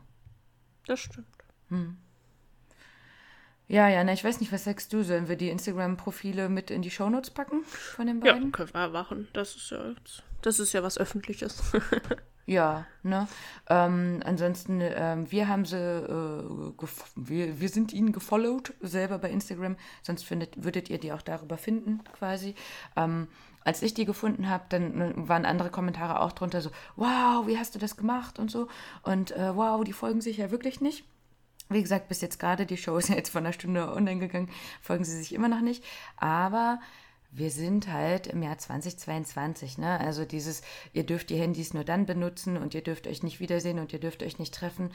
Das 0.86 1.00
stimmt. 1.00 1.26
Hm. 1.68 1.98
Ja, 3.68 3.88
ja, 3.88 4.04
na, 4.04 4.12
ich 4.12 4.22
weiß 4.22 4.38
nicht, 4.40 4.52
was 4.52 4.64
sagst 4.64 4.92
du? 4.92 5.02
Sollen 5.02 5.28
wir 5.28 5.36
die 5.36 5.50
Instagram-Profile 5.50 6.48
mit 6.48 6.70
in 6.70 6.82
die 6.82 6.90
Shownotes 6.90 7.30
packen 7.30 7.64
von 7.64 8.06
den 8.06 8.20
beiden? 8.20 8.44
Ja, 8.44 8.50
können 8.50 8.72
wir 8.72 8.88
machen. 8.88 9.28
Das 9.32 9.56
ist 9.56 9.70
ja, 9.70 9.92
das 10.42 10.60
ist 10.60 10.72
ja 10.72 10.84
was 10.84 10.98
Öffentliches. 10.98 11.72
ja, 12.46 12.86
ne? 13.02 13.26
Ähm, 13.68 14.20
ansonsten, 14.24 14.80
ähm, 14.80 15.30
wir 15.32 15.48
haben 15.48 15.64
sie, 15.64 15.76
äh, 15.76 16.86
wir, 17.16 17.60
wir 17.60 17.68
sind 17.68 17.92
ihnen 17.92 18.12
gefollowt, 18.12 18.72
selber 18.82 19.18
bei 19.18 19.30
Instagram. 19.30 19.76
Sonst 20.02 20.22
findet, 20.22 20.62
würdet 20.62 20.88
ihr 20.88 20.98
die 20.98 21.12
auch 21.12 21.22
darüber 21.22 21.58
finden, 21.58 22.04
quasi. 22.12 22.54
Ähm, 22.94 23.26
als 23.64 23.82
ich 23.82 23.94
die 23.94 24.04
gefunden 24.04 24.48
habe, 24.48 24.66
dann 24.68 24.96
ne, 24.96 25.12
waren 25.16 25.44
andere 25.44 25.70
Kommentare 25.70 26.20
auch 26.20 26.30
drunter 26.30 26.60
so, 26.60 26.70
wow, 26.94 27.48
wie 27.48 27.58
hast 27.58 27.74
du 27.74 27.80
das 27.80 27.96
gemacht 27.96 28.38
und 28.38 28.48
so. 28.48 28.68
Und 29.02 29.32
äh, 29.32 29.56
wow, 29.56 29.82
die 29.82 29.92
folgen 29.92 30.20
sich 30.20 30.36
ja 30.36 30.52
wirklich 30.52 30.80
nicht. 30.80 31.04
Wie 31.68 31.82
gesagt, 31.82 32.08
bis 32.08 32.20
jetzt 32.20 32.38
gerade, 32.38 32.66
die 32.66 32.76
Show 32.76 32.96
ist 32.96 33.08
ja 33.08 33.16
jetzt 33.16 33.30
vor 33.30 33.40
einer 33.40 33.52
Stunde 33.52 33.92
online 33.92 34.20
gegangen, 34.20 34.50
folgen 34.80 35.04
sie 35.04 35.16
sich 35.16 35.34
immer 35.34 35.48
noch 35.48 35.60
nicht. 35.60 35.84
Aber 36.16 36.78
wir 37.32 37.50
sind 37.50 37.92
halt 37.92 38.26
im 38.28 38.42
Jahr 38.42 38.56
2022, 38.56 39.78
ne? 39.78 40.00
Also 40.00 40.24
dieses, 40.24 40.62
ihr 40.92 41.04
dürft 41.04 41.30
die 41.30 41.36
Handys 41.36 41.74
nur 41.74 41.84
dann 41.84 42.06
benutzen 42.06 42.56
und 42.56 42.74
ihr 42.74 42.82
dürft 42.82 43.06
euch 43.06 43.22
nicht 43.22 43.40
wiedersehen 43.40 43.78
und 43.78 43.92
ihr 43.92 44.00
dürft 44.00 44.22
euch 44.22 44.38
nicht 44.38 44.54
treffen. 44.54 44.90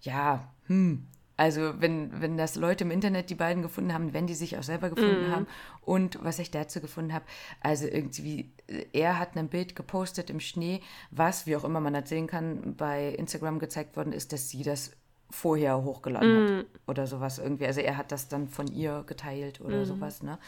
Ja, 0.00 0.52
hm. 0.66 1.06
Also 1.36 1.80
wenn, 1.80 2.20
wenn 2.20 2.38
das 2.38 2.56
Leute 2.56 2.84
im 2.84 2.90
Internet 2.90 3.28
die 3.28 3.34
beiden 3.34 3.62
gefunden 3.62 3.92
haben, 3.92 4.14
wenn 4.14 4.26
die 4.26 4.34
sich 4.34 4.56
auch 4.56 4.62
selber 4.62 4.88
gefunden 4.88 5.28
mm. 5.28 5.32
haben. 5.32 5.46
Und 5.82 6.18
was 6.24 6.38
ich 6.38 6.50
dazu 6.50 6.80
gefunden 6.80 7.12
habe, 7.12 7.26
also 7.60 7.86
irgendwie, 7.86 8.50
er 8.94 9.18
hat 9.18 9.36
ein 9.36 9.48
Bild 9.48 9.76
gepostet 9.76 10.30
im 10.30 10.40
Schnee, 10.40 10.80
was, 11.10 11.46
wie 11.46 11.54
auch 11.56 11.64
immer 11.64 11.80
man 11.80 11.92
das 11.92 12.08
sehen 12.08 12.26
kann, 12.26 12.74
bei 12.76 13.08
Instagram 13.10 13.58
gezeigt 13.58 13.96
worden 13.96 14.14
ist, 14.14 14.32
dass 14.32 14.48
sie 14.48 14.62
das 14.62 14.92
vorher 15.30 15.82
hochgeladen 15.82 16.44
mm. 16.44 16.58
hat 16.58 16.66
oder 16.86 17.06
sowas 17.06 17.38
irgendwie. 17.38 17.66
Also 17.66 17.80
er 17.80 17.96
hat 17.96 18.12
das 18.12 18.28
dann 18.28 18.48
von 18.48 18.68
ihr 18.68 19.04
geteilt 19.06 19.60
oder 19.60 19.82
mm. 19.82 19.84
sowas. 19.84 20.22
Ne? 20.22 20.38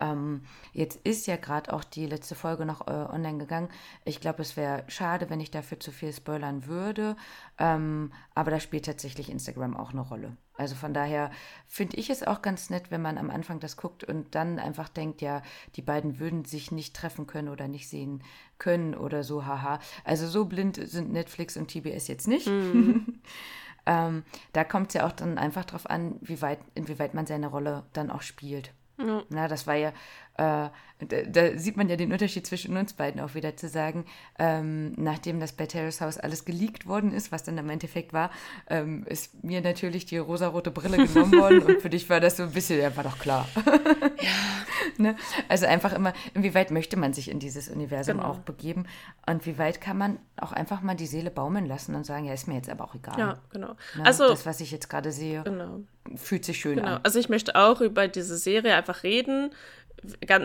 Ähm, 0.00 0.42
jetzt 0.72 1.00
ist 1.04 1.26
ja 1.26 1.36
gerade 1.36 1.72
auch 1.72 1.84
die 1.84 2.06
letzte 2.06 2.34
Folge 2.34 2.64
noch 2.64 2.86
äh, 2.86 2.90
online 2.90 3.38
gegangen. 3.38 3.68
Ich 4.04 4.20
glaube, 4.20 4.42
es 4.42 4.56
wäre 4.56 4.84
schade, 4.88 5.30
wenn 5.30 5.40
ich 5.40 5.50
dafür 5.50 5.80
zu 5.80 5.90
viel 5.90 6.12
spoilern 6.12 6.66
würde. 6.66 7.16
Ähm, 7.58 8.12
aber 8.34 8.50
da 8.50 8.60
spielt 8.60 8.86
tatsächlich 8.86 9.30
Instagram 9.30 9.76
auch 9.76 9.90
eine 9.90 10.02
Rolle. 10.02 10.36
Also 10.60 10.74
von 10.74 10.92
daher 10.92 11.30
finde 11.66 11.96
ich 11.96 12.10
es 12.10 12.22
auch 12.22 12.42
ganz 12.42 12.68
nett, 12.68 12.90
wenn 12.90 13.00
man 13.00 13.16
am 13.16 13.30
Anfang 13.30 13.60
das 13.60 13.78
guckt 13.78 14.04
und 14.04 14.34
dann 14.34 14.58
einfach 14.58 14.90
denkt, 14.90 15.22
ja, 15.22 15.40
die 15.76 15.82
beiden 15.82 16.18
würden 16.18 16.44
sich 16.44 16.70
nicht 16.70 16.94
treffen 16.94 17.26
können 17.26 17.48
oder 17.48 17.66
nicht 17.66 17.88
sehen 17.88 18.22
können 18.58 18.94
oder 18.94 19.24
so, 19.24 19.46
haha. 19.46 19.80
Also 20.04 20.28
so 20.28 20.44
blind 20.44 20.76
sind 20.76 21.12
Netflix 21.12 21.56
und 21.56 21.68
TBS 21.68 22.08
jetzt 22.08 22.28
nicht. 22.28 22.46
Mm. 22.46 23.20
ähm, 23.86 24.24
da 24.52 24.64
kommt 24.64 24.88
es 24.88 24.94
ja 24.94 25.06
auch 25.06 25.12
dann 25.12 25.38
einfach 25.38 25.64
darauf 25.64 25.88
an, 25.88 26.16
wie 26.20 26.42
weit, 26.42 26.60
inwieweit 26.74 27.14
man 27.14 27.26
seine 27.26 27.48
Rolle 27.48 27.84
dann 27.92 28.10
auch 28.10 28.22
spielt. 28.22 28.72
Ja. 28.98 29.22
Na, 29.30 29.48
das 29.48 29.66
war 29.66 29.74
ja 29.76 29.92
äh, 30.40 30.70
da, 31.06 31.22
da, 31.26 31.58
sieht 31.58 31.76
man 31.76 31.88
ja 31.88 31.96
den 31.96 32.12
Unterschied 32.12 32.46
zwischen 32.46 32.76
uns 32.76 32.92
beiden 32.92 33.20
auch 33.20 33.34
wieder 33.34 33.56
zu 33.56 33.68
sagen, 33.68 34.04
ähm, 34.38 34.92
nachdem 34.96 35.40
das 35.40 35.52
bei 35.52 35.66
Terrace 35.66 36.00
House 36.00 36.18
alles 36.18 36.44
geleakt 36.44 36.86
worden 36.86 37.12
ist, 37.12 37.32
was 37.32 37.42
dann 37.42 37.58
im 37.58 37.70
Endeffekt 37.70 38.12
war, 38.12 38.30
ähm, 38.68 39.04
ist 39.06 39.42
mir 39.42 39.60
natürlich 39.60 40.06
die 40.06 40.18
rosarote 40.18 40.70
Brille 40.70 41.06
genommen 41.06 41.32
worden 41.32 41.62
und 41.66 41.80
für 41.80 41.90
dich 41.90 42.08
war 42.10 42.20
das 42.20 42.36
so 42.36 42.42
ein 42.44 42.52
bisschen, 42.52 42.80
ja, 42.80 42.94
war 42.96 43.04
doch 43.04 43.18
klar. 43.18 43.48
ja. 43.66 44.30
ne? 44.98 45.16
Also 45.48 45.66
einfach 45.66 45.92
immer, 45.92 46.12
inwieweit 46.34 46.70
möchte 46.70 46.96
man 46.96 47.12
sich 47.12 47.30
in 47.30 47.38
dieses 47.38 47.68
Universum 47.68 48.18
genau. 48.18 48.30
auch 48.30 48.38
begeben 48.38 48.86
und 49.26 49.46
wie 49.46 49.58
weit 49.58 49.80
kann 49.80 49.98
man 49.98 50.18
auch 50.36 50.52
einfach 50.52 50.82
mal 50.82 50.94
die 50.94 51.06
Seele 51.06 51.30
baumeln 51.30 51.66
lassen 51.66 51.94
und 51.94 52.04
sagen, 52.04 52.24
ja, 52.24 52.32
ist 52.32 52.48
mir 52.48 52.54
jetzt 52.54 52.70
aber 52.70 52.84
auch 52.84 52.94
egal. 52.94 53.18
Ja, 53.18 53.38
genau. 53.50 53.74
Ne? 53.96 54.04
Also 54.04 54.28
das, 54.28 54.46
was 54.46 54.60
ich 54.60 54.70
jetzt 54.70 54.88
gerade 54.88 55.12
sehe, 55.12 55.42
genau. 55.42 55.80
fühlt 56.16 56.44
sich 56.44 56.58
schön 56.58 56.76
genau. 56.76 56.96
an. 56.96 57.00
Also 57.02 57.18
ich 57.18 57.28
möchte 57.28 57.56
auch 57.56 57.80
über 57.80 58.08
diese 58.08 58.36
Serie 58.36 58.74
einfach 58.74 59.02
reden, 59.02 59.50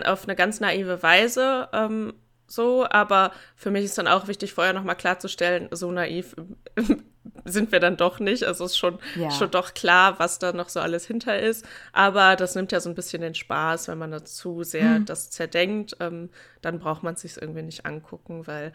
auf 0.04 0.24
eine 0.24 0.36
ganz 0.36 0.60
naive 0.60 1.02
Weise 1.02 1.68
ähm, 1.72 2.14
so, 2.48 2.86
aber 2.88 3.32
für 3.56 3.70
mich 3.70 3.84
ist 3.84 3.98
dann 3.98 4.06
auch 4.06 4.28
wichtig, 4.28 4.52
vorher 4.52 4.72
nochmal 4.72 4.96
klarzustellen, 4.96 5.68
so 5.72 5.90
naiv 5.90 6.36
sind 7.44 7.72
wir 7.72 7.80
dann 7.80 7.96
doch 7.96 8.20
nicht. 8.20 8.44
Also 8.44 8.64
es 8.64 8.72
ist 8.72 8.78
schon, 8.78 8.98
ja. 9.16 9.30
schon 9.30 9.50
doch 9.50 9.74
klar, 9.74 10.18
was 10.18 10.38
da 10.38 10.52
noch 10.52 10.68
so 10.68 10.80
alles 10.80 11.06
hinter 11.06 11.38
ist. 11.38 11.66
Aber 11.92 12.36
das 12.36 12.54
nimmt 12.54 12.72
ja 12.72 12.80
so 12.80 12.88
ein 12.88 12.94
bisschen 12.94 13.22
den 13.22 13.34
Spaß, 13.34 13.88
wenn 13.88 13.98
man 13.98 14.12
dazu 14.12 14.62
sehr 14.62 14.96
hm. 14.96 15.04
das 15.06 15.30
zerdenkt. 15.30 15.96
Ähm, 16.00 16.30
dann 16.62 16.78
braucht 16.78 17.02
man 17.02 17.14
es 17.14 17.22
sich 17.22 17.40
irgendwie 17.40 17.62
nicht 17.62 17.84
angucken, 17.84 18.46
weil 18.46 18.72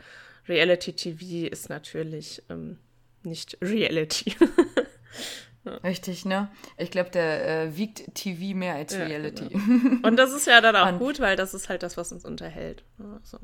Reality 0.50 0.94
TV 0.94 1.48
ist 1.48 1.70
natürlich 1.70 2.44
ähm, 2.50 2.78
nicht 3.24 3.58
Reality. 3.62 4.36
Richtig, 5.66 6.26
ne? 6.26 6.50
Ich 6.78 6.90
glaube, 6.90 7.12
der 7.12 7.48
äh, 7.48 7.78
wiegt 7.78 8.16
TV 8.16 8.58
mehr 8.58 8.76
als 8.76 8.94
ja, 8.94 9.04
Reality. 9.04 9.50
Genau. 9.50 10.00
Und 10.08 10.18
das 10.18 10.32
ist 10.34 10.48
ja 10.48 10.60
dann 10.62 10.76
auch 10.76 10.88
und, 10.88 11.00
gut, 11.00 11.20
weil 11.20 11.36
das 11.36 11.54
ist 11.54 11.70
halt 11.70 11.84
das, 11.84 11.98
was 11.98 12.12
uns 12.12 12.26
unterhält. 12.26 12.84
Also. 13.00 13.40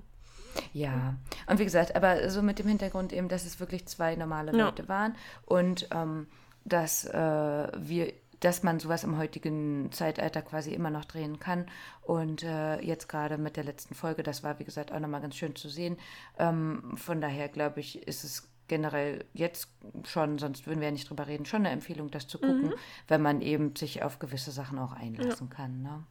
Ja, 0.74 1.16
und 1.46 1.60
wie 1.60 1.66
gesagt, 1.66 1.96
aber 1.96 2.32
so 2.32 2.42
mit 2.42 2.58
dem 2.58 2.68
Hintergrund 2.68 3.14
eben, 3.14 3.28
dass 3.28 3.46
es 3.46 3.60
wirklich 3.60 3.86
zwei 3.86 4.16
normale 4.16 4.58
ja. 4.58 4.66
Leute 4.66 4.88
waren 4.88 5.16
und 5.46 5.88
ähm, 5.92 6.26
dass 6.66 7.06
äh, 7.06 7.68
wir 7.78 8.12
dass 8.40 8.62
man 8.62 8.80
sowas 8.80 9.04
im 9.04 9.18
heutigen 9.18 9.92
Zeitalter 9.92 10.42
quasi 10.42 10.72
immer 10.72 10.90
noch 10.90 11.06
drehen 11.06 11.40
kann. 11.40 11.66
Und 12.04 12.44
äh, 12.44 12.80
jetzt 12.82 13.10
gerade 13.10 13.38
mit 13.38 13.58
der 13.58 13.64
letzten 13.64 13.96
Folge, 13.96 14.24
das 14.24 14.44
war 14.44 14.60
wie 14.60 14.64
gesagt 14.64 14.92
auch 14.92 15.00
nochmal 15.00 15.22
ganz 15.22 15.36
schön 15.36 15.56
zu 15.56 15.70
sehen. 15.70 15.98
Ähm, 16.38 16.96
von 16.98 17.20
daher 17.20 17.50
glaube 17.50 17.80
ich, 17.80 18.08
ist 18.08 18.24
es 18.24 18.48
generell 18.68 19.26
jetzt 19.34 19.70
schon, 20.06 20.38
sonst 20.38 20.68
würden 20.68 20.80
wir 20.80 20.88
ja 20.88 20.92
nicht 20.92 21.10
drüber 21.10 21.28
reden, 21.28 21.46
schon 21.46 21.62
eine 21.62 21.72
Empfehlung, 21.72 22.12
das 22.12 22.28
zu 22.28 22.40
gucken, 22.40 22.68
mhm. 22.68 22.74
wenn 23.08 23.22
man 23.22 23.42
eben 23.42 23.76
sich 23.76 24.04
auf 24.04 24.20
gewisse 24.20 24.52
Sachen 24.52 24.80
auch 24.80 24.94
einlassen 24.94 25.50
ja. 25.50 25.56
kann. 25.56 25.82
Ne? 25.82 26.04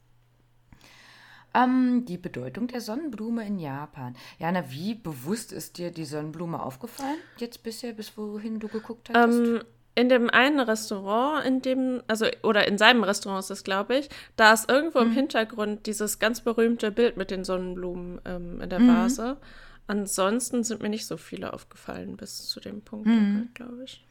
Ähm, 1.54 2.04
die 2.04 2.18
Bedeutung 2.18 2.66
der 2.66 2.80
Sonnenblume 2.80 3.46
in 3.46 3.58
Japan. 3.58 4.14
Jana, 4.38 4.70
wie 4.70 4.94
bewusst 4.94 5.52
ist 5.52 5.78
dir 5.78 5.90
die 5.90 6.04
Sonnenblume 6.04 6.62
aufgefallen, 6.62 7.18
jetzt 7.38 7.62
bisher, 7.62 7.92
bis 7.92 8.16
wohin 8.16 8.60
du 8.60 8.68
geguckt 8.68 9.10
hast? 9.12 9.34
Ähm, 9.34 9.62
in 9.94 10.10
dem 10.10 10.28
einen 10.28 10.60
Restaurant, 10.60 11.46
in 11.46 11.62
dem, 11.62 12.02
also, 12.06 12.26
oder 12.42 12.68
in 12.68 12.76
seinem 12.76 13.02
Restaurant 13.02 13.42
ist 13.42 13.50
es, 13.50 13.64
glaube 13.64 13.96
ich, 13.96 14.10
da 14.36 14.52
ist 14.52 14.70
irgendwo 14.70 15.00
mhm. 15.00 15.06
im 15.06 15.12
Hintergrund 15.12 15.86
dieses 15.86 16.18
ganz 16.18 16.42
berühmte 16.42 16.90
Bild 16.90 17.16
mit 17.16 17.30
den 17.30 17.44
Sonnenblumen 17.44 18.20
ähm, 18.26 18.60
in 18.60 18.68
der 18.68 18.80
mhm. 18.80 18.88
Vase. 18.88 19.38
Ansonsten 19.86 20.64
sind 20.64 20.82
mir 20.82 20.88
nicht 20.88 21.06
so 21.06 21.16
viele 21.16 21.52
aufgefallen 21.52 22.16
bis 22.16 22.48
zu 22.48 22.60
dem 22.60 22.82
Punkt, 22.82 23.06
mhm. 23.06 23.50
glaube 23.54 23.84
ich. 23.84 24.04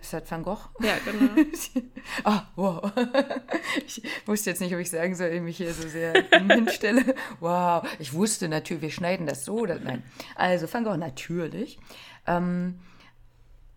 Ist 0.00 0.14
das 0.14 0.30
Van 0.30 0.42
Gogh? 0.42 0.70
Ja, 0.80 0.94
genau. 1.04 1.30
Ah, 2.24 2.48
oh, 2.56 2.80
wow. 2.82 2.92
Ich 3.86 4.02
wusste 4.26 4.50
jetzt 4.50 4.60
nicht, 4.60 4.72
ob 4.74 4.80
ich 4.80 4.90
sagen 4.90 5.14
soll, 5.14 5.28
ich 5.28 5.42
mich 5.42 5.58
hier 5.58 5.74
so 5.74 5.86
sehr 5.86 6.14
hinstelle. 6.48 7.14
Wow. 7.38 7.86
Ich 7.98 8.12
wusste 8.14 8.48
natürlich, 8.48 8.82
wir 8.82 8.90
schneiden 8.90 9.26
das 9.26 9.44
so 9.44 9.58
oder 9.58 9.78
nein. 9.78 10.02
Also 10.34 10.72
Van 10.72 10.84
Gogh 10.84 10.96
natürlich. 10.96 11.78
Ähm, 12.26 12.80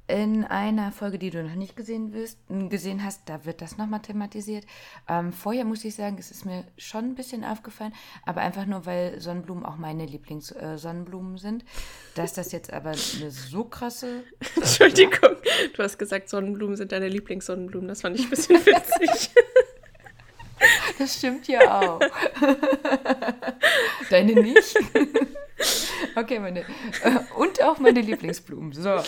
in 0.07 0.43
einer 0.43 0.91
Folge, 0.91 1.17
die 1.17 1.29
du 1.29 1.43
noch 1.43 1.55
nicht 1.55 1.75
gesehen, 1.75 2.13
wirst, 2.13 2.37
gesehen 2.49 3.03
hast, 3.03 3.29
da 3.29 3.45
wird 3.45 3.61
das 3.61 3.77
nochmal 3.77 4.01
thematisiert. 4.01 4.65
Ähm, 5.07 5.31
vorher 5.31 5.63
muss 5.63 5.85
ich 5.85 5.95
sagen, 5.95 6.17
es 6.19 6.29
ist 6.29 6.45
mir 6.45 6.65
schon 6.77 7.05
ein 7.05 7.15
bisschen 7.15 7.45
aufgefallen, 7.45 7.93
aber 8.25 8.41
einfach 8.41 8.65
nur, 8.65 8.85
weil 8.85 9.19
Sonnenblumen 9.21 9.65
auch 9.65 9.77
meine 9.77 10.05
Lieblingssonnenblumen 10.05 11.35
äh, 11.35 11.39
sind. 11.39 11.65
Dass 12.15 12.33
das 12.33 12.51
jetzt 12.51 12.73
aber 12.73 12.89
eine 12.89 13.31
so 13.31 13.63
krasse. 13.63 14.23
Entschuldigung, 14.55 15.37
du 15.73 15.83
hast 15.83 15.97
gesagt, 15.97 16.29
Sonnenblumen 16.29 16.75
sind 16.75 16.91
deine 16.91 17.07
Lieblingssonnenblumen. 17.07 17.87
Das 17.87 18.01
fand 18.01 18.17
ich 18.17 18.25
ein 18.25 18.29
bisschen 18.29 18.55
witzig. 18.65 19.31
Das 20.97 21.17
stimmt 21.17 21.47
ja 21.47 21.79
auch. 21.79 21.99
Deine 24.09 24.33
nicht? 24.33 24.75
Okay, 26.15 26.39
meine. 26.39 26.59
Äh, 26.59 27.19
und 27.37 27.61
auch 27.63 27.79
meine 27.79 28.01
Lieblingsblumen. 28.01 28.73
So. 28.73 29.01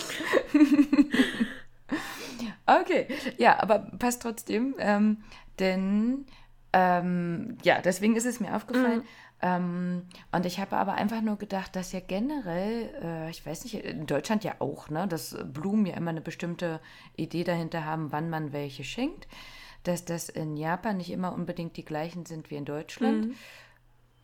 Okay, 2.66 3.06
ja, 3.38 3.60
aber 3.62 3.78
passt 3.78 4.22
trotzdem. 4.22 4.74
Ähm, 4.78 5.22
denn, 5.58 6.26
ähm, 6.72 7.56
ja, 7.62 7.80
deswegen 7.80 8.16
ist 8.16 8.26
es 8.26 8.40
mir 8.40 8.54
aufgefallen. 8.56 8.98
Mhm. 8.98 9.04
Ähm, 9.42 10.02
und 10.32 10.46
ich 10.46 10.58
habe 10.58 10.76
aber 10.76 10.94
einfach 10.94 11.20
nur 11.20 11.36
gedacht, 11.36 11.76
dass 11.76 11.92
ja 11.92 12.00
generell, 12.00 12.90
äh, 13.02 13.30
ich 13.30 13.44
weiß 13.44 13.64
nicht, 13.64 13.74
in 13.74 14.06
Deutschland 14.06 14.44
ja 14.44 14.56
auch, 14.58 14.88
ne, 14.88 15.06
dass 15.06 15.36
Blumen 15.52 15.86
ja 15.86 15.96
immer 15.96 16.10
eine 16.10 16.22
bestimmte 16.22 16.80
Idee 17.16 17.44
dahinter 17.44 17.84
haben, 17.84 18.12
wann 18.12 18.30
man 18.30 18.52
welche 18.52 18.82
schenkt. 18.82 19.28
Dass 19.84 20.04
das 20.04 20.28
in 20.28 20.56
Japan 20.56 20.96
nicht 20.96 21.10
immer 21.10 21.32
unbedingt 21.32 21.76
die 21.76 21.84
gleichen 21.84 22.26
sind 22.26 22.50
wie 22.50 22.56
in 22.56 22.64
Deutschland. 22.64 23.28
Mhm 23.28 23.34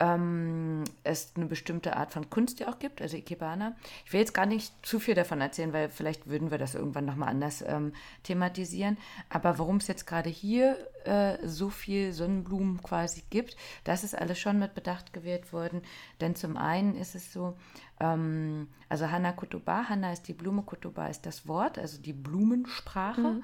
ähm, 0.03 0.83
es 1.03 1.31
eine 1.35 1.45
bestimmte 1.45 1.95
Art 1.95 2.11
von 2.11 2.29
Kunst 2.29 2.59
ja 2.59 2.67
auch 2.67 2.79
gibt, 2.79 3.01
also 3.01 3.15
Ikebana. 3.15 3.75
Ich 4.05 4.11
will 4.11 4.19
jetzt 4.19 4.33
gar 4.33 4.45
nicht 4.45 4.73
zu 4.85 4.99
viel 4.99 5.15
davon 5.15 5.39
erzählen, 5.39 5.71
weil 5.71 5.89
vielleicht 5.89 6.27
würden 6.27 6.51
wir 6.51 6.57
das 6.57 6.75
irgendwann 6.75 7.05
nochmal 7.05 7.29
anders 7.29 7.63
ähm, 7.65 7.93
thematisieren. 8.23 8.97
Aber 9.29 9.59
warum 9.59 9.77
es 9.77 9.87
jetzt 9.87 10.05
gerade 10.05 10.29
hier 10.29 10.77
äh, 11.05 11.37
so 11.47 11.69
viel 11.69 12.11
Sonnenblumen 12.11 12.83
quasi 12.83 13.23
gibt, 13.29 13.55
das 13.85 14.03
ist 14.03 14.13
alles 14.13 14.39
schon 14.39 14.59
mit 14.59 14.73
Bedacht 14.75 15.13
gewählt 15.13 15.53
worden. 15.53 15.81
Denn 16.19 16.35
zum 16.35 16.57
einen 16.57 16.95
ist 16.95 17.15
es 17.15 17.31
so, 17.31 17.55
ähm, 18.01 18.67
also 18.89 19.09
Hana 19.09 19.31
Kutuba, 19.31 19.87
Hana 19.87 20.11
ist 20.11 20.27
die 20.27 20.33
Blume, 20.33 20.63
Kutuba 20.63 21.07
ist 21.07 21.25
das 21.25 21.47
Wort, 21.47 21.79
also 21.79 22.01
die 22.01 22.13
Blumensprache. 22.13 23.21
Mhm 23.21 23.43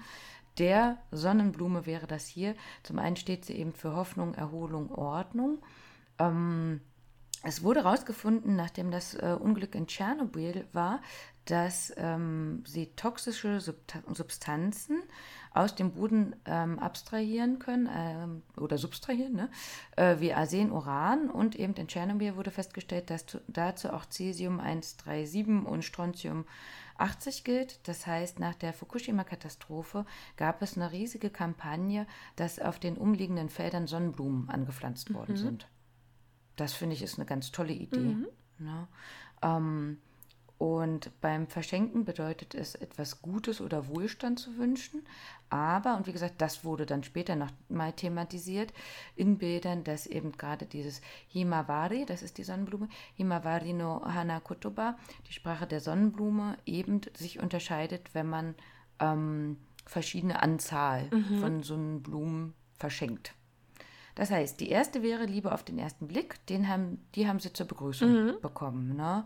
der 0.57 0.97
Sonnenblume 1.11 1.85
wäre 1.85 2.05
das 2.05 2.27
hier. 2.27 2.53
Zum 2.83 2.99
einen 2.99 3.15
steht 3.15 3.45
sie 3.45 3.53
eben 3.53 3.71
für 3.71 3.95
Hoffnung, 3.95 4.33
Erholung, 4.33 4.91
Ordnung. 4.91 5.59
Ähm, 6.19 6.82
es 7.43 7.63
wurde 7.63 7.84
herausgefunden, 7.84 8.58
nachdem 8.58 8.91
das 8.91 9.13
äh, 9.13 9.36
Unglück 9.39 9.73
in 9.73 9.88
Tschernobyl 9.88 10.67
war, 10.73 11.01
dass 11.45 11.93
ähm, 11.95 12.63
sie 12.67 12.88
toxische 12.95 13.62
Substanzen 13.62 15.01
aus 15.51 15.73
dem 15.73 15.93
Boden 15.93 16.36
ähm, 16.45 16.77
abstrahieren 16.79 17.58
können 17.58 17.89
ähm, 17.91 18.43
oder 18.58 18.77
subtrahieren, 18.77 19.33
ne? 19.33 19.50
äh, 19.96 20.19
wie 20.19 20.33
Arsen, 20.33 20.71
Uran 20.71 21.29
und 21.29 21.56
eben 21.56 21.73
in 21.75 21.87
Tschernobyl 21.87 22.35
wurde 22.35 22.52
festgestellt, 22.52 23.10
dass 23.10 23.25
dazu 23.48 23.91
auch 23.91 24.06
Cesium 24.10 24.60
137 24.60 25.65
und 25.65 25.83
Strontium 25.83 26.46
80 26.98 27.46
gilt. 27.46 27.87
Das 27.87 28.06
heißt, 28.06 28.39
nach 28.39 28.56
der 28.56 28.73
Fukushima-Katastrophe 28.73 30.06
gab 30.35 30.62
es 30.62 30.75
eine 30.75 30.91
riesige 30.91 31.29
Kampagne, 31.29 32.06
dass 32.35 32.60
auf 32.60 32.79
den 32.79 32.98
umliegenden 32.98 33.50
Feldern 33.50 33.87
Sonnenblumen 33.87 34.50
angepflanzt 34.50 35.13
worden 35.13 35.33
mhm. 35.33 35.37
sind. 35.37 35.67
Das 36.60 36.73
finde 36.73 36.95
ich 36.95 37.01
ist 37.01 37.17
eine 37.17 37.25
ganz 37.25 37.51
tolle 37.51 37.73
Idee. 37.73 37.99
Mhm. 37.99 38.27
Ne? 38.60 38.87
Ähm, 39.41 39.97
und 40.60 41.10
beim 41.21 41.47
Verschenken 41.47 42.03
bedeutet 42.03 42.53
es, 42.53 42.75
etwas 42.75 43.21
Gutes 43.21 43.62
oder 43.62 43.87
Wohlstand 43.87 44.39
zu 44.39 44.57
wünschen. 44.57 45.07
Aber, 45.49 45.95
und 45.95 46.05
wie 46.05 46.12
gesagt, 46.12 46.41
das 46.41 46.65
wurde 46.65 46.85
dann 46.85 47.01
später 47.05 47.37
noch 47.37 47.51
mal 47.69 47.93
thematisiert 47.93 48.73
in 49.15 49.37
Bildern, 49.37 49.85
dass 49.85 50.05
eben 50.05 50.33
gerade 50.33 50.65
dieses 50.65 50.99
Himawari, 51.29 52.05
das 52.05 52.23
ist 52.23 52.37
die 52.37 52.43
Sonnenblume, 52.43 52.89
Himawari 53.15 53.71
no 53.71 54.01
Hana 54.03 54.41
Kotoba, 54.41 54.97
die 55.29 55.33
Sprache 55.33 55.65
der 55.65 55.79
Sonnenblume, 55.79 56.57
eben 56.65 56.99
sich 57.15 57.39
unterscheidet, 57.39 58.13
wenn 58.13 58.27
man 58.27 58.55
ähm, 58.99 59.55
verschiedene 59.85 60.43
Anzahl 60.43 61.10
mhm. 61.10 61.39
von 61.39 61.63
so 61.63 61.77
Blumen 61.77 62.53
verschenkt. 62.73 63.33
Das 64.19 64.31
heißt, 64.31 64.59
die 64.59 64.67
erste 64.67 65.01
wäre 65.01 65.23
Liebe 65.23 65.53
auf 65.53 65.63
den 65.63 65.79
ersten 65.79 66.09
Blick, 66.09 66.45
den 66.47 66.67
haben, 66.67 67.01
die 67.15 67.25
haben 67.25 67.39
sie 67.39 67.53
zur 67.53 67.67
Begrüßung 67.67 68.11
mhm. 68.11 68.41
bekommen. 68.41 68.97
Ne? 68.97 69.25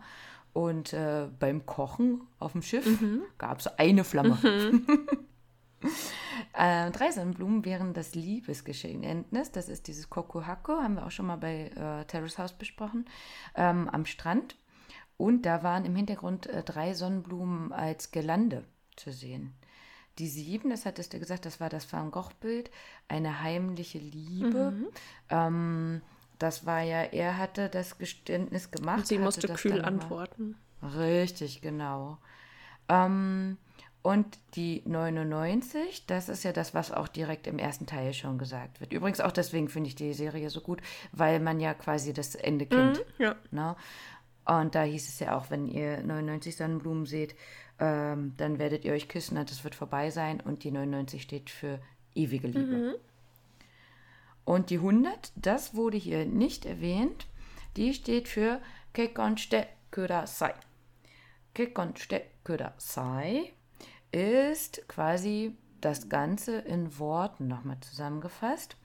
Und 0.53 0.93
äh, 0.93 1.29
beim 1.39 1.65
Kochen 1.65 2.21
auf 2.37 2.51
dem 2.51 2.61
Schiff 2.61 3.01
mhm. 3.01 3.23
gab 3.39 3.59
es 3.59 3.65
eine 3.65 4.03
Flamme. 4.03 4.37
Mhm. 4.43 4.85
äh, 6.53 6.91
drei 6.91 7.09
Sonnenblumen 7.09 7.65
wären 7.65 7.95
das 7.95 8.13
Liebesgeschenknis. 8.13 9.51
Das 9.51 9.67
ist 9.67 9.87
dieses 9.87 10.11
Kokuhako, 10.11 10.73
haben 10.73 10.93
wir 10.93 11.07
auch 11.07 11.11
schon 11.11 11.25
mal 11.25 11.37
bei 11.37 11.71
äh, 11.75 12.05
Terrace 12.05 12.37
House 12.37 12.53
besprochen, 12.53 13.05
ähm, 13.55 13.89
am 13.89 14.05
Strand. 14.05 14.57
Und 15.17 15.47
da 15.47 15.63
waren 15.63 15.85
im 15.85 15.95
Hintergrund 15.95 16.45
äh, 16.45 16.61
drei 16.61 16.93
Sonnenblumen 16.93 17.73
als 17.73 18.11
Gelande 18.11 18.63
zu 18.95 19.11
sehen. 19.11 19.55
Die 20.19 20.27
sieben, 20.27 20.69
das 20.69 20.85
hattest 20.85 21.13
du 21.13 21.19
gesagt, 21.19 21.45
das 21.45 21.59
war 21.59 21.69
das 21.69 21.91
Van 21.91 22.11
Gogh-Bild, 22.11 22.69
eine 23.07 23.41
heimliche 23.41 23.97
Liebe. 23.97 24.71
Mhm. 24.71 24.87
Ähm, 25.29 26.01
das 26.39 26.65
war 26.65 26.81
ja, 26.81 27.03
er 27.03 27.37
hatte 27.37 27.69
das 27.69 27.97
Geständnis 27.97 28.69
gemacht. 28.69 28.99
Und 28.99 29.07
sie 29.07 29.17
musste 29.17 29.47
kühl 29.53 29.81
antworten. 29.81 30.55
Richtig, 30.81 31.61
genau. 31.61 32.17
Ähm, 32.89 33.57
und 34.03 34.37
die 34.55 34.83
99, 34.85 36.05
das 36.07 36.27
ist 36.27 36.43
ja 36.43 36.51
das, 36.51 36.73
was 36.73 36.91
auch 36.91 37.07
direkt 37.07 37.47
im 37.47 37.57
ersten 37.57 37.85
Teil 37.85 38.13
schon 38.13 38.37
gesagt 38.37 38.81
wird. 38.81 38.91
Übrigens 38.91 39.21
auch 39.21 39.31
deswegen 39.31 39.69
finde 39.69 39.87
ich 39.87 39.95
die 39.95 40.13
Serie 40.13 40.49
so 40.49 40.59
gut, 40.59 40.81
weil 41.13 41.39
man 41.39 41.61
ja 41.61 41.73
quasi 41.73 42.11
das 42.11 42.35
Ende 42.35 42.65
kennt. 42.65 42.97
Mhm, 42.97 43.23
ja. 43.23 43.35
Ne? 43.51 43.75
Und 44.45 44.75
da 44.75 44.83
hieß 44.83 45.07
es 45.07 45.19
ja 45.19 45.37
auch, 45.37 45.49
wenn 45.49 45.69
ihr 45.69 46.03
99 46.03 46.57
Sonnenblumen 46.57 47.05
seht, 47.05 47.35
ähm, 47.79 48.33
dann 48.37 48.59
werdet 48.59 48.85
ihr 48.85 48.93
euch 48.93 49.09
küssen 49.09 49.37
und 49.37 49.51
es 49.51 49.63
wird 49.63 49.75
vorbei 49.75 50.09
sein. 50.09 50.41
Und 50.41 50.63
die 50.63 50.71
99 50.71 51.21
steht 51.21 51.49
für 51.49 51.79
ewige 52.15 52.47
Liebe. 52.47 52.75
Mhm. 52.75 52.95
Und 54.45 54.69
die 54.69 54.77
100, 54.77 55.31
das 55.35 55.73
wurde 55.75 55.97
hier 55.97 56.25
nicht 56.25 56.65
erwähnt, 56.65 57.27
die 57.77 57.93
steht 57.93 58.27
für 58.27 58.61
Kekonste 58.93 59.67
Kudasai. 59.91 60.53
Kekonste 61.53 62.21
Kudasai 62.43 63.53
ist 64.11 64.87
quasi 64.87 65.55
das 65.81 66.09
Ganze 66.09 66.57
in 66.59 66.97
Worten 66.99 67.47
nochmal 67.47 67.77
zusammengefasst. 67.81 68.75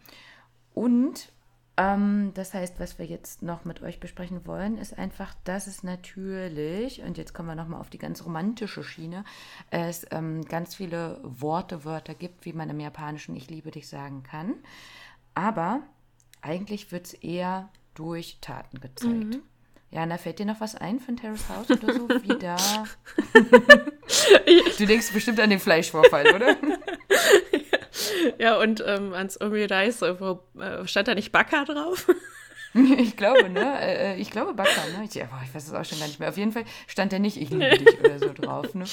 Und 0.74 1.32
ähm, 1.78 2.32
das 2.34 2.54
heißt, 2.54 2.80
was 2.80 2.98
wir 2.98 3.06
jetzt 3.06 3.40
noch 3.42 3.64
mit 3.64 3.82
euch 3.82 4.00
besprechen 4.00 4.44
wollen, 4.46 4.78
ist 4.78 4.98
einfach, 4.98 5.32
dass 5.44 5.68
es 5.68 5.84
natürlich, 5.84 7.02
und 7.02 7.16
jetzt 7.16 7.32
kommen 7.32 7.48
wir 7.48 7.54
nochmal 7.54 7.80
auf 7.80 7.88
die 7.88 7.98
ganz 7.98 8.24
romantische 8.24 8.82
Schiene, 8.82 9.24
es 9.70 10.04
ähm, 10.10 10.44
ganz 10.44 10.74
viele 10.74 11.20
Worte, 11.22 11.84
Wörter 11.84 12.14
gibt, 12.14 12.44
wie 12.44 12.52
man 12.52 12.68
im 12.68 12.80
Japanischen 12.80 13.36
Ich 13.36 13.48
liebe 13.48 13.70
dich 13.70 13.88
sagen 13.88 14.24
kann. 14.24 14.54
Aber 15.34 15.82
eigentlich 16.42 16.90
wird 16.90 17.06
es 17.06 17.14
eher 17.14 17.68
durch 17.94 18.38
Taten 18.40 18.80
gezeigt. 18.80 19.34
Mhm. 19.34 19.42
Jana, 19.90 20.18
fällt 20.18 20.40
dir 20.40 20.46
noch 20.46 20.60
was 20.60 20.74
ein 20.74 20.98
von 20.98 21.16
Terrace 21.16 21.48
House 21.48 21.70
oder 21.70 21.94
so? 21.94 22.08
Wie 22.08 22.38
da. 22.38 22.56
du 24.78 24.84
denkst 24.84 25.12
bestimmt 25.12 25.38
an 25.38 25.50
den 25.50 25.60
Fleischvorfall, 25.60 26.34
oder? 26.34 26.56
ja, 28.38 28.58
und 28.58 28.82
ähm, 28.86 29.12
ans 29.12 29.40
Omurice, 29.40 30.20
wo 30.20 30.40
äh, 30.60 30.86
stand 30.86 31.08
da 31.08 31.14
nicht 31.14 31.32
Baka 31.32 31.64
drauf? 31.64 32.08
ich 32.74 33.16
glaube, 33.16 33.48
ne? 33.48 33.80
Äh, 33.80 34.16
ich 34.20 34.30
glaube 34.30 34.54
Baka, 34.54 34.86
ne? 34.96 35.04
Ich, 35.04 35.14
boah, 35.14 35.40
ich 35.44 35.54
weiß 35.54 35.66
es 35.66 35.74
auch 35.74 35.84
schon 35.84 35.98
gar 35.98 36.06
nicht 36.06 36.20
mehr. 36.20 36.28
Auf 36.28 36.36
jeden 36.36 36.52
Fall 36.52 36.64
stand 36.86 37.12
da 37.12 37.18
nicht 37.18 37.36
Ich 37.36 37.50
liebe 37.50 37.78
dich 37.78 38.00
oder 38.00 38.18
so 38.18 38.32
drauf, 38.32 38.74
ne? 38.74 38.84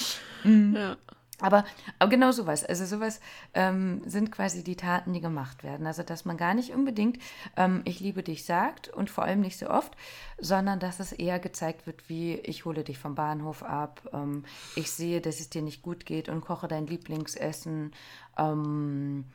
Mhm. 0.44 0.76
Ja. 0.76 0.98
Aber, 1.42 1.66
aber 2.00 2.10
genau 2.10 2.32
sowas. 2.32 2.64
Also 2.64 2.86
sowas 2.86 3.20
ähm, 3.54 4.02
sind 4.06 4.32
quasi 4.32 4.64
die 4.64 4.78
Taten, 4.78 5.12
die 5.12 5.20
gemacht 5.20 5.64
werden. 5.64 5.86
Also 5.86 6.02
dass 6.04 6.24
man 6.24 6.38
gar 6.38 6.54
nicht 6.54 6.74
unbedingt 6.74 7.20
ähm, 7.58 7.82
ich 7.84 8.00
liebe 8.00 8.24
dich 8.24 8.46
sagt 8.46 8.88
und 8.88 9.10
vor 9.10 9.26
allem 9.26 9.42
nicht 9.42 9.58
so 9.58 9.70
oft, 9.70 9.92
sondern 10.40 10.80
dass 10.80 11.00
es 11.00 11.12
eher 11.12 11.40
gezeigt 11.40 11.88
wird, 11.88 12.08
wie 12.10 12.36
ich 12.36 12.64
hole 12.64 12.84
dich 12.84 12.98
vom 12.98 13.16
Bahnhof 13.16 13.64
ab, 13.64 14.02
ähm, 14.14 14.46
ich 14.76 14.92
sehe, 14.92 15.20
dass 15.20 15.40
es 15.40 15.50
dir 15.50 15.62
nicht 15.62 15.82
gut 15.82 16.06
geht 16.06 16.30
und 16.30 16.42
koche 16.42 16.68
dein 16.68 16.88
Lieblingsessen. 16.88 17.92
Ähm, 18.38 19.26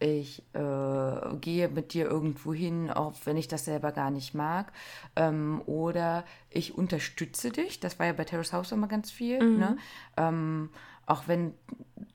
ich 0.00 0.42
äh, 0.52 1.36
gehe 1.40 1.68
mit 1.68 1.92
dir 1.92 2.06
irgendwo 2.06 2.54
hin, 2.54 2.90
auch 2.90 3.14
wenn 3.24 3.36
ich 3.36 3.48
das 3.48 3.64
selber 3.64 3.90
gar 3.90 4.10
nicht 4.10 4.32
mag. 4.32 4.72
Ähm, 5.16 5.60
oder 5.66 6.24
ich 6.50 6.78
unterstütze 6.78 7.50
dich. 7.50 7.80
Das 7.80 7.98
war 7.98 8.06
ja 8.06 8.12
bei 8.12 8.24
Terrace 8.24 8.52
House 8.52 8.72
immer 8.72 8.86
ganz 8.86 9.10
viel. 9.10 9.42
Mhm. 9.42 9.58
Ne? 9.58 9.76
Ähm, 10.16 10.70
auch 11.06 11.26
wenn 11.26 11.54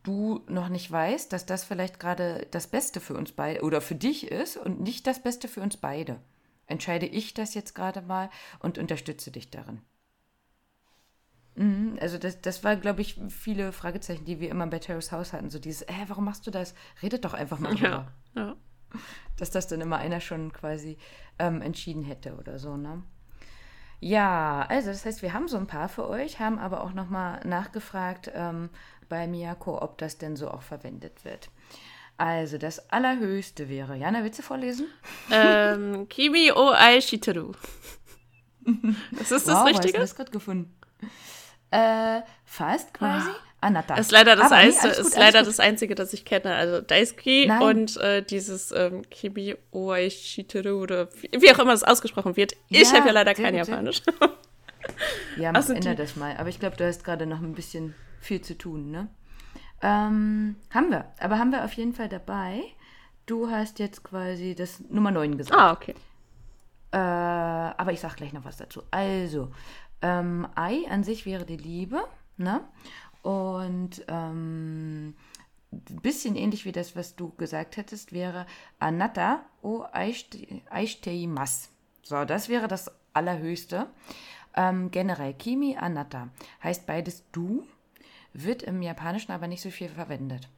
du 0.03 0.41
noch 0.47 0.69
nicht 0.69 0.91
weißt, 0.91 1.33
dass 1.33 1.45
das 1.45 1.63
vielleicht 1.63 1.99
gerade 1.99 2.47
das 2.51 2.67
Beste 2.67 2.99
für 2.99 3.15
uns 3.15 3.31
beide 3.31 3.61
oder 3.63 3.81
für 3.81 3.95
dich 3.95 4.31
ist 4.31 4.55
und 4.55 4.81
nicht 4.81 5.07
das 5.07 5.21
Beste 5.21 5.47
für 5.47 5.61
uns 5.61 5.77
beide. 5.77 6.17
Entscheide 6.67 7.05
ich 7.05 7.33
das 7.33 7.53
jetzt 7.53 7.73
gerade 7.75 8.01
mal 8.01 8.29
und 8.59 8.77
unterstütze 8.77 9.31
dich 9.31 9.49
darin. 9.49 9.81
Mhm, 11.55 11.97
also 12.01 12.17
das, 12.17 12.41
das 12.41 12.63
war, 12.63 12.75
glaube 12.75 13.01
ich, 13.01 13.19
viele 13.29 13.71
Fragezeichen, 13.71 14.25
die 14.25 14.39
wir 14.39 14.49
immer 14.49 14.67
bei 14.67 14.79
Terrace 14.79 15.11
House 15.11 15.33
hatten. 15.33 15.49
So 15.49 15.59
dieses, 15.59 15.83
äh, 15.83 16.05
warum 16.07 16.25
machst 16.25 16.47
du 16.47 16.51
das? 16.51 16.73
Redet 17.01 17.25
doch 17.25 17.33
einfach 17.33 17.59
mal 17.59 17.75
drüber. 17.75 18.11
Ja, 18.35 18.41
ja. 18.41 18.55
Dass 19.37 19.49
das 19.51 19.67
dann 19.67 19.81
immer 19.81 19.97
einer 19.97 20.19
schon 20.19 20.53
quasi 20.53 20.97
ähm, 21.39 21.61
entschieden 21.61 22.03
hätte 22.03 22.35
oder 22.35 22.59
so, 22.59 22.77
ne? 22.77 23.03
Ja, 23.99 24.65
also 24.67 24.89
das 24.89 25.05
heißt, 25.05 25.21
wir 25.21 25.33
haben 25.33 25.47
so 25.47 25.57
ein 25.57 25.65
paar 25.65 25.87
für 25.87 26.09
euch, 26.09 26.39
haben 26.39 26.59
aber 26.59 26.83
auch 26.83 26.93
nochmal 26.93 27.39
nachgefragt 27.45 28.29
ähm, 28.35 28.69
bei 29.07 29.27
Miyako, 29.27 29.81
ob 29.81 29.97
das 29.97 30.17
denn 30.17 30.35
so 30.35 30.51
auch 30.51 30.61
verwendet 30.61 31.23
wird. 31.23 31.49
Also 32.17 32.57
das 32.57 32.91
Allerhöchste 32.91 33.69
wäre, 33.69 33.95
Jana, 33.95 34.23
willst 34.23 34.39
du 34.39 34.43
vorlesen? 34.43 34.87
Ähm, 35.31 36.07
Kimi 36.09 36.51
o 36.51 36.71
ai 36.71 36.99
shiteru. 37.01 37.53
Das 39.11 39.31
ist 39.31 39.47
das 39.47 39.55
wow, 39.55 39.67
Richtige? 39.67 40.03
Ich 40.03 40.15
gerade 40.15 40.31
gefunden. 40.31 40.75
Äh, 41.73 42.21
fast 42.45 42.93
quasi. 42.93 43.29
Ah. 43.29 43.35
Anatta. 43.63 43.95
Ist 43.95 44.11
leider 44.11 44.35
das, 44.35 44.51
nee, 44.51 44.71
gut, 44.71 44.97
ist 44.97 45.17
leider 45.17 45.41
das 45.41 45.59
Einzige, 45.59 45.95
das 45.95 46.11
ich 46.11 46.25
kenne. 46.25 46.53
Also 46.53 46.81
Daisuke 46.81 47.47
Nein. 47.47 47.61
und 47.61 47.97
äh, 47.97 48.21
dieses 48.21 48.73
ähm, 48.73 49.09
Kimi 49.09 49.55
Oaishiteru 49.71 50.81
oder 50.81 51.07
wie 51.31 51.49
auch 51.49 51.59
immer 51.59 51.71
das 51.71 51.83
ausgesprochen 51.83 52.35
wird. 52.35 52.53
Ich 52.69 52.91
ja, 52.91 52.97
habe 52.97 53.07
ja 53.07 53.13
leider 53.13 53.33
kein 53.33 53.55
gut, 53.55 53.67
Japanisch. 53.67 54.01
ja, 55.37 55.53
man 55.53 55.55
also 55.55 55.73
ändert 55.73 55.99
das 55.99 56.17
mal. 56.17 56.35
Aber 56.37 56.49
ich 56.49 56.59
glaube, 56.59 56.75
du 56.75 56.85
hast 56.85 57.05
gerade 57.05 57.25
noch 57.25 57.39
ein 57.39 57.53
bisschen 57.53 57.95
viel 58.19 58.41
zu 58.41 58.57
tun, 58.57 58.91
ne? 58.91 59.07
Ähm, 59.81 60.57
haben 60.73 60.91
wir. 60.91 61.05
Aber 61.19 61.39
haben 61.39 61.51
wir 61.51 61.63
auf 61.63 61.73
jeden 61.73 61.93
Fall 61.93 62.09
dabei. 62.09 62.63
Du 63.25 63.49
hast 63.49 63.79
jetzt 63.79 64.03
quasi 64.03 64.55
das 64.55 64.81
Nummer 64.89 65.11
9 65.11 65.37
gesagt. 65.37 65.57
Ah, 65.57 65.71
okay. 65.71 65.95
Äh, 66.91 66.97
aber 66.97 67.91
ich 67.91 67.99
sag 67.99 68.17
gleich 68.17 68.33
noch 68.33 68.45
was 68.45 68.57
dazu. 68.57 68.83
Also, 68.91 69.51
ähm, 70.03 70.47
Ei 70.53 70.85
an 70.89 71.03
sich 71.03 71.25
wäre 71.25 71.45
die 71.45 71.57
Liebe, 71.57 72.05
ne? 72.37 72.61
Und 73.23 74.05
ähm, 74.09 75.15
ein 75.71 76.01
bisschen 76.01 76.35
ähnlich 76.35 76.65
wie 76.65 76.71
das, 76.71 76.95
was 76.95 77.15
du 77.15 77.31
gesagt 77.31 77.77
hättest, 77.77 78.11
wäre 78.11 78.45
Anatta 78.79 79.43
o 79.61 79.85
Aishteimas. 80.69 81.71
So, 82.03 82.25
das 82.25 82.49
wäre 82.49 82.67
das 82.67 82.91
Allerhöchste. 83.13 83.87
Ähm, 84.55 84.91
generell 84.91 85.33
Kimi 85.33 85.77
Anatta 85.77 86.29
heißt 86.63 86.85
beides 86.85 87.23
du, 87.31 87.65
wird 88.33 88.61
im 88.61 88.81
Japanischen 88.81 89.31
aber 89.31 89.47
nicht 89.47 89.61
so 89.61 89.71
viel 89.71 89.89
verwendet. 89.89 90.49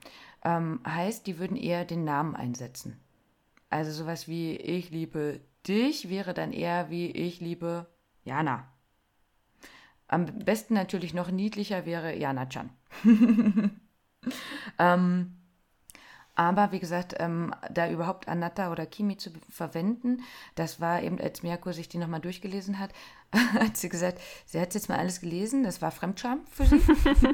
Ähm, 0.43 0.81
heißt, 0.85 1.27
die 1.27 1.37
würden 1.39 1.55
eher 1.55 1.85
den 1.85 2.03
Namen 2.03 2.35
einsetzen. 2.35 2.99
Also 3.69 3.91
sowas 3.91 4.27
wie 4.27 4.55
ich 4.55 4.89
liebe 4.89 5.41
dich 5.67 6.09
wäre 6.09 6.33
dann 6.33 6.51
eher 6.51 6.89
wie 6.89 7.11
ich 7.11 7.39
liebe 7.39 7.87
Jana. 8.23 8.67
Am 10.07 10.25
besten 10.25 10.75
natürlich 10.75 11.13
noch 11.13 11.31
niedlicher 11.31 11.85
wäre 11.85 12.15
Jana-chan. 12.15 12.69
ähm, 14.79 15.35
aber 16.35 16.73
wie 16.73 16.79
gesagt, 16.79 17.15
ähm, 17.19 17.55
da 17.71 17.89
überhaupt 17.89 18.27
Anatta 18.27 18.69
oder 18.71 18.85
Kimi 18.85 19.15
zu 19.15 19.31
verwenden, 19.49 20.21
das 20.55 20.81
war 20.81 21.01
eben, 21.01 21.19
als 21.19 21.43
Miyako 21.43 21.71
sich 21.71 21.87
die 21.87 21.97
nochmal 21.97 22.19
durchgelesen 22.19 22.77
hat, 22.77 22.91
hat 23.31 23.77
sie 23.77 23.87
gesagt, 23.87 24.19
sie 24.45 24.59
hat 24.59 24.73
jetzt 24.73 24.89
mal 24.89 24.97
alles 24.97 25.21
gelesen, 25.21 25.63
das 25.63 25.81
war 25.81 25.91
Fremdscham 25.91 26.41
für 26.51 26.65
sie. 26.65 26.81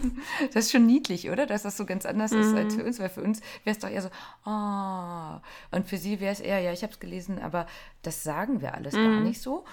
das 0.54 0.66
ist 0.66 0.72
schon 0.72 0.86
niedlich, 0.86 1.32
oder? 1.32 1.48
Dass 1.48 1.64
das 1.64 1.78
so 1.78 1.86
ganz 1.86 2.06
anders 2.06 2.32
mhm. 2.32 2.42
ist 2.42 2.56
als 2.56 2.76
für 2.76 2.84
uns, 2.84 3.00
weil 3.00 3.10
für 3.10 3.24
uns 3.24 3.42
wäre 3.64 3.76
es 3.76 3.80
doch 3.80 3.90
eher 3.90 4.04
so, 4.04 4.10
oh. 4.46 5.76
Und 5.76 5.88
für 5.88 5.98
sie 5.98 6.20
wäre 6.20 6.34
es 6.34 6.40
eher, 6.40 6.60
ja, 6.60 6.72
ich 6.72 6.84
habe 6.84 6.94
es 6.94 7.00
gelesen, 7.00 7.40
aber 7.40 7.66
das 8.04 8.22
sagen 8.22 8.62
wir 8.62 8.76
alles 8.76 8.94
mhm. 8.94 9.04
gar 9.04 9.20
nicht 9.22 9.42
so. 9.42 9.66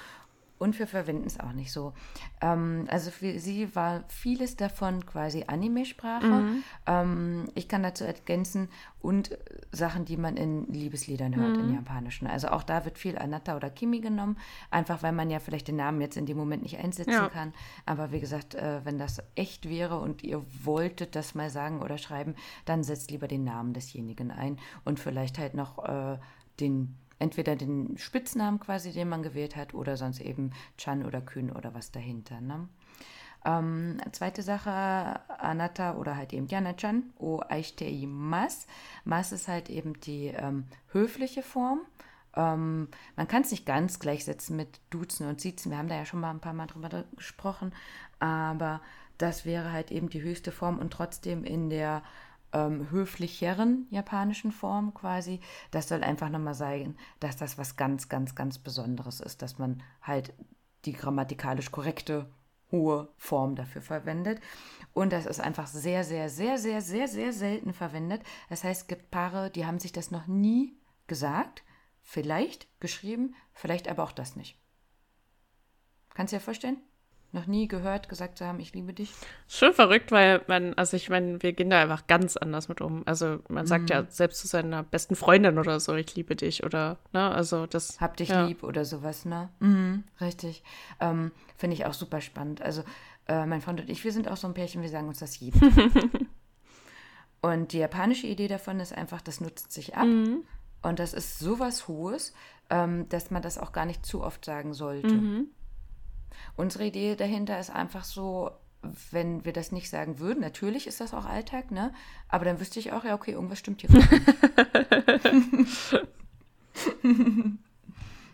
Und 0.59 0.79
wir 0.79 0.87
verwenden 0.87 1.27
es 1.27 1.39
auch 1.39 1.53
nicht 1.53 1.73
so. 1.73 1.93
Ähm, 2.41 2.87
also 2.91 3.11
für 3.11 3.39
sie 3.39 3.75
war 3.75 4.05
vieles 4.09 4.57
davon 4.57 5.07
quasi 5.07 5.45
Anime-Sprache. 5.47 6.27
Mhm. 6.27 6.63
Ähm, 6.87 7.49
ich 7.55 7.69
kann 7.69 7.83
dazu 7.83 8.05
ergänzen 8.05 8.69
und 9.01 9.37
Sachen, 9.71 10.05
die 10.05 10.17
man 10.17 10.37
in 10.37 10.67
Liebesliedern 10.67 11.37
hört, 11.37 11.57
mhm. 11.57 11.69
in 11.69 11.75
Japanischen. 11.75 12.27
Also 12.27 12.49
auch 12.49 12.63
da 12.63 12.85
wird 12.85 12.99
viel 12.99 13.17
Anata 13.19 13.57
oder 13.57 13.71
Kimi 13.71 14.01
genommen, 14.01 14.37
einfach 14.71 15.03
weil 15.03 15.13
man 15.13 15.31
ja 15.31 15.39
vielleicht 15.39 15.69
den 15.69 15.77
Namen 15.77 16.01
jetzt 16.01 16.17
in 16.17 16.27
dem 16.27 16.37
Moment 16.37 16.63
nicht 16.63 16.79
einsetzen 16.79 17.13
ja. 17.13 17.29
kann. 17.29 17.53
Aber 17.87 18.11
wie 18.11 18.21
gesagt, 18.21 18.55
äh, 18.55 18.85
wenn 18.85 18.99
das 18.99 19.23
echt 19.35 19.69
wäre 19.69 19.99
und 19.99 20.23
ihr 20.23 20.45
wolltet 20.65 21.15
das 21.15 21.35
mal 21.35 21.51
sagen 21.51 21.83
oder 21.83 21.99
schreiben, 21.99 22.35
dann 22.65 22.83
setzt 22.83 23.11
lieber 23.11 23.29
den 23.29 23.45
Namen 23.45 23.73
desjenigen 23.73 24.31
ein 24.31 24.59
und 24.85 24.99
vielleicht 24.99 25.39
halt 25.39 25.55
noch 25.55 25.85
äh, 25.85 26.19
den 26.61 26.97
entweder 27.19 27.57
den 27.57 27.97
Spitznamen 27.99 28.61
quasi, 28.61 28.93
den 28.93 29.09
man 29.09 29.23
gewählt 29.23 29.57
hat, 29.57 29.75
oder 29.75 29.97
sonst 29.97 30.21
eben 30.21 30.53
Chan 30.77 31.05
oder 31.05 31.21
Kühn 31.21 31.51
oder 31.51 31.75
was 31.75 31.91
dahinter. 31.91 32.41
Ne? 32.41 32.69
Ähm, 33.45 33.99
zweite 34.13 34.43
Sache, 34.43 34.71
Anata 34.71 35.95
oder 35.95 36.17
halt 36.17 36.33
eben 36.33 36.49
Yana-chan, 36.49 37.05
o 37.19 37.41
aishitei 37.41 38.07
mas. 38.07 38.67
Mas 39.05 39.33
ist 39.33 39.49
halt 39.49 39.71
eben 39.71 39.99
die 40.01 40.27
ähm, 40.27 40.65
höfliche 40.93 41.43
Form. 41.43 41.81
Ähm, 42.35 42.89
man 43.17 43.29
kann 43.29 43.43
es 43.43 43.51
nicht 43.51 43.67
ganz 43.67 44.01
gleichsetzen 44.01 44.57
mit 44.57 44.81
Duzen 44.91 45.29
und 45.29 45.41
Siezen. 45.41 45.71
Wir 45.71 45.79
haben 45.79 45.89
da 45.89 45.97
ja 45.97 46.05
schon 46.05 46.21
mal 46.21 46.31
ein 46.31 46.41
paar 46.41 46.53
Mal 46.53 46.67
drüber 46.67 47.05
gesprochen. 47.17 47.73
Aber 48.19 48.81
das 49.19 49.45
wäre 49.45 49.73
halt 49.73 49.91
eben 49.91 50.09
die 50.09 50.23
höchste 50.23 50.53
Form 50.53 50.79
und 50.79 50.93
trotzdem 50.93 51.45
in 51.45 51.71
der 51.71 52.03
ähm, 52.53 52.91
höflicheren 52.91 53.87
japanischen 53.91 54.53
Form 54.53 54.95
quasi. 54.95 55.41
Das 55.71 55.89
soll 55.89 56.03
einfach 56.03 56.29
nochmal 56.31 56.55
sagen, 56.55 56.97
dass 57.21 57.37
das 57.37 57.59
was 57.59 57.77
ganz, 57.77 58.09
ganz, 58.09 58.35
ganz 58.35 58.59
Besonderes 58.59 59.21
ist, 59.21 59.43
dass 59.43 59.59
man 59.59 59.83
halt 60.03 60.33
die 60.85 60.93
grammatikalisch 60.93 61.71
korrekte 61.71 62.31
hohe 62.71 63.09
Form 63.17 63.57
dafür 63.57 63.83
verwendet. 63.83 64.41
Und 64.93 65.13
das 65.13 65.27
ist 65.27 65.41
einfach 65.41 65.67
sehr, 65.67 66.05
sehr, 66.05 66.29
sehr, 66.29 66.59
sehr, 66.59 66.81
sehr, 66.81 67.09
sehr 67.09 67.33
selten 67.33 67.73
verwendet. 67.73 68.23
Das 68.49 68.65
heißt, 68.65 68.83
es 68.83 68.87
gibt 68.87 69.11
Paare, 69.11 69.51
die 69.51 69.67
haben 69.67 69.79
sich 69.79 69.93
das 69.93 70.11
noch 70.11 70.27
nie 70.27 70.79
gesagt, 71.07 71.63
vielleicht 72.03 72.69
geschrieben, 72.81 73.35
vielleicht 73.53 73.89
aber 73.89 74.03
auch 74.05 74.13
das 74.13 74.37
nicht. 74.37 74.59
Kannst 76.15 76.33
du 76.33 76.37
dir 76.37 76.43
vorstellen? 76.43 76.79
Noch 77.33 77.47
nie 77.47 77.69
gehört, 77.69 78.09
gesagt 78.09 78.39
zu 78.39 78.47
haben, 78.47 78.59
ich 78.59 78.73
liebe 78.73 78.93
dich? 78.95 79.13
Schon 79.49 79.75
verrückt, 79.75 80.13
weil 80.13 80.43
man, 80.47 80.75
also 80.75 80.97
ich 80.97 81.11
meine, 81.11 81.43
wir 81.43 81.53
gehen 81.53 81.69
da 81.69 81.81
einfach 81.83 82.07
ganz 82.07 82.37
anders 82.37 82.69
mit 82.69 82.81
um. 82.81 83.03
Also 83.07 83.41
man 83.49 83.67
sagt 83.67 83.85
mhm. 83.85 83.89
ja 83.89 84.05
selbst 84.09 84.41
zu 84.41 84.47
seiner 84.47 84.83
besten 84.83 85.15
Freundin 85.15 85.59
oder 85.59 85.79
so, 85.79 85.95
ich 85.95 86.15
liebe 86.15 86.37
dich 86.37 86.65
oder, 86.65 86.99
ne, 87.13 87.31
also 87.31 87.67
das. 87.67 88.01
Hab 88.01 88.17
dich 88.17 88.31
ja. 88.31 88.47
lieb 88.47 88.63
oder 88.63 88.85
sowas, 88.85 89.25
ne? 89.25 89.51
Mhm, 89.61 90.05
richtig. 90.21 90.63
Ähm, 91.01 91.33
Finde 91.57 91.75
ich 91.75 91.85
auch 91.85 91.95
super 91.95 92.21
spannend. 92.21 92.63
Also 92.63 92.83
äh, 93.27 93.45
mein 93.45 93.61
Freund 93.61 93.81
und 93.81 93.91
ich, 93.91 94.03
wir 94.05 94.13
sind 94.13 94.29
auch 94.29 94.39
so 94.39 94.47
ein 94.47 94.55
Pärchen, 94.55 94.81
wir 94.81 94.89
sagen 94.89 95.09
uns 95.09 95.19
das 95.19 95.39
jeden 95.39 95.61
Tag. 95.61 96.03
und 97.43 97.73
die 97.73 97.79
japanische 97.79 98.27
Idee 98.27 98.49
davon 98.49 98.81
ist 98.81 98.95
einfach, 98.95 99.21
das 99.21 99.41
nutzt 99.41 99.73
sich 99.73 99.97
ab. 99.97 100.07
Mhm. 100.07 100.45
Und 100.81 100.99
das 100.99 101.13
ist 101.13 101.39
sowas 101.39 101.89
Hohes, 101.89 102.33
ähm, 102.71 103.09
dass 103.09 103.31
man 103.31 103.43
das 103.43 103.59
auch 103.59 103.73
gar 103.73 103.85
nicht 103.85 104.07
zu 104.07 104.23
oft 104.23 104.45
sagen 104.45 104.73
sollte. 104.73 105.09
Mhm. 105.09 105.49
Unsere 106.57 106.87
Idee 106.87 107.17
dahinter 107.17 107.59
ist 107.59 107.71
einfach 107.71 108.05
so, 108.05 108.51
wenn 109.11 109.45
wir 109.45 109.53
das 109.53 109.73
nicht 109.73 109.91
sagen 109.91 110.19
würden, 110.19 110.41
natürlich 110.41 110.87
ist 110.87 111.01
das 111.01 111.15
auch 111.15 111.25
Alltag, 111.25 111.71
ne? 111.71 111.93
Aber 112.29 112.45
dann 112.45 112.61
wüsste 112.61 112.79
ich 112.79 112.93
auch, 112.93 113.05
ja, 113.05 113.15
okay, 113.15 113.33
irgendwas 113.33 113.59
stimmt 113.59 113.81
hier. 113.81 113.91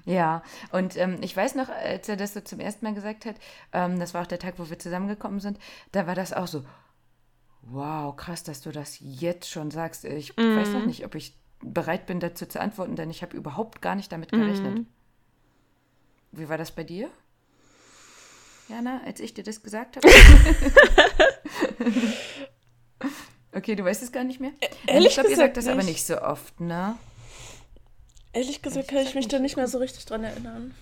ja, 0.04 0.42
und 0.70 0.96
ähm, 0.96 1.18
ich 1.22 1.36
weiß 1.36 1.54
noch, 1.54 1.68
als 1.68 2.08
er 2.08 2.16
das 2.16 2.34
so 2.34 2.40
zum 2.40 2.60
ersten 2.60 2.84
Mal 2.84 2.94
gesagt 2.94 3.24
hat, 3.24 3.36
ähm, 3.72 3.98
das 3.98 4.12
war 4.12 4.22
auch 4.22 4.26
der 4.26 4.38
Tag, 4.38 4.54
wo 4.58 4.68
wir 4.68 4.78
zusammengekommen 4.78 5.40
sind, 5.40 5.58
da 5.92 6.06
war 6.06 6.14
das 6.14 6.32
auch 6.32 6.46
so, 6.46 6.64
wow, 7.62 8.14
krass, 8.14 8.42
dass 8.42 8.60
du 8.60 8.70
das 8.70 8.98
jetzt 9.00 9.48
schon 9.48 9.70
sagst. 9.70 10.04
Ich 10.04 10.36
mm. 10.36 10.56
weiß 10.56 10.68
noch 10.70 10.86
nicht, 10.86 11.06
ob 11.06 11.14
ich 11.14 11.38
bereit 11.60 12.06
bin, 12.06 12.20
dazu 12.20 12.46
zu 12.46 12.60
antworten, 12.60 12.96
denn 12.96 13.10
ich 13.10 13.22
habe 13.22 13.36
überhaupt 13.36 13.80
gar 13.80 13.94
nicht 13.94 14.12
damit 14.12 14.30
gerechnet. 14.30 14.80
Mm. 14.80 14.86
Wie 16.32 16.48
war 16.48 16.58
das 16.58 16.72
bei 16.72 16.84
dir? 16.84 17.08
Jana, 18.68 19.00
als 19.04 19.20
ich 19.20 19.34
dir 19.34 19.44
das 19.44 19.62
gesagt 19.62 19.96
habe? 19.96 20.08
okay, 23.52 23.74
du 23.74 23.84
weißt 23.84 24.02
es 24.02 24.12
gar 24.12 24.24
nicht 24.24 24.40
mehr? 24.40 24.52
Ehrlich 24.86 25.08
ich 25.08 25.14
glaube, 25.14 25.30
ihr 25.30 25.36
sagt 25.36 25.56
das 25.56 25.66
aber 25.66 25.82
nicht 25.82 26.04
so 26.04 26.20
oft, 26.20 26.60
ne? 26.60 26.96
Ehrlich 28.32 28.62
gesagt 28.62 28.88
kann 28.88 28.98
ich 28.98 29.14
mich 29.14 29.28
da 29.28 29.38
nicht 29.38 29.56
mehr 29.56 29.68
so 29.68 29.78
richtig 29.78 30.04
dran 30.06 30.24
erinnern. 30.24 30.74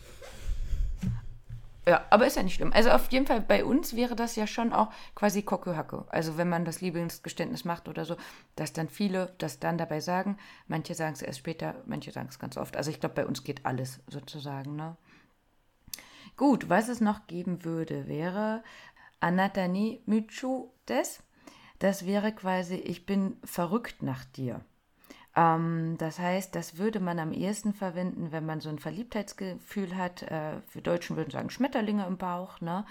Ja, 1.87 2.05
aber 2.11 2.27
ist 2.27 2.37
ja 2.37 2.45
nicht 2.45 2.55
schlimm. 2.55 2.73
Also 2.73 2.91
auf 2.91 3.11
jeden 3.11 3.27
Fall 3.27 3.41
bei 3.41 3.65
uns 3.65 3.97
wäre 3.97 4.15
das 4.15 4.37
ja 4.37 4.47
schon 4.47 4.73
auch 4.73 4.93
quasi 5.17 5.43
Kokuhacke. 5.43 6.05
Also 6.09 6.37
wenn 6.37 6.49
man 6.49 6.65
das 6.65 6.81
Lieblingsgeständnis 6.81 7.65
macht 7.65 7.89
oder 7.89 8.05
so, 8.05 8.17
dass 8.55 8.73
dann 8.73 8.89
viele 8.89 9.35
das 9.39 9.59
dann 9.59 9.79
dabei 9.79 9.99
sagen. 9.99 10.39
Manche 10.69 10.95
sagen 10.95 11.15
es 11.15 11.23
erst 11.23 11.41
später, 11.41 11.75
manche 11.85 12.13
sagen 12.13 12.29
es 12.31 12.39
ganz 12.39 12.57
oft. 12.57 12.77
Also 12.77 12.91
ich 12.91 13.01
glaube, 13.01 13.17
bei 13.17 13.27
uns 13.27 13.43
geht 13.43 13.67
alles 13.67 13.99
sozusagen, 14.07 14.77
ne? 14.77 14.97
Gut, 16.37 16.69
was 16.69 16.89
es 16.89 17.01
noch 17.01 17.27
geben 17.27 17.65
würde, 17.65 18.07
wäre 18.09 18.63
Anatani 19.21 20.03
Michu 20.07 20.69
des. 20.89 21.23
Das 21.79 22.07
wäre 22.07 22.33
quasi, 22.33 22.77
ich 22.77 23.07
bin 23.07 23.37
verrückt 23.45 24.03
nach 24.03 24.25
dir. 24.25 24.65
Ähm, 25.35 25.97
das 25.99 26.19
heißt, 26.19 26.55
das 26.55 26.79
würde 26.79 27.01
man 27.01 27.19
am 27.19 27.33
ehesten 27.33 27.73
verwenden, 27.73 28.33
wenn 28.33 28.47
man 28.47 28.61
so 28.61 28.69
ein 28.69 28.79
Verliebtheitsgefühl 28.79 29.97
hat. 29.97 30.23
Äh, 30.23 30.61
für 30.69 30.83
Deutschen 30.83 31.17
würden 31.17 31.31
sagen 31.31 31.51
Schmetterlinge 31.51 32.07
im 32.07 32.19
Bauch. 32.19 32.61
Ne? 32.61 32.85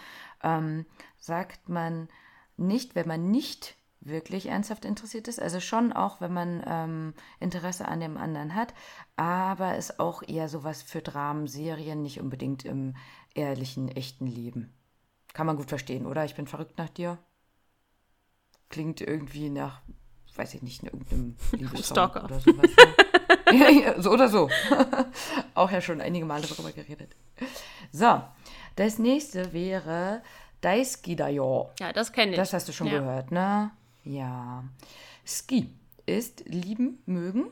Ähm, 0.43 0.85
sagt 1.17 1.69
man 1.69 2.09
nicht, 2.57 2.95
wenn 2.95 3.07
man 3.07 3.29
nicht 3.31 3.75
wirklich 4.01 4.47
ernsthaft 4.47 4.83
interessiert 4.83 5.27
ist. 5.27 5.39
Also 5.39 5.59
schon 5.59 5.93
auch, 5.93 6.21
wenn 6.21 6.33
man 6.33 6.63
ähm, 6.65 7.13
Interesse 7.39 7.87
an 7.87 7.99
dem 7.99 8.17
anderen 8.17 8.55
hat, 8.55 8.73
aber 9.15 9.77
ist 9.77 9.99
auch 9.99 10.23
eher 10.27 10.49
sowas 10.49 10.81
für 10.81 11.01
Dramen, 11.01 11.47
Serien, 11.47 12.01
nicht 12.01 12.19
unbedingt 12.19 12.65
im 12.65 12.95
ehrlichen, 13.35 13.89
echten 13.89 14.27
Leben. 14.27 14.73
Kann 15.33 15.47
man 15.47 15.57
gut 15.57 15.69
verstehen, 15.69 16.05
oder? 16.05 16.25
Ich 16.25 16.35
bin 16.35 16.47
verrückt 16.47 16.77
nach 16.77 16.89
dir. 16.89 17.17
Klingt 18.69 19.01
irgendwie 19.01 19.49
nach, 19.49 19.81
weiß 20.35 20.53
ich 20.55 20.61
nicht, 20.61 20.83
irgendeinem 20.83 21.35
Stalker 21.81 22.25
oder 22.25 22.39
sowas. 22.39 22.69
Ne? 23.51 23.57
ja, 23.59 23.69
ja, 23.69 24.01
so 24.01 24.11
oder 24.11 24.27
so. 24.27 24.49
auch 25.55 25.71
ja 25.71 25.81
schon 25.81 26.01
einige 26.01 26.25
Male 26.25 26.47
darüber 26.47 26.71
geredet. 26.71 27.15
So, 27.91 28.21
das 28.75 28.99
nächste 28.99 29.53
wäre 29.53 30.21
Daisuki 30.61 31.15
da 31.15 31.27
yo. 31.27 31.71
Ja, 31.79 31.91
das 31.91 32.11
kenne 32.11 32.31
ich. 32.31 32.37
Das 32.37 32.53
hast 32.53 32.67
du 32.67 32.73
schon 32.73 32.87
ja. 32.87 32.99
gehört, 32.99 33.31
ne? 33.31 33.71
Ja. 34.03 34.63
Ski 35.25 35.69
ist 36.05 36.43
lieben, 36.45 37.01
mögen. 37.05 37.51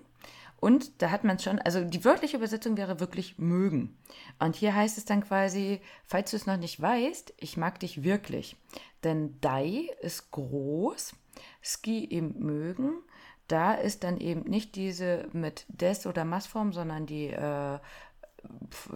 Und 0.60 1.02
da 1.02 1.12
hat 1.12 1.24
man 1.24 1.40
schon, 1.40 1.60
also 1.60 1.84
die 1.84 2.04
wörtliche 2.04 2.38
Übersetzung 2.38 2.76
wäre 2.76 3.00
wirklich 3.00 3.38
mögen. 3.38 3.98
Und 4.40 4.56
hier 4.56 4.76
heißt 4.76 4.98
es 4.98 5.06
dann 5.06 5.24
quasi, 5.24 5.82
falls 6.06 6.32
du 6.32 6.38
es 6.38 6.46
noch 6.46 6.58
nicht 6.58 6.82
weißt, 6.82 7.34
ich 7.38 7.58
mag 7.58 7.80
dich 7.80 8.04
wirklich. 8.04 8.58
Denn 9.04 9.40
Dai 9.40 9.90
ist 10.02 10.32
groß, 10.32 11.16
Ski 11.62 12.10
eben 12.10 12.40
mögen. 12.40 13.02
Da 13.48 13.74
ist 13.74 14.04
dann 14.04 14.18
eben 14.18 14.42
nicht 14.42 14.76
diese 14.76 15.28
mit 15.32 15.66
des 15.70 16.06
oder 16.06 16.26
Massform, 16.26 16.74
sondern 16.74 17.06
die 17.06 17.28
äh, 17.28 17.80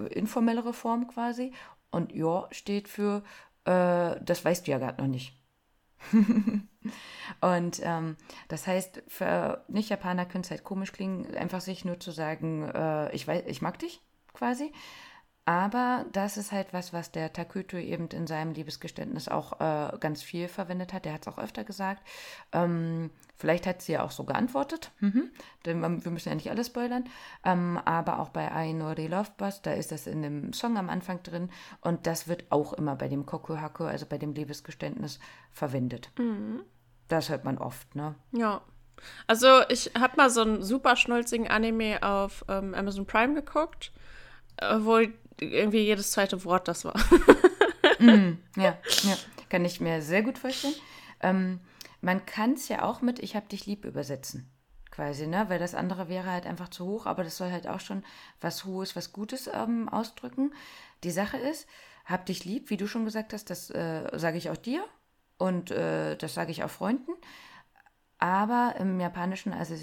informellere 0.09 0.73
Form 0.73 1.07
quasi. 1.07 1.53
Und 1.91 2.11
Jo 2.11 2.47
steht 2.51 2.87
für, 2.87 3.23
äh, 3.65 4.19
das 4.21 4.43
weißt 4.43 4.67
du 4.67 4.71
ja 4.71 4.77
gerade 4.77 5.01
noch 5.01 5.09
nicht. 5.09 5.42
und 7.41 7.79
ähm, 7.83 8.17
das 8.47 8.67
heißt, 8.67 9.03
für 9.07 9.63
Nicht-Japaner 9.67 10.25
könnte 10.25 10.47
es 10.47 10.51
halt 10.51 10.63
komisch 10.63 10.91
klingen, 10.91 11.35
einfach 11.35 11.61
sich 11.61 11.85
nur 11.85 11.99
zu 11.99 12.11
sagen, 12.11 12.63
äh, 12.63 13.13
ich, 13.13 13.27
weiß, 13.27 13.43
ich 13.47 13.61
mag 13.61 13.79
dich 13.79 14.01
quasi. 14.33 14.71
Aber 15.45 16.05
das 16.13 16.37
ist 16.37 16.53
halt 16.53 16.71
was, 16.71 16.93
was 16.93 17.11
der 17.11 17.33
Takuto 17.33 17.75
eben 17.75 18.07
in 18.07 18.27
seinem 18.27 18.53
Liebesgeständnis 18.53 19.27
auch 19.27 19.59
äh, 19.59 19.97
ganz 19.99 20.23
viel 20.23 20.47
verwendet 20.47 20.93
hat. 20.93 21.03
Der 21.03 21.13
hat 21.13 21.27
es 21.27 21.27
auch 21.27 21.37
öfter 21.37 21.65
gesagt. 21.65 22.01
Ähm, 22.53 23.11
vielleicht 23.43 23.67
hat 23.67 23.81
sie 23.81 23.91
ja 23.91 24.03
auch 24.03 24.11
so 24.11 24.23
geantwortet. 24.23 24.91
Mhm. 25.01 25.29
Denn 25.65 25.81
wir 25.81 26.11
müssen 26.11 26.29
ja 26.29 26.35
nicht 26.35 26.49
alles 26.49 26.67
spoilern. 26.67 27.03
Ähm, 27.43 27.77
aber 27.83 28.19
auch 28.19 28.29
bei 28.29 28.49
Ainori 28.49 29.07
Love 29.07 29.31
Bus, 29.35 29.61
da 29.61 29.73
ist 29.73 29.91
das 29.91 30.07
in 30.07 30.21
dem 30.21 30.53
Song 30.53 30.77
am 30.77 30.89
Anfang 30.89 31.21
drin. 31.23 31.49
Und 31.81 32.07
das 32.07 32.29
wird 32.29 32.45
auch 32.51 32.71
immer 32.71 32.95
bei 32.95 33.09
dem 33.09 33.25
Kokuhaku, 33.25 33.83
also 33.83 34.05
bei 34.05 34.17
dem 34.17 34.33
Liebesgeständnis, 34.33 35.19
verwendet. 35.51 36.09
Mhm. 36.17 36.61
Das 37.09 37.27
hört 37.27 37.43
man 37.43 37.57
oft, 37.57 37.93
ne? 37.97 38.15
Ja. 38.31 38.61
Also 39.27 39.67
ich 39.67 39.91
habe 39.99 40.15
mal 40.15 40.29
so 40.29 40.39
einen 40.39 40.63
super 40.63 40.95
schnulzigen 40.95 41.49
Anime 41.49 42.01
auf 42.01 42.45
ähm, 42.47 42.73
Amazon 42.73 43.05
Prime 43.05 43.33
geguckt, 43.33 43.91
äh, 44.55 44.77
wo 44.79 44.99
irgendwie 45.41 45.81
jedes 45.81 46.11
zweite 46.11 46.45
Wort 46.45 46.69
das 46.69 46.85
war. 46.85 46.97
mm, 47.99 48.37
ja, 48.55 48.77
ja, 49.01 49.17
kann 49.49 49.65
ich 49.65 49.81
mir 49.81 50.01
sehr 50.01 50.23
gut 50.23 50.37
vorstellen. 50.37 50.75
Ähm, 51.19 51.59
man 52.03 52.25
kann 52.25 52.53
es 52.53 52.67
ja 52.67 52.83
auch 52.83 53.01
mit 53.01 53.19
Ich 53.19 53.35
hab 53.35 53.47
dich 53.47 53.65
lieb 53.65 53.85
übersetzen, 53.85 54.51
quasi, 54.91 55.25
ne? 55.25 55.45
Weil 55.47 55.59
das 55.59 55.73
andere 55.73 56.09
wäre 56.09 56.29
halt 56.29 56.45
einfach 56.45 56.67
zu 56.69 56.85
hoch, 56.85 57.05
aber 57.05 57.23
das 57.23 57.37
soll 57.37 57.51
halt 57.51 57.65
auch 57.65 57.79
schon 57.79 58.03
was 58.41 58.65
Hohes, 58.65 58.95
was 58.95 59.13
Gutes 59.13 59.49
ähm, 59.51 59.87
ausdrücken. 59.87 60.53
Die 61.03 61.11
Sache 61.11 61.37
ist, 61.37 61.65
hab 62.05 62.25
dich 62.25 62.43
lieb, 62.43 62.69
wie 62.69 62.77
du 62.77 62.87
schon 62.87 63.05
gesagt 63.05 63.31
hast, 63.31 63.49
das 63.49 63.69
äh, 63.69 64.09
sage 64.19 64.37
ich 64.37 64.49
auch 64.49 64.57
dir 64.57 64.83
und 65.37 65.71
äh, 65.71 66.17
das 66.17 66.33
sage 66.33 66.51
ich 66.51 66.63
auch 66.63 66.69
Freunden. 66.69 67.13
Aber 68.19 68.75
im 68.79 68.99
Japanischen, 68.99 69.53
also 69.53 69.73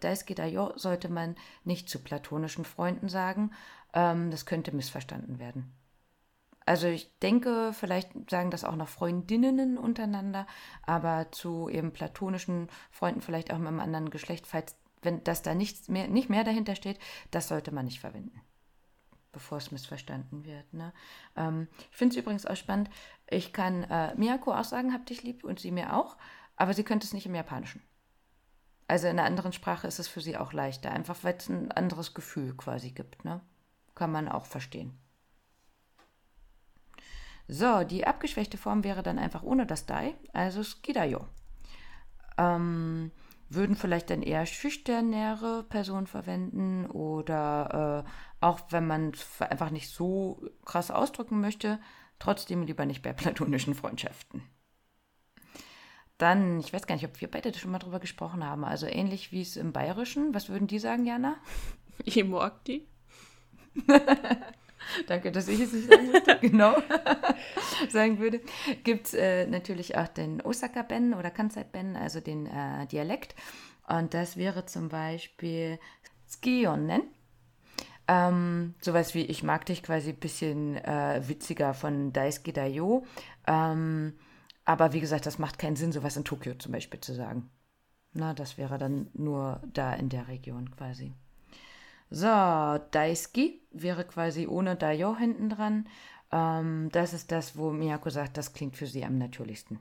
Daisuke 0.00 0.34
Dayo, 0.34 0.72
sollte 0.76 1.08
man 1.08 1.36
nicht 1.64 1.88
zu 1.88 2.00
platonischen 2.00 2.64
Freunden 2.64 3.08
sagen. 3.08 3.52
Ähm, 3.92 4.30
das 4.32 4.46
könnte 4.46 4.74
missverstanden 4.74 5.38
werden. 5.38 5.72
Also 6.68 6.86
ich 6.86 7.10
denke, 7.20 7.72
vielleicht 7.72 8.10
sagen 8.28 8.50
das 8.50 8.62
auch 8.62 8.76
noch 8.76 8.88
Freundinnen 8.88 9.78
untereinander, 9.78 10.46
aber 10.82 11.32
zu 11.32 11.70
eben 11.70 11.94
platonischen 11.94 12.68
Freunden, 12.90 13.22
vielleicht 13.22 13.50
auch 13.50 13.56
mit 13.56 13.68
einem 13.68 13.80
anderen 13.80 14.10
Geschlecht, 14.10 14.46
falls 14.46 14.76
wenn 15.00 15.24
das 15.24 15.40
da 15.40 15.54
nichts 15.54 15.88
mehr, 15.88 16.08
nicht 16.08 16.28
mehr 16.28 16.44
dahinter 16.44 16.74
steht, 16.74 16.98
das 17.30 17.48
sollte 17.48 17.72
man 17.72 17.86
nicht 17.86 18.00
verwenden, 18.00 18.38
bevor 19.32 19.56
es 19.56 19.70
missverstanden 19.70 20.44
wird. 20.44 20.74
Ne? 20.74 20.92
Ähm, 21.36 21.68
ich 21.90 21.96
finde 21.96 22.14
es 22.14 22.20
übrigens 22.20 22.44
auch 22.44 22.56
spannend. 22.56 22.90
Ich 23.30 23.54
kann 23.54 23.84
äh, 23.84 24.14
Miyako 24.16 24.52
auch 24.52 24.64
sagen, 24.64 24.92
hab 24.92 25.06
dich 25.06 25.22
lieb 25.22 25.44
und 25.44 25.60
sie 25.60 25.70
mir 25.70 25.96
auch, 25.96 26.18
aber 26.56 26.74
sie 26.74 26.84
könnte 26.84 27.06
es 27.06 27.14
nicht 27.14 27.24
im 27.24 27.34
Japanischen. 27.34 27.82
Also 28.88 29.06
in 29.06 29.18
einer 29.18 29.26
anderen 29.26 29.54
Sprache 29.54 29.86
ist 29.86 30.00
es 30.00 30.08
für 30.08 30.20
sie 30.20 30.36
auch 30.36 30.52
leichter, 30.52 30.90
einfach 30.90 31.16
weil 31.24 31.36
es 31.38 31.48
ein 31.48 31.72
anderes 31.72 32.12
Gefühl 32.12 32.54
quasi 32.58 32.90
gibt. 32.90 33.24
Ne? 33.24 33.40
Kann 33.94 34.12
man 34.12 34.28
auch 34.28 34.44
verstehen. 34.44 34.98
So, 37.48 37.82
die 37.82 38.06
abgeschwächte 38.06 38.58
Form 38.58 38.84
wäre 38.84 39.02
dann 39.02 39.18
einfach 39.18 39.42
ohne 39.42 39.66
das 39.66 39.86
Dai, 39.86 40.14
also 40.34 40.62
Skidayo. 40.62 41.26
Ähm, 42.36 43.10
würden 43.48 43.74
vielleicht 43.74 44.10
dann 44.10 44.22
eher 44.22 44.44
schüchternere 44.44 45.64
Personen 45.64 46.06
verwenden 46.06 46.86
oder 46.86 48.04
äh, 48.06 48.10
auch 48.44 48.60
wenn 48.70 48.86
man 48.86 49.10
es 49.10 49.40
einfach 49.40 49.70
nicht 49.70 49.88
so 49.88 50.42
krass 50.66 50.90
ausdrücken 50.90 51.40
möchte, 51.40 51.80
trotzdem 52.18 52.62
lieber 52.64 52.84
nicht 52.84 53.02
bei 53.02 53.12
platonischen 53.14 53.74
Freundschaften. 53.74 54.42
Dann, 56.18 56.58
ich 56.60 56.72
weiß 56.72 56.86
gar 56.86 56.96
nicht, 56.96 57.06
ob 57.06 57.20
wir 57.20 57.30
beide 57.30 57.54
schon 57.54 57.70
mal 57.70 57.78
drüber 57.78 58.00
gesprochen 58.00 58.44
haben. 58.44 58.64
Also 58.64 58.86
ähnlich 58.86 59.32
wie 59.32 59.40
es 59.40 59.56
im 59.56 59.72
Bayerischen. 59.72 60.34
Was 60.34 60.48
würden 60.48 60.66
die 60.66 60.80
sagen, 60.80 61.06
Jana? 61.06 61.36
Imorgti. 62.04 62.88
Danke, 65.06 65.32
dass 65.32 65.48
ich 65.48 65.60
es 65.60 65.72
nicht 65.72 65.88
sagen 65.88 66.10
musste. 66.10 66.38
genau. 66.40 66.76
sagen 67.88 68.18
würde. 68.18 68.40
Gibt 68.84 69.06
es 69.06 69.14
äh, 69.14 69.46
natürlich 69.46 69.96
auch 69.96 70.08
den 70.08 70.40
Osaka-Ben 70.40 71.14
oder 71.14 71.30
Kansai-Ben, 71.30 71.96
also 71.96 72.20
den 72.20 72.46
äh, 72.46 72.86
Dialekt. 72.86 73.34
Und 73.86 74.14
das 74.14 74.36
wäre 74.36 74.66
zum 74.66 74.88
Beispiel 74.88 75.78
Skionen. 76.28 77.02
Ähm, 78.06 78.74
sowas 78.80 79.14
wie 79.14 79.24
Ich 79.24 79.42
mag 79.42 79.66
dich 79.66 79.82
quasi 79.82 80.10
ein 80.10 80.16
bisschen 80.16 80.76
äh, 80.76 81.20
witziger 81.26 81.74
von 81.74 82.12
Daisuke 82.12 82.52
Dayo. 82.52 83.04
Ähm, 83.46 84.14
aber 84.64 84.92
wie 84.92 85.00
gesagt, 85.00 85.26
das 85.26 85.38
macht 85.38 85.58
keinen 85.58 85.76
Sinn, 85.76 85.92
sowas 85.92 86.16
in 86.16 86.24
Tokio 86.24 86.54
zum 86.54 86.72
Beispiel 86.72 87.00
zu 87.00 87.14
sagen. 87.14 87.50
Na, 88.12 88.34
das 88.34 88.56
wäre 88.58 88.78
dann 88.78 89.10
nur 89.12 89.62
da 89.72 89.94
in 89.94 90.08
der 90.08 90.28
Region 90.28 90.70
quasi. 90.70 91.14
So, 92.10 92.26
Daisuki 92.26 93.60
wäre 93.70 94.04
quasi 94.04 94.46
ohne 94.46 94.76
Dayo 94.76 95.16
hinten 95.16 95.50
dran. 95.50 95.86
Ähm, 96.32 96.88
das 96.92 97.12
ist 97.12 97.32
das, 97.32 97.56
wo 97.56 97.70
Miyako 97.70 98.10
sagt, 98.10 98.36
das 98.36 98.52
klingt 98.52 98.76
für 98.76 98.86
sie 98.86 99.04
am 99.04 99.18
natürlichsten. 99.18 99.78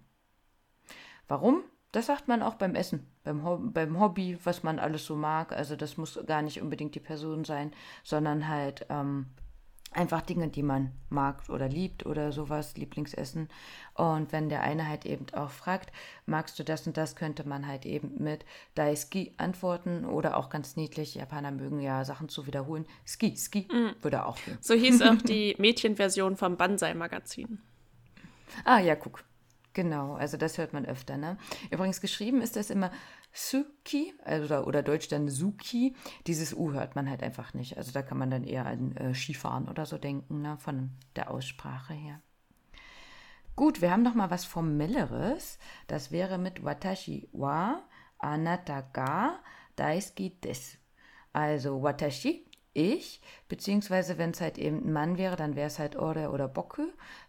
Warum? 1.28 1.64
Das 1.92 2.08
sagt 2.08 2.28
man 2.28 2.42
auch 2.42 2.56
beim 2.56 2.76
Essen, 2.76 3.08
beim, 3.24 3.44
Ho 3.44 3.58
beim 3.58 4.00
Hobby, 4.00 4.38
was 4.44 4.62
man 4.62 4.78
alles 4.78 5.06
so 5.06 5.16
mag. 5.16 5.54
Also 5.54 5.76
das 5.76 5.98
muss 5.98 6.20
gar 6.26 6.42
nicht 6.42 6.62
unbedingt 6.62 6.96
die 6.96 7.00
Person 7.00 7.46
sein, 7.46 7.72
sondern 8.04 8.48
halt 8.48 8.86
ähm, 8.90 9.28
einfach 9.92 10.22
Dinge, 10.22 10.50
die 10.50 10.64
man 10.64 10.92
mag 11.10 11.50
oder 11.50 11.68
liebt 11.68 12.06
oder 12.06 12.32
sowas, 12.32 12.76
Lieblingsessen. 12.78 13.50
Und 13.94 14.32
wenn 14.32 14.50
der 14.50 14.62
eine 14.62 14.88
halt 14.88 15.06
eben 15.06 15.26
auch 15.34 15.50
fragt, 15.50 15.92
magst 16.26 16.60
du 16.60 16.64
das 16.64 16.86
und 16.86 16.98
das, 16.98 17.16
könnte 17.16 17.48
man 17.48 17.68
halt 17.68 17.86
eben 17.86 18.24
mit 18.24 18.46
Daisuki 18.76 19.34
antworten 19.38 20.06
oder 20.06 20.38
auch 20.38 20.50
ganz 20.50 20.76
niedlich, 20.76 21.16
Japaner 21.16 21.52
mögen 21.52 21.80
ja 21.80 22.06
Sachen 22.06 22.30
zu 22.30 22.48
wiederholen. 22.48 22.86
Ski, 23.06 23.36
Ski 23.36 23.68
mm. 23.72 24.04
würde 24.04 24.26
auch 24.26 24.38
gehen. 24.44 24.58
So 24.62 24.74
hieß 24.74 25.02
auch 25.02 25.22
die 25.22 25.56
Mädchenversion 25.60 26.36
vom 26.36 26.58
Banzai-Magazin. 26.58 27.60
Ah 28.66 28.80
ja, 28.80 28.96
guck. 28.96 29.24
Genau, 29.74 30.16
also 30.16 30.38
das 30.38 30.58
hört 30.58 30.74
man 30.74 30.88
öfter. 30.88 31.18
Ne? 31.18 31.38
Übrigens 31.70 32.02
geschrieben 32.02 32.42
ist 32.42 32.56
das 32.56 32.72
immer 32.72 32.90
Suki, 33.38 34.16
also, 34.26 34.64
oder 34.64 34.82
Deutsch 34.82 35.10
dann 35.10 35.30
Suki. 35.30 35.96
Dieses 36.26 36.56
U 36.56 36.74
hört 36.74 36.96
man 36.96 37.08
halt 37.08 37.22
einfach 37.22 37.54
nicht. 37.54 37.78
Also 37.78 37.92
da 37.92 38.02
kann 38.02 38.18
man 38.18 38.32
dann 38.32 38.44
eher 38.44 38.66
an 38.66 38.98
äh, 38.98 39.14
Skifahren 39.14 39.70
oder 39.70 39.86
so 39.86 40.00
denken, 40.00 40.42
ne? 40.42 40.58
von 40.58 40.90
der 41.16 41.30
Aussprache 41.30 41.94
her. 41.94 42.20
Gut, 43.56 43.80
wir 43.80 43.92
haben 43.92 44.02
noch 44.02 44.16
mal 44.16 44.32
was 44.32 44.46
Formelleres. 44.46 45.60
Das 45.86 46.12
wäre 46.12 46.40
mit 46.40 46.64
Watashi 46.64 47.30
wa 47.32 47.84
anata 48.18 48.82
ga 48.82 49.40
daisuki 49.76 50.32
desu. 50.42 50.78
Also 51.32 51.84
Watashi 51.84 52.47
ich, 52.78 53.22
beziehungsweise 53.50 54.18
wenn 54.18 54.32
es 54.32 54.42
halt 54.42 54.58
eben 54.58 54.86
ein 54.86 54.94
Mann 54.94 55.18
wäre, 55.18 55.36
dann 55.36 55.56
wäre 55.56 55.68
es 55.68 55.80
halt 55.80 55.96
Ore 55.96 56.30
oder 56.30 56.48
Boku, 56.48 56.84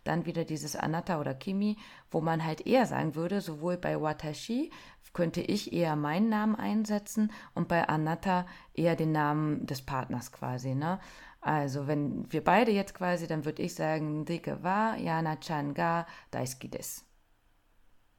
dann 0.05 0.27
wieder 0.27 0.45
dieses 0.45 0.77
Anata 0.77 1.21
oder 1.21 1.35
Kimi, 1.35 1.77
wo 2.11 2.21
man 2.21 2.45
halt 2.45 2.67
eher 2.67 2.87
sagen 2.87 3.15
würde, 3.15 3.41
sowohl 3.41 3.77
bei 3.77 4.01
Watashi 4.01 4.71
könnte 5.15 5.41
ich 5.41 5.73
eher 5.73 5.97
meinen 5.97 6.29
Namen 6.29 6.55
einsetzen 6.55 7.33
und 7.55 7.67
bei 7.67 7.89
Anata 7.89 8.47
eher 8.75 8.95
den 8.95 9.13
Namen 9.13 9.67
des 9.67 9.83
Partners 9.83 10.33
quasi, 10.33 10.75
ne? 10.75 11.01
Also 11.41 11.87
wenn 11.87 12.31
wir 12.33 12.45
beide 12.45 12.73
jetzt 12.73 12.95
quasi, 12.95 13.27
dann 13.27 13.45
würde 13.45 13.63
ich 13.63 13.75
sagen, 13.75 14.25
Dike 14.25 14.63
wa, 14.63 14.97
Yana-chan 14.97 15.73
ga, 15.73 16.07
Daisuki 16.31 16.69
des. 16.69 17.05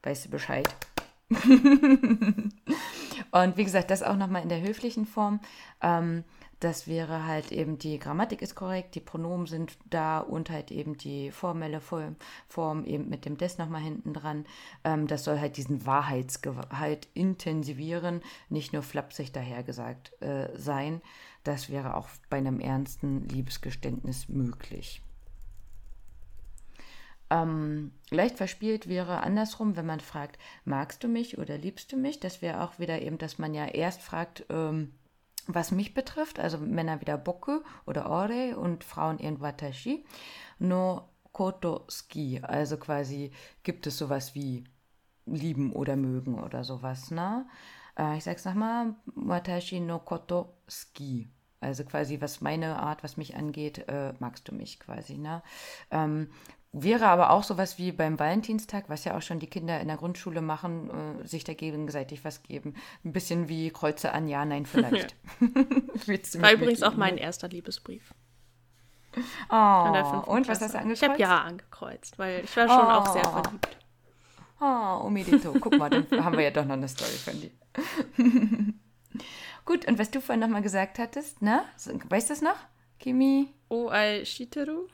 Weißt 0.03 0.25
du 0.25 0.30
Bescheid? 0.30 0.67
und 1.30 2.53
wie 3.57 3.63
gesagt, 3.63 3.91
das 3.91 4.03
auch 4.03 4.15
nochmal 4.15 4.41
in 4.41 4.49
der 4.49 4.61
höflichen 4.61 5.05
Form. 5.05 5.41
Ähm, 5.82 6.23
das 6.60 6.88
wäre 6.88 7.26
halt 7.26 7.51
eben 7.51 7.78
die 7.78 7.99
Grammatik 7.99 8.41
ist 8.41 8.55
korrekt, 8.55 8.95
die 8.95 8.99
Pronomen 8.99 9.45
sind 9.45 9.78
da 9.89 10.20
und 10.20 10.49
halt 10.49 10.72
eben 10.72 10.97
die 10.97 11.32
formelle 11.32 11.80
Form 11.80 12.86
eben 12.86 13.07
mit 13.07 13.26
dem 13.26 13.38
des 13.38 13.57
nochmal 13.57 13.82
hinten 13.82 14.14
dran. 14.14 14.45
Ähm, 14.84 15.07
das 15.07 15.24
soll 15.24 15.39
halt 15.39 15.57
diesen 15.57 15.86
Wahrheitsgehalt 15.86 17.07
intensivieren, 17.14 18.22
nicht 18.49 18.74
nur 18.74 18.84
flapsig 18.84 19.32
dahergesagt 19.32 20.22
äh, 20.22 20.49
sein. 20.57 21.01
Das 21.43 21.70
wäre 21.70 21.95
auch 21.95 22.10
bei 22.30 22.38
einem 22.38 22.60
ernsten 22.60 23.28
Liebesgeständnis 23.30 24.28
möglich. 24.28 25.01
Ähm, 27.32 27.91
leicht 28.10 28.38
verspielt 28.38 28.89
wäre 28.89 29.22
andersrum, 29.22 29.78
wenn 29.78 29.86
man 29.86 29.99
fragt, 29.99 30.39
magst 30.66 31.03
du 31.03 31.07
mich 31.07 31.38
oder 31.38 31.57
liebst 31.57 31.91
du 31.91 31.97
mich? 31.97 32.20
Das 32.20 32.41
wäre 32.41 32.64
auch 32.64 32.80
wieder 32.80 33.01
eben, 33.01 33.18
dass 33.18 33.38
man 33.38 33.53
ja 33.53 33.66
erst 33.66 34.01
fragt, 34.01 34.45
ähm, 34.49 34.91
was 35.53 35.71
mich 35.71 35.93
betrifft, 35.93 36.39
also 36.39 36.57
Männer 36.57 37.01
wieder 37.01 37.17
Boku 37.17 37.61
oder 37.85 38.09
Ore 38.09 38.57
und 38.57 38.83
Frauen 38.83 39.17
eher 39.19 39.41
Watashi, 39.41 40.05
no 40.59 41.09
Koto 41.31 41.85
Ski, 41.89 42.39
also 42.41 42.77
quasi 42.77 43.31
gibt 43.63 43.87
es 43.87 43.97
sowas 43.97 44.35
wie 44.35 44.65
lieben 45.25 45.73
oder 45.73 45.95
mögen 45.95 46.39
oder 46.39 46.63
sowas, 46.63 47.11
ne? 47.11 47.47
Äh, 47.97 48.17
ich 48.17 48.23
sag's 48.23 48.45
nochmal, 48.45 48.95
Watashi 49.15 49.79
no 49.79 49.99
Koto 49.99 50.53
Ski. 50.67 51.29
Also 51.61 51.83
quasi, 51.83 52.21
was 52.21 52.39
meine 52.39 52.77
Art, 52.79 53.03
was 53.03 53.17
mich 53.17 53.35
angeht, 53.35 53.79
äh, 53.89 54.13
magst 54.19 54.47
du 54.47 54.55
mich 54.55 54.79
quasi, 54.79 55.17
ne? 55.17 55.43
Ähm, 55.91 56.29
Wäre 56.72 57.07
aber 57.07 57.32
auch 57.32 57.43
sowas 57.43 57.80
wie 57.80 57.91
beim 57.91 58.20
Valentinstag, 58.20 58.89
was 58.89 59.03
ja 59.03 59.17
auch 59.17 59.24
schon 59.24 59.39
die 59.39 59.47
Kinder 59.47 59.80
in 59.80 59.88
der 59.88 59.97
Grundschule 59.97 60.41
machen, 60.41 61.20
äh, 61.20 61.28
sich 61.28 61.43
da 61.43 61.53
gegenseitig 61.53 62.24
was 62.24 62.43
geben. 62.43 62.76
Ein 63.03 63.11
bisschen 63.11 63.49
wie 63.49 63.72
Kreuze 63.72 64.11
an 64.13 64.28
Ja, 64.28 64.45
Nein 64.45 64.65
vielleicht. 64.65 65.15
Ja. 66.05 66.41
War 66.41 66.53
übrigens 66.53 66.84
auch 66.84 66.95
mein 66.95 67.17
erster 67.17 67.47
Liebesbrief. 67.49 68.13
Oh, 69.49 70.24
und 70.28 70.47
was 70.47 70.61
hast 70.61 70.76
du 70.76 70.80
angekreuzt? 70.80 71.03
Ich 71.03 71.09
habe 71.09 71.20
Ja 71.20 71.41
angekreuzt, 71.41 72.20
weil 72.20 72.43
ich 72.43 72.55
war 72.55 72.67
schon 72.67 72.78
oh. 72.78 72.89
auch 72.89 73.13
sehr 73.13 73.24
verliebt. 73.24 73.78
Oh, 74.61 75.05
Omedito. 75.05 75.53
Guck 75.59 75.78
mal, 75.78 75.89
dann 75.89 76.05
haben 76.24 76.38
wir 76.38 76.43
ja 76.43 76.51
doch 76.51 76.65
noch 76.65 76.74
eine 76.74 76.88
Story 76.88 77.11
von 77.11 77.41
dir. 77.41 77.51
Gut, 79.65 79.88
und 79.88 79.97
was 79.97 80.11
du 80.11 80.22
vorhin 80.22 80.41
nochmal 80.41 80.61
gesagt 80.61 80.99
hattest, 80.99 81.41
ne? 81.41 81.63
Weißt 82.09 82.30
du 82.30 82.34
es 82.34 82.41
noch, 82.41 82.57
Kimi? 82.99 83.53
Oh, 83.70 83.89
Ai 83.89 84.24
Shiteru? 84.26 84.88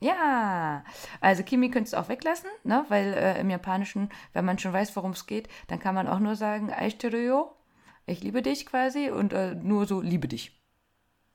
Ja, 0.00 0.84
also 1.20 1.42
Kimi 1.42 1.70
könntest 1.70 1.94
du 1.94 1.98
auch 1.98 2.08
weglassen, 2.08 2.50
ne? 2.62 2.84
weil 2.88 3.14
äh, 3.14 3.40
im 3.40 3.50
Japanischen, 3.50 4.10
wenn 4.32 4.44
man 4.44 4.58
schon 4.58 4.72
weiß, 4.72 4.94
worum 4.94 5.10
es 5.10 5.26
geht, 5.26 5.48
dann 5.66 5.80
kann 5.80 5.94
man 5.94 6.06
auch 6.06 6.20
nur 6.20 6.36
sagen, 6.36 6.72
Aishiteruyo, 6.72 7.50
ich 8.06 8.22
liebe 8.22 8.42
dich 8.42 8.64
quasi 8.64 9.10
und 9.10 9.32
äh, 9.32 9.56
nur 9.56 9.86
so 9.86 10.00
liebe 10.00 10.28
dich 10.28 10.58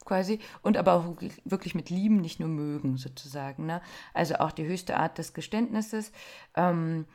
quasi 0.05 0.39
und 0.61 0.78
aber 0.78 0.93
auch 0.93 1.18
wirklich 1.45 1.76
mit 1.76 1.89
lieben, 1.89 2.18
nicht 2.18 2.39
nur 2.39 2.49
mögen 2.49 2.97
sozusagen. 2.97 3.66
Ne? 3.66 3.82
Also 4.14 4.36
auch 4.36 4.51
die 4.51 4.66
höchste 4.66 4.97
Art 4.97 5.18
des 5.18 5.34
Geständnisses, 5.34 6.11
ähm, 6.55 7.05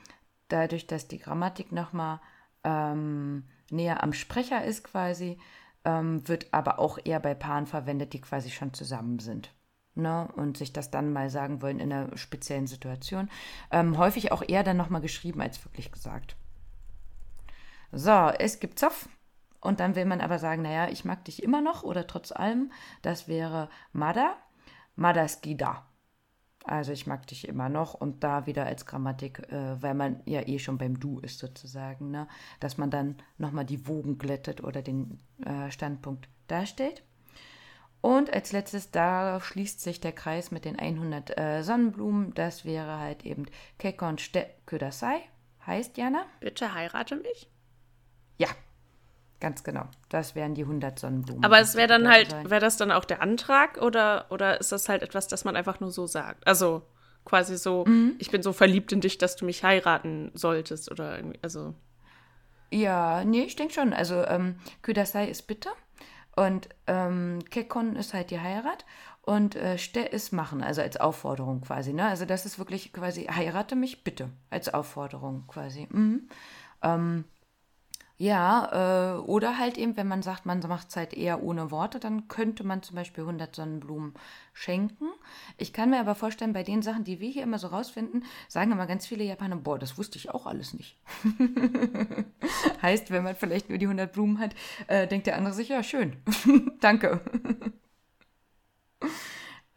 dadurch, 0.48 0.86
dass 0.86 1.08
die 1.08 1.18
Grammatik 1.18 1.72
nochmal 1.72 2.20
ähm, 2.64 3.44
näher 3.70 4.02
am 4.02 4.12
Sprecher 4.12 4.64
ist 4.64 4.84
quasi, 4.84 5.38
ähm, 5.84 6.26
wird 6.28 6.52
aber 6.52 6.78
auch 6.78 6.98
eher 7.02 7.20
bei 7.20 7.34
Paaren 7.34 7.66
verwendet, 7.66 8.12
die 8.12 8.20
quasi 8.20 8.50
schon 8.50 8.74
zusammen 8.74 9.18
sind. 9.18 9.52
Ne, 9.98 10.28
und 10.36 10.56
sich 10.56 10.72
das 10.72 10.92
dann 10.92 11.12
mal 11.12 11.28
sagen 11.28 11.60
wollen 11.60 11.80
in 11.80 11.92
einer 11.92 12.16
speziellen 12.16 12.68
Situation. 12.68 13.28
Ähm, 13.72 13.98
häufig 13.98 14.30
auch 14.30 14.44
eher 14.46 14.62
dann 14.62 14.76
nochmal 14.76 15.00
geschrieben 15.00 15.40
als 15.40 15.64
wirklich 15.64 15.90
gesagt. 15.90 16.36
So, 17.90 18.28
es 18.38 18.60
gibt 18.60 18.78
Zoff. 18.78 19.08
Und 19.60 19.80
dann 19.80 19.96
will 19.96 20.04
man 20.04 20.20
aber 20.20 20.38
sagen, 20.38 20.62
naja, 20.62 20.88
ich 20.88 21.04
mag 21.04 21.24
dich 21.24 21.42
immer 21.42 21.60
noch 21.60 21.82
oder 21.82 22.06
trotz 22.06 22.30
allem. 22.30 22.70
Das 23.02 23.26
wäre 23.26 23.70
Mada, 23.92 24.36
Madaskida. 24.94 25.84
Also 26.62 26.92
ich 26.92 27.08
mag 27.08 27.26
dich 27.26 27.48
immer 27.48 27.68
noch 27.68 27.94
und 27.94 28.22
da 28.22 28.46
wieder 28.46 28.66
als 28.66 28.86
Grammatik, 28.86 29.50
äh, 29.50 29.82
weil 29.82 29.94
man 29.94 30.20
ja 30.26 30.46
eh 30.46 30.60
schon 30.60 30.78
beim 30.78 31.00
Du 31.00 31.18
ist 31.18 31.38
sozusagen, 31.38 32.10
ne? 32.10 32.28
dass 32.60 32.78
man 32.78 32.90
dann 32.90 33.16
nochmal 33.36 33.64
die 33.64 33.88
Wogen 33.88 34.18
glättet 34.18 34.62
oder 34.62 34.82
den 34.82 35.18
äh, 35.44 35.70
Standpunkt 35.70 36.28
darstellt. 36.46 37.02
Und 38.00 38.32
als 38.32 38.52
letztes, 38.52 38.90
da 38.90 39.40
schließt 39.40 39.80
sich 39.80 40.00
der 40.00 40.12
Kreis 40.12 40.50
mit 40.50 40.64
den 40.64 40.78
100 40.78 41.38
äh, 41.38 41.62
Sonnenblumen. 41.62 42.32
Das 42.34 42.64
wäre 42.64 42.98
halt 42.98 43.24
eben 43.24 43.46
Kekon 43.78 44.18
Ste 44.18 44.46
Kudasai. 44.66 45.20
Heißt, 45.66 45.96
Jana? 45.96 46.24
Bitte 46.40 46.74
heirate 46.74 47.16
mich? 47.16 47.50
Ja, 48.38 48.48
Ganz 49.40 49.62
genau. 49.62 49.84
Das 50.08 50.34
wären 50.34 50.54
die 50.54 50.62
100 50.62 50.98
Sonnenblumen. 50.98 51.44
Aber 51.44 51.60
es 51.60 51.76
wäre 51.76 51.86
dann 51.86 52.08
halt, 52.08 52.32
wäre 52.50 52.60
das 52.60 52.76
dann 52.76 52.90
auch 52.90 53.04
der 53.04 53.22
Antrag 53.22 53.80
oder, 53.80 54.26
oder 54.30 54.60
ist 54.60 54.72
das 54.72 54.88
halt 54.88 55.02
etwas, 55.02 55.28
das 55.28 55.44
man 55.44 55.54
einfach 55.54 55.78
nur 55.78 55.92
so 55.92 56.06
sagt? 56.06 56.44
Also 56.46 56.82
quasi 57.24 57.56
so, 57.56 57.84
mhm. 57.86 58.16
ich 58.18 58.30
bin 58.30 58.42
so 58.42 58.52
verliebt 58.52 58.90
in 58.90 59.00
dich, 59.00 59.16
dass 59.18 59.36
du 59.36 59.44
mich 59.44 59.62
heiraten 59.62 60.32
solltest 60.34 60.90
oder 60.90 61.16
irgendwie, 61.16 61.38
also. 61.42 61.74
Ja, 62.70 63.24
nee, 63.24 63.42
ich 63.42 63.54
denke 63.54 63.74
schon. 63.74 63.92
Also 63.92 64.24
ähm, 64.26 64.56
Kudasai 64.82 65.28
ist 65.28 65.42
bitte 65.42 65.70
und 66.36 66.68
ähm, 66.86 67.40
Kekon 67.50 67.96
ist 67.96 68.14
halt 68.14 68.30
die 68.30 68.40
Heirat 68.40 68.84
und 69.22 69.56
äh, 69.56 69.76
Ste 69.76 70.00
ist 70.00 70.32
machen, 70.32 70.62
also 70.62 70.80
als 70.80 70.96
Aufforderung 70.96 71.60
quasi. 71.60 71.92
Ne? 71.92 72.06
Also 72.06 72.24
das 72.24 72.46
ist 72.46 72.58
wirklich 72.58 72.92
quasi, 72.92 73.24
heirate 73.24 73.76
mich 73.76 74.04
bitte, 74.04 74.30
als 74.50 74.72
Aufforderung 74.72 75.44
quasi. 75.48 75.86
Mhm. 75.90 76.28
Ähm, 76.82 77.24
ja, 78.20 79.14
äh, 79.14 79.18
oder 79.20 79.58
halt 79.58 79.78
eben, 79.78 79.96
wenn 79.96 80.08
man 80.08 80.22
sagt, 80.22 80.44
man 80.44 80.58
macht 80.58 80.88
es 80.88 80.96
halt 80.96 81.14
eher 81.14 81.40
ohne 81.40 81.70
Worte, 81.70 82.00
dann 82.00 82.26
könnte 82.26 82.64
man 82.64 82.82
zum 82.82 82.96
Beispiel 82.96 83.22
100 83.22 83.54
Sonnenblumen 83.54 84.14
schenken. 84.52 85.06
Ich 85.56 85.72
kann 85.72 85.90
mir 85.90 86.00
aber 86.00 86.16
vorstellen, 86.16 86.52
bei 86.52 86.64
den 86.64 86.82
Sachen, 86.82 87.04
die 87.04 87.20
wir 87.20 87.30
hier 87.30 87.44
immer 87.44 87.58
so 87.58 87.68
rausfinden, 87.68 88.24
sagen 88.48 88.72
immer 88.72 88.88
ganz 88.88 89.06
viele 89.06 89.22
Japaner, 89.22 89.54
boah, 89.54 89.78
das 89.78 89.98
wusste 89.98 90.18
ich 90.18 90.30
auch 90.30 90.46
alles 90.46 90.74
nicht. 90.74 90.98
heißt, 92.82 93.12
wenn 93.12 93.22
man 93.22 93.36
vielleicht 93.36 93.68
nur 93.68 93.78
die 93.78 93.86
100 93.86 94.12
Blumen 94.12 94.40
hat, 94.40 94.52
äh, 94.88 95.06
denkt 95.06 95.28
der 95.28 95.36
andere 95.36 95.54
sich, 95.54 95.68
ja, 95.68 95.84
schön, 95.84 96.16
danke. 96.80 97.20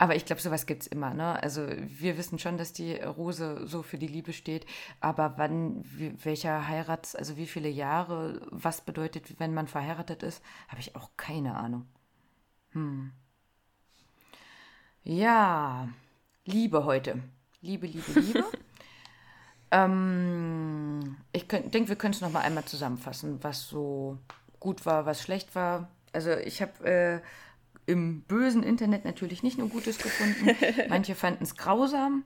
Aber 0.01 0.15
ich 0.15 0.25
glaube, 0.25 0.41
sowas 0.41 0.65
gibt 0.65 0.81
es 0.81 0.87
immer. 0.87 1.13
Ne? 1.13 1.43
Also 1.43 1.67
wir 1.85 2.17
wissen 2.17 2.39
schon, 2.39 2.57
dass 2.57 2.73
die 2.73 2.95
Rose 2.95 3.67
so 3.67 3.83
für 3.83 3.99
die 3.99 4.07
Liebe 4.07 4.33
steht. 4.33 4.65
Aber 4.99 5.35
wann, 5.37 5.83
wie, 5.83 6.11
welcher 6.25 6.67
Heirats, 6.67 7.15
also 7.15 7.37
wie 7.37 7.45
viele 7.45 7.69
Jahre, 7.69 8.41
was 8.49 8.81
bedeutet, 8.81 9.39
wenn 9.39 9.53
man 9.53 9.67
verheiratet 9.67 10.23
ist, 10.23 10.43
habe 10.69 10.81
ich 10.81 10.95
auch 10.95 11.11
keine 11.17 11.55
Ahnung. 11.55 11.85
Hm. 12.71 13.11
Ja, 15.03 15.87
Liebe 16.45 16.83
heute. 16.83 17.21
Liebe, 17.61 17.85
Liebe, 17.85 18.19
Liebe. 18.19 18.45
ähm, 19.69 21.17
ich 21.31 21.47
denke, 21.47 21.89
wir 21.89 21.95
können 21.95 22.15
es 22.15 22.21
noch 22.21 22.31
mal 22.31 22.41
einmal 22.41 22.65
zusammenfassen, 22.65 23.37
was 23.43 23.67
so 23.67 24.17
gut 24.59 24.83
war, 24.87 25.05
was 25.05 25.21
schlecht 25.21 25.53
war. 25.53 25.89
Also 26.11 26.31
ich 26.31 26.59
habe... 26.59 26.89
Äh, 26.89 27.21
im 27.91 28.21
bösen 28.21 28.63
Internet 28.63 29.05
natürlich 29.05 29.43
nicht 29.43 29.57
nur 29.57 29.69
Gutes 29.69 29.97
gefunden. 29.97 30.55
Manche 30.89 31.13
fanden 31.13 31.43
es 31.43 31.57
grausam, 31.57 32.23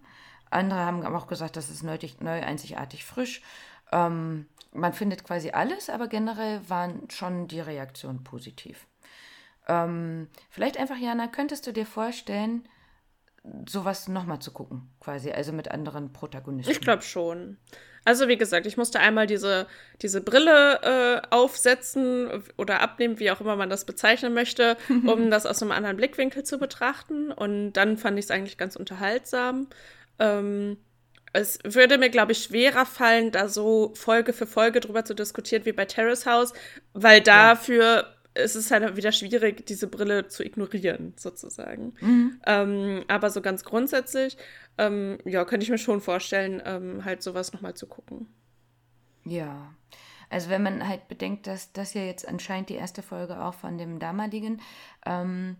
andere 0.51 0.79
haben 0.79 1.03
aber 1.03 1.17
auch 1.17 1.27
gesagt, 1.27 1.57
das 1.57 1.69
ist 1.69 1.83
neu, 1.83 1.97
neu 2.19 2.41
einzigartig 2.41 3.03
frisch. 3.03 3.41
Ähm, 3.91 4.45
man 4.71 4.93
findet 4.93 5.23
quasi 5.23 5.51
alles, 5.51 5.89
aber 5.89 6.07
generell 6.07 6.61
waren 6.69 7.09
schon 7.09 7.47
die 7.47 7.59
Reaktionen 7.59 8.23
positiv. 8.23 8.87
Ähm, 9.67 10.27
vielleicht 10.49 10.77
einfach, 10.77 10.97
Jana, 10.97 11.27
könntest 11.27 11.65
du 11.65 11.73
dir 11.73 11.85
vorstellen, 11.85 12.67
sowas 13.67 14.07
nochmal 14.07 14.39
zu 14.39 14.51
gucken, 14.51 14.89
quasi, 14.99 15.31
also 15.31 15.51
mit 15.51 15.71
anderen 15.71 16.13
Protagonisten? 16.13 16.71
Ich 16.71 16.81
glaube 16.81 17.01
schon. 17.01 17.57
Also 18.05 18.27
wie 18.27 18.37
gesagt, 18.37 18.67
ich 18.67 18.77
musste 18.77 18.99
einmal 18.99 19.25
diese, 19.25 19.67
diese 20.01 20.21
Brille 20.21 20.79
äh, 20.83 21.27
aufsetzen 21.31 22.43
oder 22.55 22.79
abnehmen, 22.79 23.19
wie 23.19 23.31
auch 23.31 23.41
immer 23.41 23.55
man 23.55 23.69
das 23.69 23.85
bezeichnen 23.85 24.33
möchte, 24.33 24.77
um 25.05 25.31
das 25.31 25.45
aus 25.45 25.61
einem 25.61 25.71
anderen 25.71 25.97
Blickwinkel 25.97 26.43
zu 26.43 26.59
betrachten. 26.59 27.31
Und 27.31 27.73
dann 27.73 27.97
fand 27.97 28.19
ich 28.19 28.25
es 28.25 28.31
eigentlich 28.31 28.57
ganz 28.57 28.75
unterhaltsam. 28.75 29.67
Ähm, 30.19 30.77
es 31.33 31.59
würde 31.65 31.97
mir, 31.97 32.09
glaube 32.09 32.31
ich, 32.31 32.43
schwerer 32.43 32.85
fallen, 32.85 33.31
da 33.31 33.49
so 33.49 33.91
Folge 33.95 34.31
für 34.31 34.47
Folge 34.47 34.79
drüber 34.79 35.03
zu 35.03 35.13
diskutieren 35.13 35.65
wie 35.65 35.73
bei 35.73 35.85
Terrace 35.85 36.25
House, 36.25 36.53
weil 36.93 37.19
dafür 37.21 38.15
es 38.35 38.55
ist 38.55 38.69
halt 38.69 38.97
wieder 38.97 39.11
schwierig, 39.11 39.65
diese 39.65 39.87
Brille 39.87 40.27
zu 40.27 40.43
ignorieren, 40.43 41.13
sozusagen. 41.15 41.93
Mhm. 42.01 42.39
Ähm, 42.45 43.05
aber 43.07 43.29
so 43.29 43.41
ganz 43.41 43.63
grundsätzlich, 43.63 44.37
ähm, 44.77 45.17
ja, 45.25 45.45
könnte 45.45 45.63
ich 45.63 45.69
mir 45.69 45.77
schon 45.77 46.01
vorstellen, 46.01 46.61
ähm, 46.65 47.05
halt 47.05 47.23
sowas 47.23 47.53
nochmal 47.53 47.73
zu 47.73 47.87
gucken. 47.87 48.27
Ja. 49.23 49.73
Also 50.29 50.49
wenn 50.49 50.63
man 50.63 50.87
halt 50.87 51.07
bedenkt, 51.07 51.47
dass 51.47 51.71
das 51.71 51.93
ja 51.93 52.01
jetzt 52.01 52.27
anscheinend 52.27 52.69
die 52.69 52.75
erste 52.75 53.01
Folge 53.01 53.41
auch 53.41 53.53
von 53.53 53.77
dem 53.77 53.99
damaligen 53.99 54.61
ähm, 55.05 55.57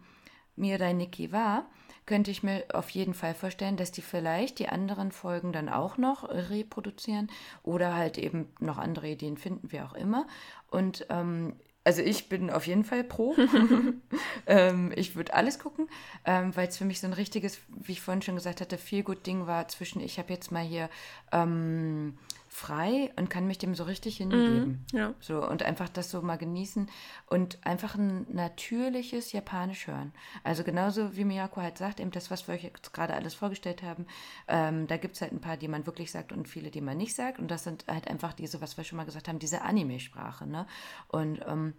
Mirai 0.56 0.94
Nikki 0.94 1.32
war, 1.32 1.68
könnte 2.06 2.30
ich 2.30 2.44
mir 2.44 2.66
auf 2.74 2.90
jeden 2.92 3.14
Fall 3.14 3.34
vorstellen, 3.34 3.78
dass 3.78 3.92
die 3.92 4.02
vielleicht 4.02 4.60
die 4.60 4.70
anderen 4.70 5.12
Folgen 5.12 5.52
dann 5.52 5.70
auch 5.70 5.98
noch 5.98 6.30
reproduzieren 6.30 7.32
oder 7.64 7.96
halt 7.96 8.18
eben 8.18 8.54
noch 8.60 8.78
andere 8.78 9.10
Ideen 9.10 9.38
finden, 9.38 9.72
wie 9.72 9.82
auch 9.82 9.94
immer. 9.94 10.28
Und 10.70 11.08
ähm, 11.10 11.54
also 11.86 12.02
ich 12.02 12.28
bin 12.28 12.50
auf 12.50 12.68
jeden 12.68 12.84
Fall 12.84 13.04
pro. 13.04 13.36
ähm, 14.48 14.92
ich 14.96 15.16
würde 15.16 15.34
alles 15.34 15.60
gucken, 15.60 15.88
ähm, 16.26 16.54
weil 16.56 16.68
es 16.68 16.78
für 16.78 16.86
mich 16.86 17.00
so 17.00 17.08
ein 17.08 17.14
richtiges, 17.14 17.60
wie 17.70 17.94
ich 17.94 18.02
vorhin 18.02 18.22
schon 18.22 18.36
gesagt 18.36 18.60
hatte, 18.60 18.78
viel 18.78 19.04
gut 19.04 19.26
Ding 19.26 19.48
war 19.48 19.68
zwischen, 19.70 20.02
ich 20.02 20.20
habe 20.20 20.34
jetzt 20.34 20.52
mal 20.52 20.64
hier 20.64 20.90
ähm, 21.32 22.18
frei 22.56 23.12
und 23.18 23.30
kann 23.30 23.48
mich 23.48 23.58
dem 23.58 23.76
so 23.76 23.84
richtig 23.84 24.16
hingeben. 24.16 24.86
Mhm, 24.94 24.98
ja. 24.98 25.14
So, 25.20 25.46
und 25.46 25.62
einfach 25.64 25.90
das 25.90 26.10
so 26.10 26.22
mal 26.22 26.38
genießen 26.38 26.90
und 27.28 27.60
einfach 27.66 27.96
ein 27.96 28.26
natürliches 28.34 29.34
Japanisch 29.34 29.88
hören. 29.88 30.14
Also 30.46 30.64
genauso 30.64 31.18
wie 31.18 31.26
Miyako 31.26 31.62
halt 31.62 31.78
sagt, 31.78 32.00
eben 32.00 32.12
das, 32.12 32.32
was 32.32 32.48
wir 32.48 32.56
euch 32.56 32.64
jetzt 32.64 32.94
gerade 32.94 33.14
alles 33.14 33.34
vorgestellt 33.34 33.84
haben, 33.84 34.06
ähm, 34.48 34.88
da 34.88 34.96
gibt 34.96 35.16
es 35.16 35.22
halt 35.22 35.34
ein 35.34 35.42
paar, 35.42 35.58
die 35.58 35.68
man 35.68 35.86
wirklich 35.86 36.12
sagt 36.12 36.32
und 36.32 36.48
viele, 36.48 36.72
die 36.72 36.80
man 36.80 36.96
nicht 36.96 37.14
sagt. 37.14 37.40
Und 37.40 37.52
das 37.52 37.66
sind 37.66 37.86
halt 37.90 38.08
einfach 38.08 38.32
diese, 38.32 38.62
was 38.62 38.78
wir 38.78 38.86
schon 38.86 38.96
mal 38.96 39.04
gesagt 39.06 39.28
haben, 39.28 39.38
diese 39.38 39.62
Anime-Sprache. 39.62 40.48
Ne? 40.48 40.66
Und 41.10 41.42
ähm, 41.46 41.74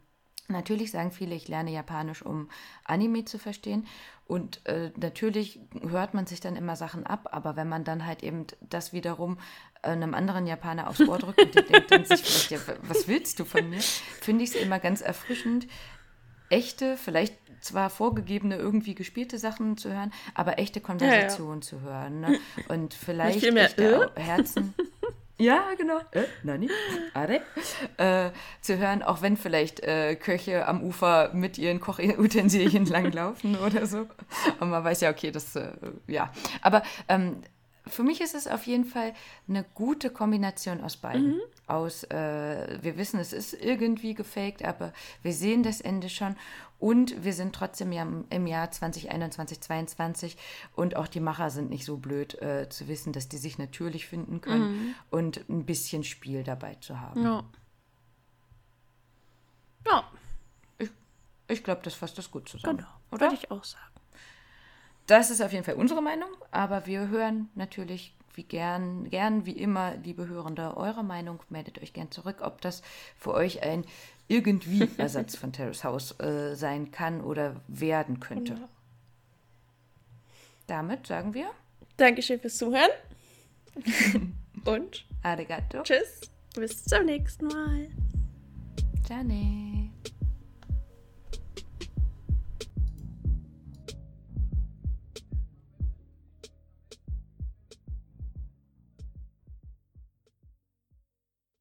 Natürlich 0.49 0.91
sagen 0.91 1.11
viele, 1.11 1.35
ich 1.35 1.49
lerne 1.49 1.73
Japanisch, 1.73 2.23
um 2.23 2.49
Anime 2.85 3.25
zu 3.25 3.39
verstehen. 3.39 3.87
Und 4.27 4.65
äh, 4.67 4.91
natürlich 4.97 5.61
hört 5.83 6.15
man 6.15 6.27
sich 6.27 6.41
dann 6.41 6.57
immer 6.57 6.75
Sachen 6.75 7.07
ab, 7.07 7.29
aber 7.31 7.57
wenn 7.57 7.69
man 7.69 7.85
dann 7.85 8.07
halt 8.07 8.23
eben 8.23 8.47
das 8.61 8.93
wiederum 8.93 9.39
äh, 9.83 9.91
einem 9.91 10.15
anderen 10.15 10.47
Japaner 10.47 10.89
aufs 10.89 11.01
Ohr 11.01 11.19
drückt 11.19 11.41
und 11.41 11.55
der 11.55 11.63
denkt 11.63 11.91
dann 11.91 12.05
sich 12.05 12.23
vielleicht, 12.23 12.51
ja, 12.51 12.75
was 12.83 13.07
willst 13.07 13.39
du 13.39 13.45
von 13.45 13.71
mir, 13.71 13.81
finde 13.81 14.43
ich 14.45 14.51
es 14.51 14.57
immer 14.57 14.81
ganz 14.81 15.01
erfrischend, 15.01 15.69
echte, 16.49 16.97
vielleicht 16.97 17.37
zwar 17.61 17.91
vorgegebene, 17.91 18.57
irgendwie 18.57 18.95
gespielte 18.95 19.39
Sachen 19.39 19.77
zu 19.77 19.93
hören, 19.93 20.13
aber 20.35 20.59
echte 20.59 20.81
Konversationen 20.81 21.61
ja, 21.61 21.65
ja. 21.65 21.69
zu 21.69 21.81
hören. 21.81 22.21
Ne? 22.21 22.39
Und 22.69 22.95
vielleicht 22.95 23.43
echte? 23.45 24.13
Herzen. 24.17 24.75
Ja, 25.39 25.75
genau. 25.77 25.99
Äh, 26.13 26.25
nani? 26.43 26.71
Are? 27.13 27.41
Äh, 27.99 28.31
zu 28.63 28.79
hören, 28.79 29.03
auch 29.03 29.21
wenn 29.21 29.37
vielleicht 29.37 29.81
äh, 29.81 30.17
Köche 30.17 30.67
am 30.67 30.83
Ufer 30.83 31.31
mit 31.35 31.59
ihren 31.59 31.81
Kochutensilien 31.81 32.87
langlaufen 32.87 33.57
oder 33.57 33.87
so. 33.87 34.07
Und 34.61 34.71
man 34.71 34.83
weiß 34.83 35.03
ja, 35.03 35.11
okay, 35.11 35.31
das, 35.31 35.55
äh, 35.57 35.73
ja. 36.07 36.33
Aber 36.63 36.83
ähm, 37.09 37.43
für 37.87 38.03
mich 38.03 38.21
ist 38.21 38.35
es 38.35 38.49
auf 38.49 38.67
jeden 38.67 38.85
Fall 38.85 39.13
eine 39.49 39.65
gute 39.75 40.11
Kombination 40.11 40.81
aus 40.81 40.97
beiden. 40.97 41.37
Mhm. 41.37 41.41
Aus, 41.67 42.05
äh, 42.05 42.79
wir 42.81 42.97
wissen, 42.97 43.21
es 43.21 43.33
ist 43.33 43.53
irgendwie 43.53 44.15
gefaked, 44.15 44.65
aber 44.65 44.93
wir 45.23 45.33
sehen 45.33 45.63
das 45.63 45.81
Ende 45.81 46.09
schon 46.09 46.37
und 46.79 47.25
wir 47.25 47.33
sind 47.33 47.55
trotzdem 47.55 47.93
ja 47.93 48.07
im 48.31 48.47
Jahr 48.47 48.71
2021, 48.71 49.61
2022 49.61 50.37
und 50.75 50.97
auch 50.97 51.09
die 51.09 51.21
Macher 51.21 51.51
sind 51.51 51.71
nicht 51.71 51.85
so 51.85 51.97
blöd 51.97 52.41
äh, 52.43 52.69
zu 52.69 52.89
wissen, 52.89 53.13
dass 53.13 53.29
die 53.29 53.39
sich 53.39 53.59
natürlich 53.59 54.07
finden 54.07 54.41
können 54.41 54.71
mhm. 54.71 54.95
und 55.11 55.49
ein 55.49 55.65
bisschen 55.65 56.05
Spiel 56.05 56.45
dabei 56.45 56.75
zu 56.77 57.01
haben. 57.01 57.23
Ja. 57.23 57.45
Ja. 59.87 60.05
Ich, 60.79 60.91
ich 61.49 61.65
glaube, 61.65 61.81
das 61.83 61.95
fasst 61.95 62.19
das 62.19 62.31
gut 62.31 62.49
zusammen. 62.49 62.79
Genau, 62.79 62.89
oder? 63.11 63.27
Würde 63.27 63.37
ich 63.37 63.51
auch 63.51 63.65
sagen. 63.65 63.85
Das 65.07 65.31
ist 65.31 65.41
auf 65.41 65.53
jeden 65.53 65.65
Fall 65.65 65.75
unsere 65.75 66.03
Meinung, 66.03 66.29
aber 66.51 66.87
wir 66.87 67.09
hören 67.09 67.49
natürlich 67.55 68.17
wie 68.35 68.45
gern, 68.45 69.09
gern 69.09 69.47
wie 69.47 69.53
immer, 69.53 69.97
liebe 69.97 70.29
Hörende, 70.29 70.77
eure 70.77 71.03
Meinung. 71.03 71.43
Meldet 71.49 71.81
euch 71.81 71.93
gern 71.93 72.11
zurück, 72.11 72.39
ob 72.43 72.61
das 72.61 72.83
für 73.17 73.33
euch 73.33 73.63
ein 73.63 73.85
irgendwie 74.29 74.89
Ersatz 74.99 75.37
von 75.37 75.53
Terrace 75.53 75.85
House 75.85 76.19
äh, 76.21 76.55
sein 76.55 76.91
kann 76.91 77.21
oder 77.21 77.61
werden 77.69 78.21
könnte. 78.21 78.69
damit 80.67 81.07
sagen 81.07 81.35
wir 81.35 81.51
Dankeschön 81.97 82.41
fürs 82.41 82.59
Zuhören. 82.59 82.91
Und 84.65 85.07
Arigato. 85.23 85.83
tschüss. 85.83 86.21
Bis 86.55 86.85
zum 86.85 87.05
nächsten 87.05 87.47
Mal. 87.47 87.89
Ciao. 89.05 89.23